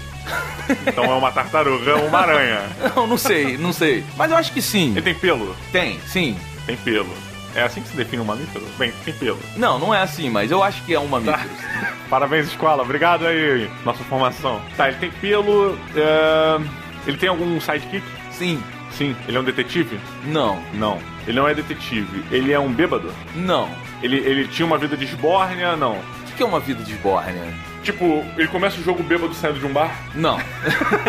Então 0.88 1.04
é 1.06 1.16
uma 1.16 1.32
tartaruga, 1.32 1.96
uma 1.98 2.20
aranha. 2.20 2.62
Não, 2.96 3.08
não 3.08 3.18
sei, 3.18 3.58
não 3.58 3.74
sei. 3.74 4.04
Mas 4.16 4.30
eu 4.30 4.38
acho 4.38 4.54
que 4.54 4.62
sim. 4.62 4.92
Ele 4.92 5.02
tem 5.02 5.16
pelo? 5.16 5.56
Tem, 5.72 6.00
sim. 6.02 6.38
Tem 6.66 6.78
pelo. 6.78 7.10
É 7.56 7.64
assim 7.64 7.82
que 7.82 7.90
se 7.90 7.98
define 7.98 8.22
um 8.22 8.26
mamífero? 8.26 8.66
Bem, 8.78 8.94
tem 9.04 9.14
pelo. 9.14 9.40
Não, 9.58 9.78
não 9.78 9.94
é 9.94 10.02
assim, 10.02 10.30
mas 10.30 10.52
eu 10.52 10.64
acho 10.64 10.84
que 10.84 10.94
é 10.94 11.00
um 11.00 11.08
mamífero. 11.08 11.50
Tá. 11.50 11.94
Parabéns, 12.10 12.48
escola. 12.48 12.84
Obrigado 12.84 13.26
aí, 13.26 13.70
nossa 13.84 14.04
formação. 14.04 14.62
Tá, 14.78 14.88
ele 14.88 14.98
tem 14.98 15.12
pelo. 15.12 15.74
Uh... 15.74 16.82
Ele 17.06 17.18
tem 17.18 17.30
algum 17.30 17.60
sidekick? 17.60 18.06
Sim. 18.32 18.62
Sim. 18.92 19.16
Ele 19.28 19.38
é 19.38 19.40
um 19.40 19.44
detetive? 19.44 20.00
Não. 20.26 20.62
Não. 20.74 21.00
Ele 21.28 21.40
não 21.40 21.48
é 21.48 21.54
detetive. 21.54 22.24
Ele 22.32 22.52
é 22.52 22.60
um 22.60 22.72
bêbado? 22.72 23.12
Não. 23.36 23.70
Ele, 24.02 24.18
ele 24.18 24.48
tinha 24.48 24.66
uma 24.66 24.78
vida 24.78 24.98
de 24.98 25.06
esbórnia? 25.06 25.76
Não. 25.76 25.98
O 25.98 26.34
que 26.36 26.44
é 26.44 26.46
uma 26.46 26.60
vida 26.60 26.84
de 26.84 26.94
esbórnia? 26.94 27.44
Tipo, 27.84 28.24
ele 28.38 28.48
começa 28.48 28.80
o 28.80 28.84
jogo 28.84 29.02
bêbado 29.04 29.34
saindo 29.34 29.60
de 29.60 29.66
um 29.66 29.74
bar? 29.74 29.96
Não. 30.14 30.40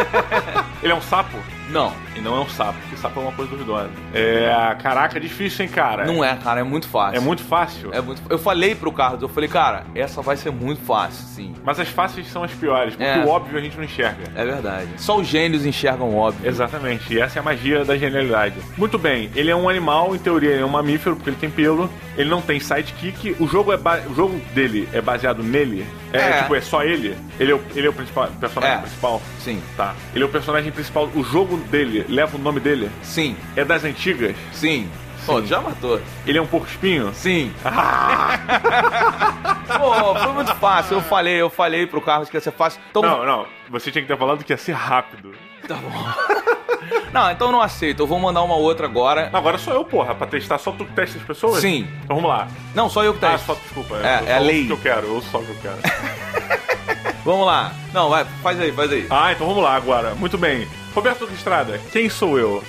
ele 0.83 0.93
é 0.93 0.95
um 0.95 1.03
sapo? 1.03 1.39
Não. 1.73 1.93
E 2.15 2.21
não 2.21 2.37
é 2.37 2.41
um 2.41 2.49
sapo, 2.49 2.79
porque 2.81 2.97
sapo 2.97 3.19
é 3.21 3.23
uma 3.23 3.33
coisa 3.33 3.51
duvidosa. 3.51 3.91
É. 4.13 4.77
Caraca, 4.83 5.19
difícil, 5.19 5.65
hein, 5.65 5.71
cara? 5.71 6.05
Não 6.05 6.23
é, 6.23 6.37
cara, 6.37 6.61
é 6.61 6.63
muito 6.63 6.87
fácil. 6.87 7.17
É 7.17 7.21
muito 7.21 7.43
fácil? 7.43 7.91
É 7.93 8.01
muito 8.01 8.23
Eu 8.29 8.39
falei 8.39 8.75
pro 8.75 8.93
Carlos, 8.93 9.23
eu 9.23 9.29
falei, 9.29 9.49
cara, 9.49 9.85
essa 9.95 10.21
vai 10.21 10.37
ser 10.37 10.51
muito 10.51 10.83
fácil, 10.83 11.25
sim. 11.25 11.55
Mas 11.65 11.81
as 11.81 11.89
fáceis 11.89 12.31
são 12.31 12.45
as 12.45 12.53
piores, 12.53 12.95
porque 12.95 13.09
é. 13.09 13.25
o 13.25 13.29
óbvio 13.29 13.59
a 13.59 13.61
gente 13.63 13.77
não 13.77 13.85
enxerga. 13.85 14.25
É 14.35 14.45
verdade. 14.45 14.89
Só 14.99 15.19
os 15.19 15.27
gênios 15.27 15.65
enxergam 15.65 16.11
o 16.11 16.17
óbvio. 16.17 16.49
Exatamente, 16.49 17.15
e 17.15 17.21
essa 17.21 17.39
é 17.39 17.41
a 17.41 17.43
magia 17.43 17.85
da 17.85 17.97
genialidade. 17.97 18.57
Muito 18.77 18.99
bem, 18.99 19.31
ele 19.35 19.51
é 19.51 19.57
um 19.57 19.69
animal, 19.69 20.15
em 20.15 20.19
teoria, 20.19 20.51
ele 20.51 20.63
é 20.63 20.67
um 20.67 20.69
mamífero, 20.69 21.17
porque 21.17 21.31
ele 21.31 21.37
tem 21.37 21.51
pelo. 21.51 21.91
Ele 22.17 22.29
não 22.29 22.43
tem 22.43 22.61
sidekick. 22.61 23.37
O 23.41 23.47
jogo, 23.47 23.73
é 23.73 23.77
o 23.77 24.15
jogo 24.15 24.39
dele 24.55 24.89
é 24.93 25.01
baseado 25.01 25.43
nele. 25.43 25.87
É, 26.13 26.19
é, 26.19 26.43
tipo, 26.43 26.55
é 26.55 26.61
só 26.61 26.85
ele. 26.85 27.17
Ele 27.41 27.53
é 27.53 27.55
o, 27.55 27.61
ele 27.75 27.87
é 27.87 27.91
o 27.91 27.93
principal, 27.93 28.29
personagem 28.39 28.77
é. 28.77 28.81
principal. 28.81 29.23
Sim. 29.41 29.63
Tá. 29.77 29.95
Ele 30.15 30.23
é 30.23 30.27
o 30.27 30.31
personagem 30.31 30.71
principal. 30.71 31.09
O 31.15 31.25
jogo 31.25 31.62
dele 31.63 32.05
leva 32.09 32.37
o 32.37 32.41
nome 32.41 32.61
dele? 32.61 32.91
Sim. 33.03 33.37
É 33.57 33.65
das 33.65 33.85
antigas? 33.85 34.37
Sim. 34.53 34.89
Pô, 35.25 35.41
já 35.43 35.61
matou. 35.61 36.01
Ele 36.27 36.39
é 36.39 36.43
um 36.43 36.47
porco 36.47 36.67
espinho? 36.67 37.13
Sim. 37.15 37.53
Ah! 37.65 38.39
Pô, 39.79 40.15
foi 40.17 40.33
muito 40.33 40.55
fácil. 40.57 40.97
Eu 40.97 41.03
falei, 41.03 41.41
eu 41.41 41.49
falei 41.49 41.87
pro 41.87 42.01
Carlos 42.01 42.29
que 42.29 42.37
ia 42.37 42.41
ser 42.41 42.53
fácil. 42.53 42.81
Então... 42.91 43.03
Não, 43.03 43.25
não. 43.25 43.47
Você 43.71 43.91
tinha 43.91 44.03
que 44.03 44.09
ter 44.09 44.19
falado 44.19 44.45
que 44.45 44.53
ia 44.53 44.57
ser 44.57 44.73
rápido. 44.73 45.33
Tá 45.67 45.77
bom. 45.77 45.89
Não, 47.13 47.31
então 47.31 47.49
eu 47.49 47.53
não 47.53 47.61
aceito. 47.61 48.01
Eu 48.01 48.07
vou 48.07 48.19
mandar 48.19 48.43
uma 48.43 48.57
outra 48.57 48.87
agora. 48.87 49.29
Agora 49.33 49.59
sou 49.59 49.75
eu, 49.75 49.85
porra, 49.85 50.15
pra 50.15 50.27
testar. 50.27 50.59
Só 50.59 50.73
tu 50.73 50.85
que 50.85 50.93
testa 50.93 51.19
as 51.19 51.25
pessoas? 51.25 51.61
Sim. 51.61 51.87
Então 52.05 52.17
vamos 52.17 52.31
lá. 52.31 52.49
Não, 52.75 52.89
só 52.89 53.05
eu 53.05 53.13
que 53.13 53.21
testo. 53.21 53.53
Ah, 53.53 53.55
só 53.55 53.55
desculpa. 53.55 53.97
É, 53.97 54.31
é 54.31 54.37
a 54.37 54.39
lei. 54.39 54.67
que 54.67 54.73
eu 54.73 54.79
quero, 54.79 55.07
eu 55.07 55.23
só 55.23 55.39
o 55.39 55.45
que 55.45 55.51
eu 55.51 55.57
quero. 55.61 55.77
vamos 57.25 57.47
lá. 57.47 57.73
Não, 57.93 58.09
vai, 58.09 58.25
faz 58.43 58.59
aí, 58.59 58.73
faz 58.73 58.91
aí. 58.91 59.07
Ah, 59.11 59.33
então 59.33 59.47
vamos 59.47 59.63
lá 59.63 59.77
agora. 59.77 60.15
Muito 60.15 60.39
bem. 60.39 60.67
Roberto 60.95 61.25
Estrada, 61.33 61.81
quem 61.91 62.11
sou 62.11 62.39
eu? 62.39 62.63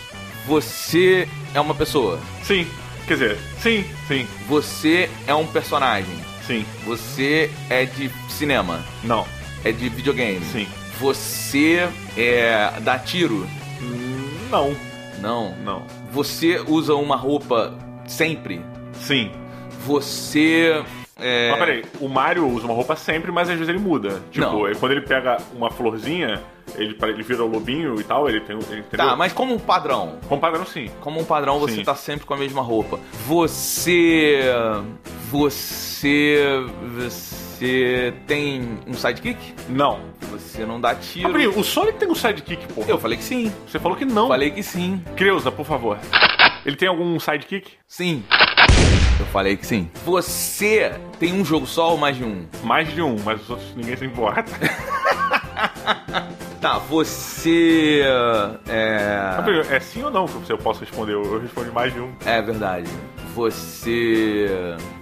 Você 0.47 1.27
é 1.53 1.59
uma 1.59 1.75
pessoa. 1.75 2.19
Sim. 2.41 2.65
Quer 3.05 3.13
dizer, 3.13 3.37
sim, 3.59 3.83
sim. 4.07 4.25
Você 4.47 5.09
é 5.27 5.35
um 5.35 5.45
personagem. 5.45 6.15
Sim. 6.47 6.65
Você 6.85 7.51
é 7.69 7.85
de 7.85 8.09
cinema. 8.29 8.83
Não. 9.03 9.25
É 9.63 9.71
de 9.73 9.89
videogame. 9.89 10.43
Sim. 10.45 10.67
Você 10.99 11.87
é 12.17 12.71
dá 12.81 12.97
tiro? 12.97 13.45
Não. 14.49 14.73
Não. 15.19 15.55
Não. 15.57 15.85
Você 16.11 16.63
usa 16.65 16.95
uma 16.95 17.17
roupa 17.17 17.77
sempre? 18.07 18.61
Sim. 18.93 19.31
Você 19.85 20.81
é... 21.17 21.51
Mas 21.51 21.59
peraí, 21.59 21.85
o 21.99 22.07
Mario 22.07 22.47
usa 22.47 22.65
uma 22.65 22.73
roupa 22.73 22.95
sempre, 22.95 23.31
mas 23.31 23.49
às 23.49 23.55
vezes 23.55 23.69
ele 23.69 23.79
muda. 23.79 24.21
Tipo, 24.31 24.45
Não. 24.45 24.75
quando 24.75 24.91
ele 24.93 25.01
pega 25.01 25.37
uma 25.53 25.69
florzinha, 25.69 26.41
ele, 26.75 26.97
ele 27.01 27.23
vira 27.23 27.43
o 27.43 27.47
lobinho 27.47 27.99
e 27.99 28.03
tal, 28.03 28.29
ele 28.29 28.41
tem. 28.41 28.57
Ele? 28.69 28.83
Tá, 28.83 29.15
mas 29.15 29.33
como 29.33 29.53
um 29.53 29.59
padrão. 29.59 30.19
Como 30.27 30.39
padrão, 30.39 30.65
sim. 30.65 30.89
Como 31.01 31.19
um 31.19 31.25
padrão, 31.25 31.59
você 31.59 31.75
Sim. 31.75 31.83
tá 31.83 31.95
sempre 31.95 32.25
com 32.25 32.33
a 32.33 32.37
mesma 32.37 32.61
roupa. 32.61 32.99
Você. 33.25 34.41
Você. 35.29 36.39
Você 36.91 38.13
tem 38.27 38.79
um 38.87 38.93
sidekick? 38.93 39.53
Não. 39.69 39.99
Você 40.31 40.65
não 40.65 40.81
dá 40.81 40.95
tiro. 40.95 41.29
Abril, 41.29 41.53
o 41.55 41.63
Sonic 41.63 41.97
tem 41.97 42.09
um 42.09 42.15
sidekick, 42.15 42.65
pô. 42.73 42.83
Eu 42.87 42.97
falei 42.97 43.17
que 43.17 43.23
sim. 43.23 43.51
Você 43.67 43.79
falou 43.79 43.97
que 43.97 44.05
não. 44.05 44.27
Falei 44.27 44.51
que 44.51 44.63
sim. 44.63 45.03
Creuza, 45.15 45.51
por 45.51 45.65
favor. 45.65 45.97
Ele 46.65 46.75
tem 46.75 46.87
algum 46.87 47.19
sidekick? 47.19 47.73
Sim. 47.87 48.23
Eu 49.19 49.25
falei 49.27 49.55
que 49.55 49.65
sim. 49.65 49.89
Você 50.03 50.93
tem 51.19 51.33
um 51.33 51.45
jogo 51.45 51.65
só 51.65 51.91
ou 51.91 51.97
mais 51.97 52.17
de 52.17 52.23
um? 52.23 52.45
Mais 52.63 52.93
de 52.93 53.01
um, 53.01 53.15
mas 53.23 53.41
os 53.41 53.49
outros 53.49 53.75
ninguém 53.75 53.95
se 53.95 54.05
importa. 54.05 54.51
Tá, 56.63 56.77
você. 56.77 58.01
É. 58.69 59.75
É 59.75 59.79
sim 59.81 60.01
ou 60.01 60.09
não 60.09 60.25
que 60.25 60.49
eu 60.49 60.57
posso 60.57 60.79
responder? 60.79 61.11
Eu 61.11 61.41
respondi 61.41 61.69
mais 61.71 61.93
de 61.93 61.99
um. 61.99 62.09
É 62.25 62.41
verdade. 62.41 62.89
Você. 63.35 64.47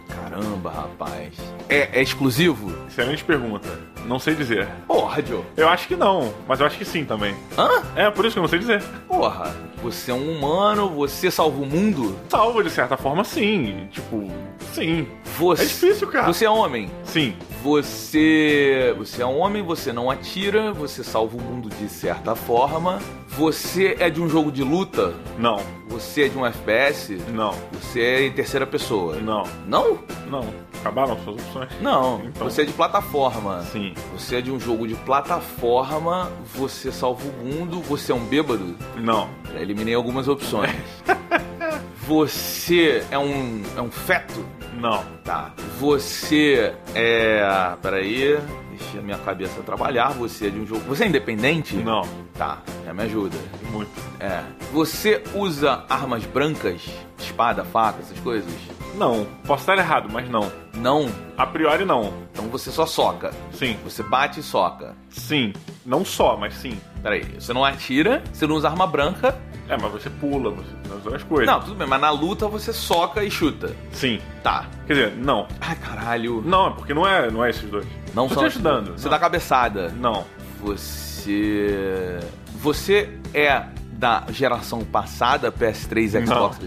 Caramba, 0.09 0.71
rapaz. 0.71 1.35
É, 1.69 1.99
é 1.99 2.01
exclusivo? 2.01 2.75
Excelente 2.87 3.23
pergunta. 3.23 3.69
Não 4.07 4.17
sei 4.17 4.33
dizer. 4.33 4.67
Porra, 4.87 5.23
Joe. 5.23 5.43
Eu 5.55 5.69
acho 5.69 5.87
que 5.87 5.95
não, 5.95 6.33
mas 6.47 6.59
eu 6.59 6.65
acho 6.65 6.79
que 6.79 6.83
sim 6.83 7.05
também. 7.05 7.35
Hã? 7.55 7.83
É, 7.95 8.09
por 8.09 8.25
isso 8.25 8.33
que 8.33 8.39
eu 8.39 8.43
não 8.43 8.49
sei 8.49 8.57
dizer. 8.57 8.81
Porra. 9.07 9.55
Você 9.83 10.09
é 10.09 10.13
um 10.15 10.31
humano, 10.31 10.89
você 10.89 11.29
salva 11.29 11.61
o 11.61 11.65
mundo? 11.65 12.17
Salva 12.29 12.63
de 12.63 12.71
certa 12.71 12.97
forma, 12.97 13.23
sim. 13.23 13.87
Tipo, 13.91 14.27
sim. 14.73 15.07
Você... 15.37 15.61
É 15.61 15.65
difícil, 15.65 16.07
cara. 16.07 16.25
Você 16.25 16.45
é 16.45 16.49
homem? 16.49 16.89
Sim. 17.03 17.35
Você. 17.63 18.93
Você 18.97 19.21
é 19.21 19.25
um 19.25 19.37
homem, 19.37 19.61
você 19.61 19.93
não 19.93 20.09
atira, 20.09 20.73
você 20.73 21.03
salva 21.03 21.37
o 21.37 21.41
mundo 21.41 21.69
de 21.69 21.87
certa 21.87 22.35
forma. 22.35 22.99
Você 23.27 23.95
é 23.99 24.09
de 24.09 24.19
um 24.19 24.27
jogo 24.27 24.51
de 24.51 24.63
luta? 24.63 25.13
Não. 25.37 25.59
Você 25.87 26.23
é 26.23 26.27
de 26.27 26.37
um 26.37 26.45
FPS? 26.45 27.17
Não. 27.31 27.53
Você 27.71 28.01
é 28.01 28.25
em 28.25 28.31
terceira 28.31 28.65
pessoa? 28.65 29.15
Não. 29.17 29.43
Não? 29.67 29.99
Não. 30.27 30.53
Acabaram 30.79 31.15
suas 31.23 31.35
opções? 31.35 31.69
Não. 31.81 32.23
Então. 32.25 32.49
Você 32.49 32.63
é 32.63 32.65
de 32.65 32.73
plataforma. 32.73 33.61
Sim. 33.71 33.93
Você 34.13 34.37
é 34.37 34.41
de 34.41 34.51
um 34.51 34.59
jogo 34.59 34.87
de 34.87 34.95
plataforma, 34.95 36.31
você 36.55 36.91
salva 36.91 37.23
o 37.23 37.45
mundo, 37.45 37.79
você 37.81 38.11
é 38.11 38.15
um 38.15 38.25
bêbado? 38.25 38.75
Não. 38.97 39.29
Já 39.53 39.61
eliminei 39.61 39.93
algumas 39.93 40.27
opções. 40.27 40.75
você 42.07 43.03
é 43.11 43.19
um. 43.19 43.61
é 43.77 43.81
um 43.81 43.91
feto? 43.91 44.43
Não. 44.79 45.03
Tá. 45.23 45.53
Você 45.79 46.73
é. 46.95 47.41
Peraí. 47.81 48.37
Deixa 48.69 48.99
a 48.99 49.01
minha 49.01 49.17
cabeça 49.19 49.61
trabalhar. 49.61 50.09
Você 50.09 50.47
é 50.47 50.49
de 50.49 50.59
um 50.59 50.65
jogo. 50.65 50.81
Você 50.87 51.03
é 51.03 51.07
independente? 51.07 51.75
Não. 51.75 52.07
Tá, 52.33 52.61
já 52.85 52.93
me 52.93 53.03
ajuda. 53.03 53.37
Muito. 53.71 53.91
É. 54.19 54.41
Você 54.71 55.21
usa 55.35 55.85
armas 55.87 56.25
brancas? 56.25 56.89
Espada, 57.23 57.63
faca, 57.63 57.99
essas 58.01 58.19
coisas? 58.19 58.51
Não. 58.95 59.25
Posso 59.45 59.61
estar 59.63 59.77
errado, 59.77 60.09
mas 60.11 60.29
não. 60.29 60.51
Não. 60.75 61.09
A 61.37 61.45
priori, 61.45 61.85
não. 61.85 62.13
Então 62.31 62.45
você 62.45 62.71
só 62.71 62.85
soca. 62.85 63.31
Sim. 63.51 63.77
Você 63.83 64.03
bate 64.03 64.39
e 64.39 64.43
soca. 64.43 64.95
Sim. 65.09 65.53
Não 65.85 66.03
só, 66.05 66.37
mas 66.37 66.55
sim. 66.55 66.79
Peraí, 67.01 67.23
você 67.39 67.53
não 67.53 67.65
atira, 67.65 68.23
você 68.31 68.45
não 68.45 68.55
usa 68.55 68.69
arma 68.69 68.85
branca. 68.85 69.37
É, 69.67 69.77
mas 69.77 69.91
você 69.91 70.09
pula, 70.09 70.51
você 70.51 70.69
faz 70.83 71.05
outras 71.05 71.23
coisas. 71.23 71.47
Não, 71.47 71.61
tudo 71.61 71.75
bem, 71.75 71.87
mas 71.87 72.01
na 72.01 72.09
luta 72.09 72.47
você 72.47 72.73
soca 72.73 73.23
e 73.23 73.31
chuta. 73.31 73.73
Sim. 73.91 74.19
Tá. 74.43 74.65
Quer 74.85 74.93
dizer, 74.93 75.15
não. 75.15 75.47
Ai, 75.61 75.75
caralho. 75.77 76.41
Não, 76.45 76.67
é 76.67 76.71
porque 76.71 76.93
não 76.93 77.07
é, 77.07 77.31
não 77.31 77.43
é 77.45 77.49
esses 77.51 77.69
dois. 77.69 77.87
Não 78.13 78.27
Tô 78.27 78.33
só 78.35 78.39
te 78.41 78.45
ajudando. 78.47 78.91
Você 78.97 79.05
Não. 79.05 79.11
dá 79.11 79.19
cabeçada. 79.19 79.89
Não. 79.89 80.25
Você. 80.59 82.19
Você 82.61 83.09
é 83.33 83.63
da 84.01 84.25
geração 84.31 84.83
passada, 84.83 85.51
PS3, 85.51 86.25
Xbox? 86.25 86.57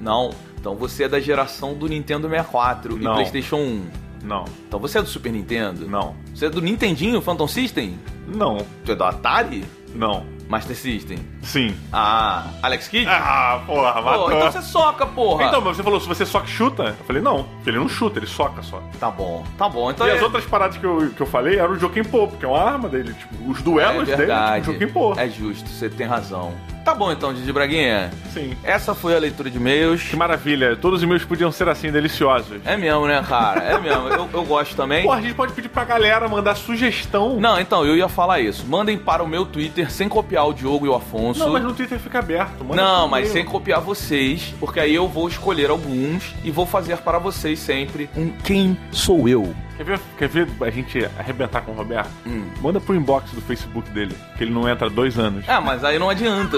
Não. 0.00 0.30
Então 0.60 0.76
você 0.76 1.02
é 1.04 1.08
da 1.08 1.18
geração 1.18 1.74
do 1.74 1.88
Nintendo 1.88 2.28
64 2.28 2.96
Não. 2.96 3.10
e 3.10 3.14
PlayStation 3.16 3.56
1. 3.56 3.84
Não. 4.22 4.44
Então 4.68 4.78
você 4.78 4.98
é 4.98 5.02
do 5.02 5.08
Super 5.08 5.32
Nintendo? 5.32 5.88
Não. 5.88 6.14
Você 6.32 6.46
é 6.46 6.50
do 6.50 6.62
Nintendinho, 6.62 7.20
Phantom 7.20 7.48
System? 7.48 7.98
Não. 8.28 8.58
Você 8.84 8.92
é 8.92 8.94
do 8.94 9.02
Atari? 9.02 9.64
Não. 9.92 10.24
Master 10.48 10.76
System? 10.76 11.18
Sim. 11.42 11.74
Ah, 11.92 12.46
Alex 12.62 12.88
Kidd? 12.88 13.06
Ah, 13.08 13.62
porra, 13.66 14.00
matou. 14.00 14.24
Pô, 14.26 14.32
então 14.32 14.52
você 14.52 14.62
soca, 14.62 15.06
porra. 15.06 15.44
Então, 15.44 15.60
mas 15.60 15.76
você 15.76 15.82
falou, 15.82 16.00
se 16.00 16.08
você 16.08 16.26
só 16.26 16.40
que 16.40 16.50
chuta? 16.50 16.94
Eu 16.98 17.04
falei, 17.06 17.22
não, 17.22 17.44
porque 17.44 17.70
ele 17.70 17.78
não 17.78 17.88
chuta, 17.88 18.18
ele 18.18 18.26
soca 18.26 18.62
só. 18.62 18.82
Tá 18.98 19.10
bom, 19.10 19.44
tá 19.56 19.68
bom. 19.68 19.90
Então 19.90 20.06
e 20.06 20.10
é... 20.10 20.14
as 20.14 20.22
outras 20.22 20.44
paradas 20.44 20.76
que 20.76 20.84
eu, 20.84 21.10
que 21.10 21.20
eu 21.20 21.26
falei 21.26 21.58
eram 21.58 21.72
o 21.72 21.78
Jokenpô, 21.78 22.28
porque 22.28 22.44
é 22.44 22.48
uma 22.48 22.62
arma 22.62 22.88
dele, 22.88 23.14
tipo, 23.14 23.50
os 23.50 23.62
duelos 23.62 24.08
é 24.08 24.16
dele, 24.16 24.32
tipo, 24.60 24.72
Jokenpô. 24.72 25.14
É 25.16 25.28
justo, 25.28 25.68
você 25.68 25.88
tem 25.88 26.06
razão. 26.06 26.52
Tá 26.84 26.94
bom 26.94 27.10
então, 27.10 27.32
Didi 27.32 27.50
Braguinha. 27.50 28.10
Sim. 28.34 28.54
Essa 28.62 28.94
foi 28.94 29.16
a 29.16 29.18
leitura 29.18 29.48
de 29.48 29.56
e-mails. 29.56 30.02
Que 30.02 30.16
maravilha, 30.16 30.76
todos 30.76 30.98
os 30.98 31.02
e-mails 31.02 31.24
podiam 31.24 31.50
ser 31.50 31.66
assim, 31.66 31.90
deliciosos. 31.90 32.60
É 32.62 32.76
mesmo, 32.76 33.06
né, 33.06 33.24
cara? 33.26 33.62
É 33.62 33.80
mesmo. 33.80 34.06
Eu, 34.08 34.28
eu 34.30 34.44
gosto 34.44 34.76
também. 34.76 35.02
Pô, 35.02 35.12
a 35.12 35.20
gente 35.20 35.32
pode 35.32 35.54
pedir 35.54 35.70
pra 35.70 35.82
galera 35.82 36.28
mandar 36.28 36.54
sugestão. 36.56 37.40
Não, 37.40 37.58
então, 37.58 37.86
eu 37.86 37.96
ia 37.96 38.06
falar 38.06 38.40
isso. 38.40 38.66
Mandem 38.66 38.98
para 38.98 39.22
o 39.22 39.26
meu 39.26 39.46
Twitter 39.46 39.90
sem 39.90 40.10
copiar 40.10 40.33
o 40.42 40.52
Diogo 40.52 40.86
e 40.86 40.88
o 40.88 40.94
Afonso. 40.94 41.40
Não, 41.40 41.52
mas 41.52 41.62
no 41.62 41.72
Twitter 41.72 41.98
fica 41.98 42.18
aberto. 42.18 42.64
Manda 42.64 42.82
Não, 42.82 43.08
mas 43.08 43.28
sem 43.28 43.44
copiar 43.44 43.80
vocês, 43.80 44.54
porque 44.58 44.80
aí 44.80 44.94
eu 44.94 45.06
vou 45.06 45.28
escolher 45.28 45.70
alguns 45.70 46.34
e 46.42 46.50
vou 46.50 46.66
fazer 46.66 46.96
para 46.98 47.18
vocês 47.18 47.58
sempre 47.58 48.08
um 48.16 48.30
Quem 48.42 48.76
Sou 48.90 49.28
Eu. 49.28 49.54
Quer 49.76 49.84
ver, 49.84 50.00
quer 50.16 50.28
ver 50.28 50.48
a 50.60 50.70
gente 50.70 51.04
arrebentar 51.18 51.62
com 51.62 51.72
o 51.72 51.74
Roberto? 51.74 52.10
Hum. 52.26 52.44
Manda 52.60 52.80
pro 52.80 52.94
inbox 52.94 53.32
do 53.32 53.40
Facebook 53.40 53.90
dele, 53.90 54.14
que 54.36 54.44
ele 54.44 54.52
não 54.52 54.68
entra 54.68 54.86
há 54.86 54.90
dois 54.90 55.18
anos. 55.18 55.44
Ah, 55.48 55.60
mas 55.60 55.82
aí 55.82 55.98
não 55.98 56.08
adianta. 56.08 56.56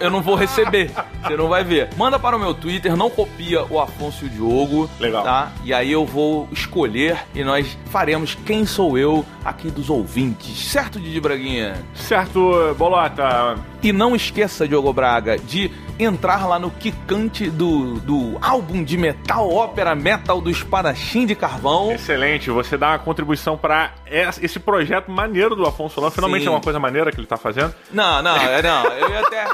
Eu, 0.00 0.10
não 0.10 0.22
vou 0.22 0.34
receber. 0.34 0.90
Você 1.22 1.36
não 1.36 1.48
vai 1.48 1.64
ver. 1.64 1.88
Manda 1.96 2.18
para 2.18 2.36
o 2.36 2.40
meu 2.40 2.54
Twitter, 2.54 2.96
não 2.96 3.10
copia 3.10 3.64
o 3.64 3.80
Afonso 3.80 4.24
e 4.24 4.28
o 4.28 4.30
Diogo. 4.30 4.90
Legal. 5.00 5.24
Tá? 5.24 5.52
E 5.64 5.74
aí 5.74 5.90
eu 5.90 6.06
vou 6.06 6.48
escolher 6.52 7.18
e 7.34 7.42
nós 7.42 7.76
faremos 7.86 8.36
quem 8.46 8.64
sou 8.64 8.96
eu 8.96 9.24
aqui 9.44 9.70
dos 9.70 9.90
ouvintes. 9.90 10.70
Certo, 10.70 11.00
Didi 11.00 11.20
Braguinha? 11.20 11.82
Certo, 11.94 12.74
Bolota. 12.78 13.56
E 13.82 13.92
não 13.92 14.14
esqueça, 14.14 14.66
Diogo 14.66 14.92
Braga, 14.92 15.38
de 15.38 15.70
entrar 15.98 16.46
lá 16.46 16.58
no 16.58 16.70
Kikante 16.70 17.50
do, 17.50 17.94
do 18.00 18.38
álbum 18.40 18.82
de 18.84 18.96
metal, 18.96 19.52
ópera 19.52 19.94
metal 19.94 20.40
do 20.40 20.50
Espadachim 20.50 21.26
de 21.26 21.34
Carvão. 21.34 21.90
Excelente, 21.92 22.50
você 22.50 22.76
dá 22.76 22.90
uma 22.90 22.98
contribuição 22.98 23.56
pra 23.56 23.92
essa- 24.06 24.44
esse 24.44 24.58
projeto 24.60 25.10
maneiro 25.10 25.56
do 25.56 25.66
Afonso 25.66 25.96
Solano. 25.96 26.12
Finalmente 26.12 26.42
Sim. 26.42 26.48
é 26.48 26.50
uma 26.50 26.60
coisa 26.60 26.78
maneira 26.78 27.10
que 27.10 27.18
ele 27.18 27.26
tá 27.26 27.36
fazendo. 27.36 27.74
Não, 27.92 28.22
não, 28.22 28.36
é, 28.36 28.62
não. 28.62 28.84
Eu 28.84 29.08
ia 29.10 29.20
até. 29.20 29.44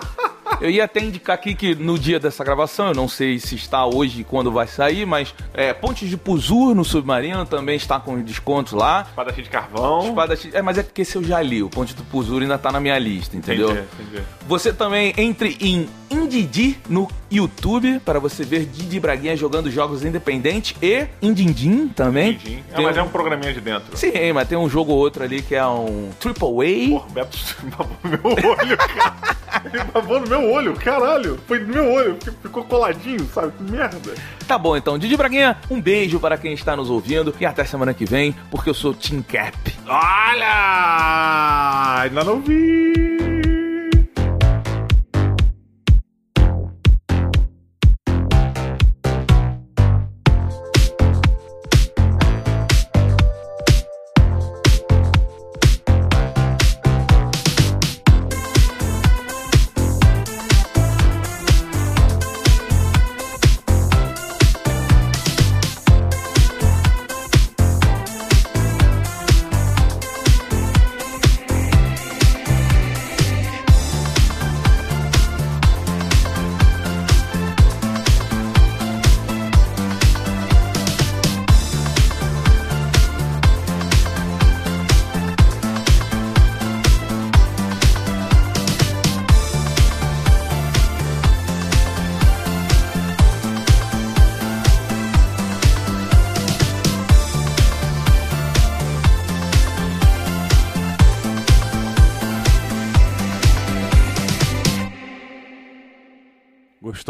Eu 0.64 0.70
ia 0.70 0.84
até 0.84 0.98
indicar 1.00 1.34
aqui 1.34 1.54
que 1.54 1.74
no 1.74 1.98
dia 1.98 2.18
dessa 2.18 2.42
gravação, 2.42 2.88
eu 2.88 2.94
não 2.94 3.06
sei 3.06 3.38
se 3.38 3.54
está 3.54 3.84
hoje 3.84 4.22
e 4.22 4.24
quando 4.24 4.50
vai 4.50 4.66
sair, 4.66 5.04
mas 5.04 5.34
é, 5.52 5.74
Pontes 5.74 6.08
de 6.08 6.16
Puzur 6.16 6.74
no 6.74 6.82
Submarino 6.82 7.44
também 7.44 7.76
está 7.76 8.00
com 8.00 8.18
descontos 8.22 8.72
lá. 8.72 9.02
Espadachim 9.06 9.42
de 9.42 9.50
carvão. 9.50 10.08
Espadachim. 10.08 10.50
É, 10.54 10.62
mas 10.62 10.78
é 10.78 10.82
porque 10.82 11.02
esse 11.02 11.16
eu 11.16 11.22
já 11.22 11.42
li. 11.42 11.62
O 11.62 11.68
Ponte 11.68 11.94
do 11.94 12.02
Puzur 12.04 12.40
ainda 12.40 12.56
tá 12.56 12.72
na 12.72 12.80
minha 12.80 12.98
lista, 12.98 13.36
entendeu? 13.36 13.72
Entendi, 13.72 13.86
entendi. 14.00 14.22
Você 14.48 14.72
também 14.72 15.12
entre 15.18 15.54
em 15.60 15.86
Indidi 16.10 16.78
no 16.88 17.08
YouTube 17.36 18.00
para 18.04 18.18
você 18.18 18.44
ver 18.44 18.66
Didi 18.66 18.98
Braguinha 19.00 19.36
jogando 19.36 19.70
jogos 19.70 20.04
independentes 20.04 20.74
e 20.82 21.06
Indindim 21.22 21.88
também. 21.88 22.32
Entendi. 22.32 22.62
É, 22.72 22.76
Tem 22.76 22.84
mas 22.84 22.96
um- 22.96 23.00
é 23.00 23.02
um 23.02 23.08
programinha 23.08 23.52
de 23.52 23.60
dentro. 23.60 23.96
Sim, 23.96 24.32
mas 24.32 24.48
tem 24.48 24.56
um 24.58 24.68
jogo 24.68 24.92
ou 24.92 24.98
outro 24.98 25.22
ali 25.24 25.40
que 25.42 25.54
é 25.54 25.66
um 25.66 26.10
Triple 26.20 26.48
A. 26.48 26.88
Porra, 26.90 27.06
Beto 27.14 27.38
babou 27.76 27.96
no 28.02 28.10
meu 28.10 28.20
olho, 28.56 28.76
cara. 28.76 29.34
Ele 29.72 29.84
babou 29.84 30.20
no 30.20 30.26
meu 30.28 30.50
olho, 30.52 30.74
caralho. 30.74 31.38
Foi 31.46 31.58
no 31.60 31.68
meu 31.72 31.92
olho, 31.92 32.16
ficou- 32.20 32.34
ficou 32.42 32.64
coladinho, 32.64 33.26
sabe? 33.32 33.52
Que 33.56 33.62
merda. 33.70 34.14
Tá 34.46 34.58
bom, 34.58 34.76
então, 34.76 34.98
Didi 34.98 35.16
Braguinha, 35.16 35.56
um 35.70 35.80
beijo 35.80 36.18
para 36.20 36.36
quem 36.36 36.52
está 36.52 36.76
nos 36.76 36.90
ouvindo 36.90 37.34
e 37.40 37.46
até 37.46 37.64
semana 37.64 37.94
que 37.94 38.04
vem, 38.04 38.34
porque 38.50 38.68
eu 38.70 38.74
sou 38.74 38.92
Team 38.92 39.22
Cap. 39.22 39.56
Olha! 39.86 42.00
Ainda 42.02 42.24
não 42.24 42.40
vi. 42.40 43.33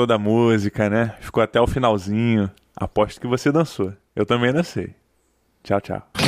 Da 0.07 0.19
música, 0.19 0.91
né? 0.91 1.15
Ficou 1.21 1.43
até 1.43 1.61
o 1.61 1.67
finalzinho. 1.67 2.51
Aposto 2.77 3.21
que 3.21 3.27
você 3.27 3.51
dançou. 3.51 3.93
Eu 4.15 4.27
também 4.27 4.53
dancei. 4.53 4.95
Tchau, 5.63 5.81
tchau. 5.81 6.24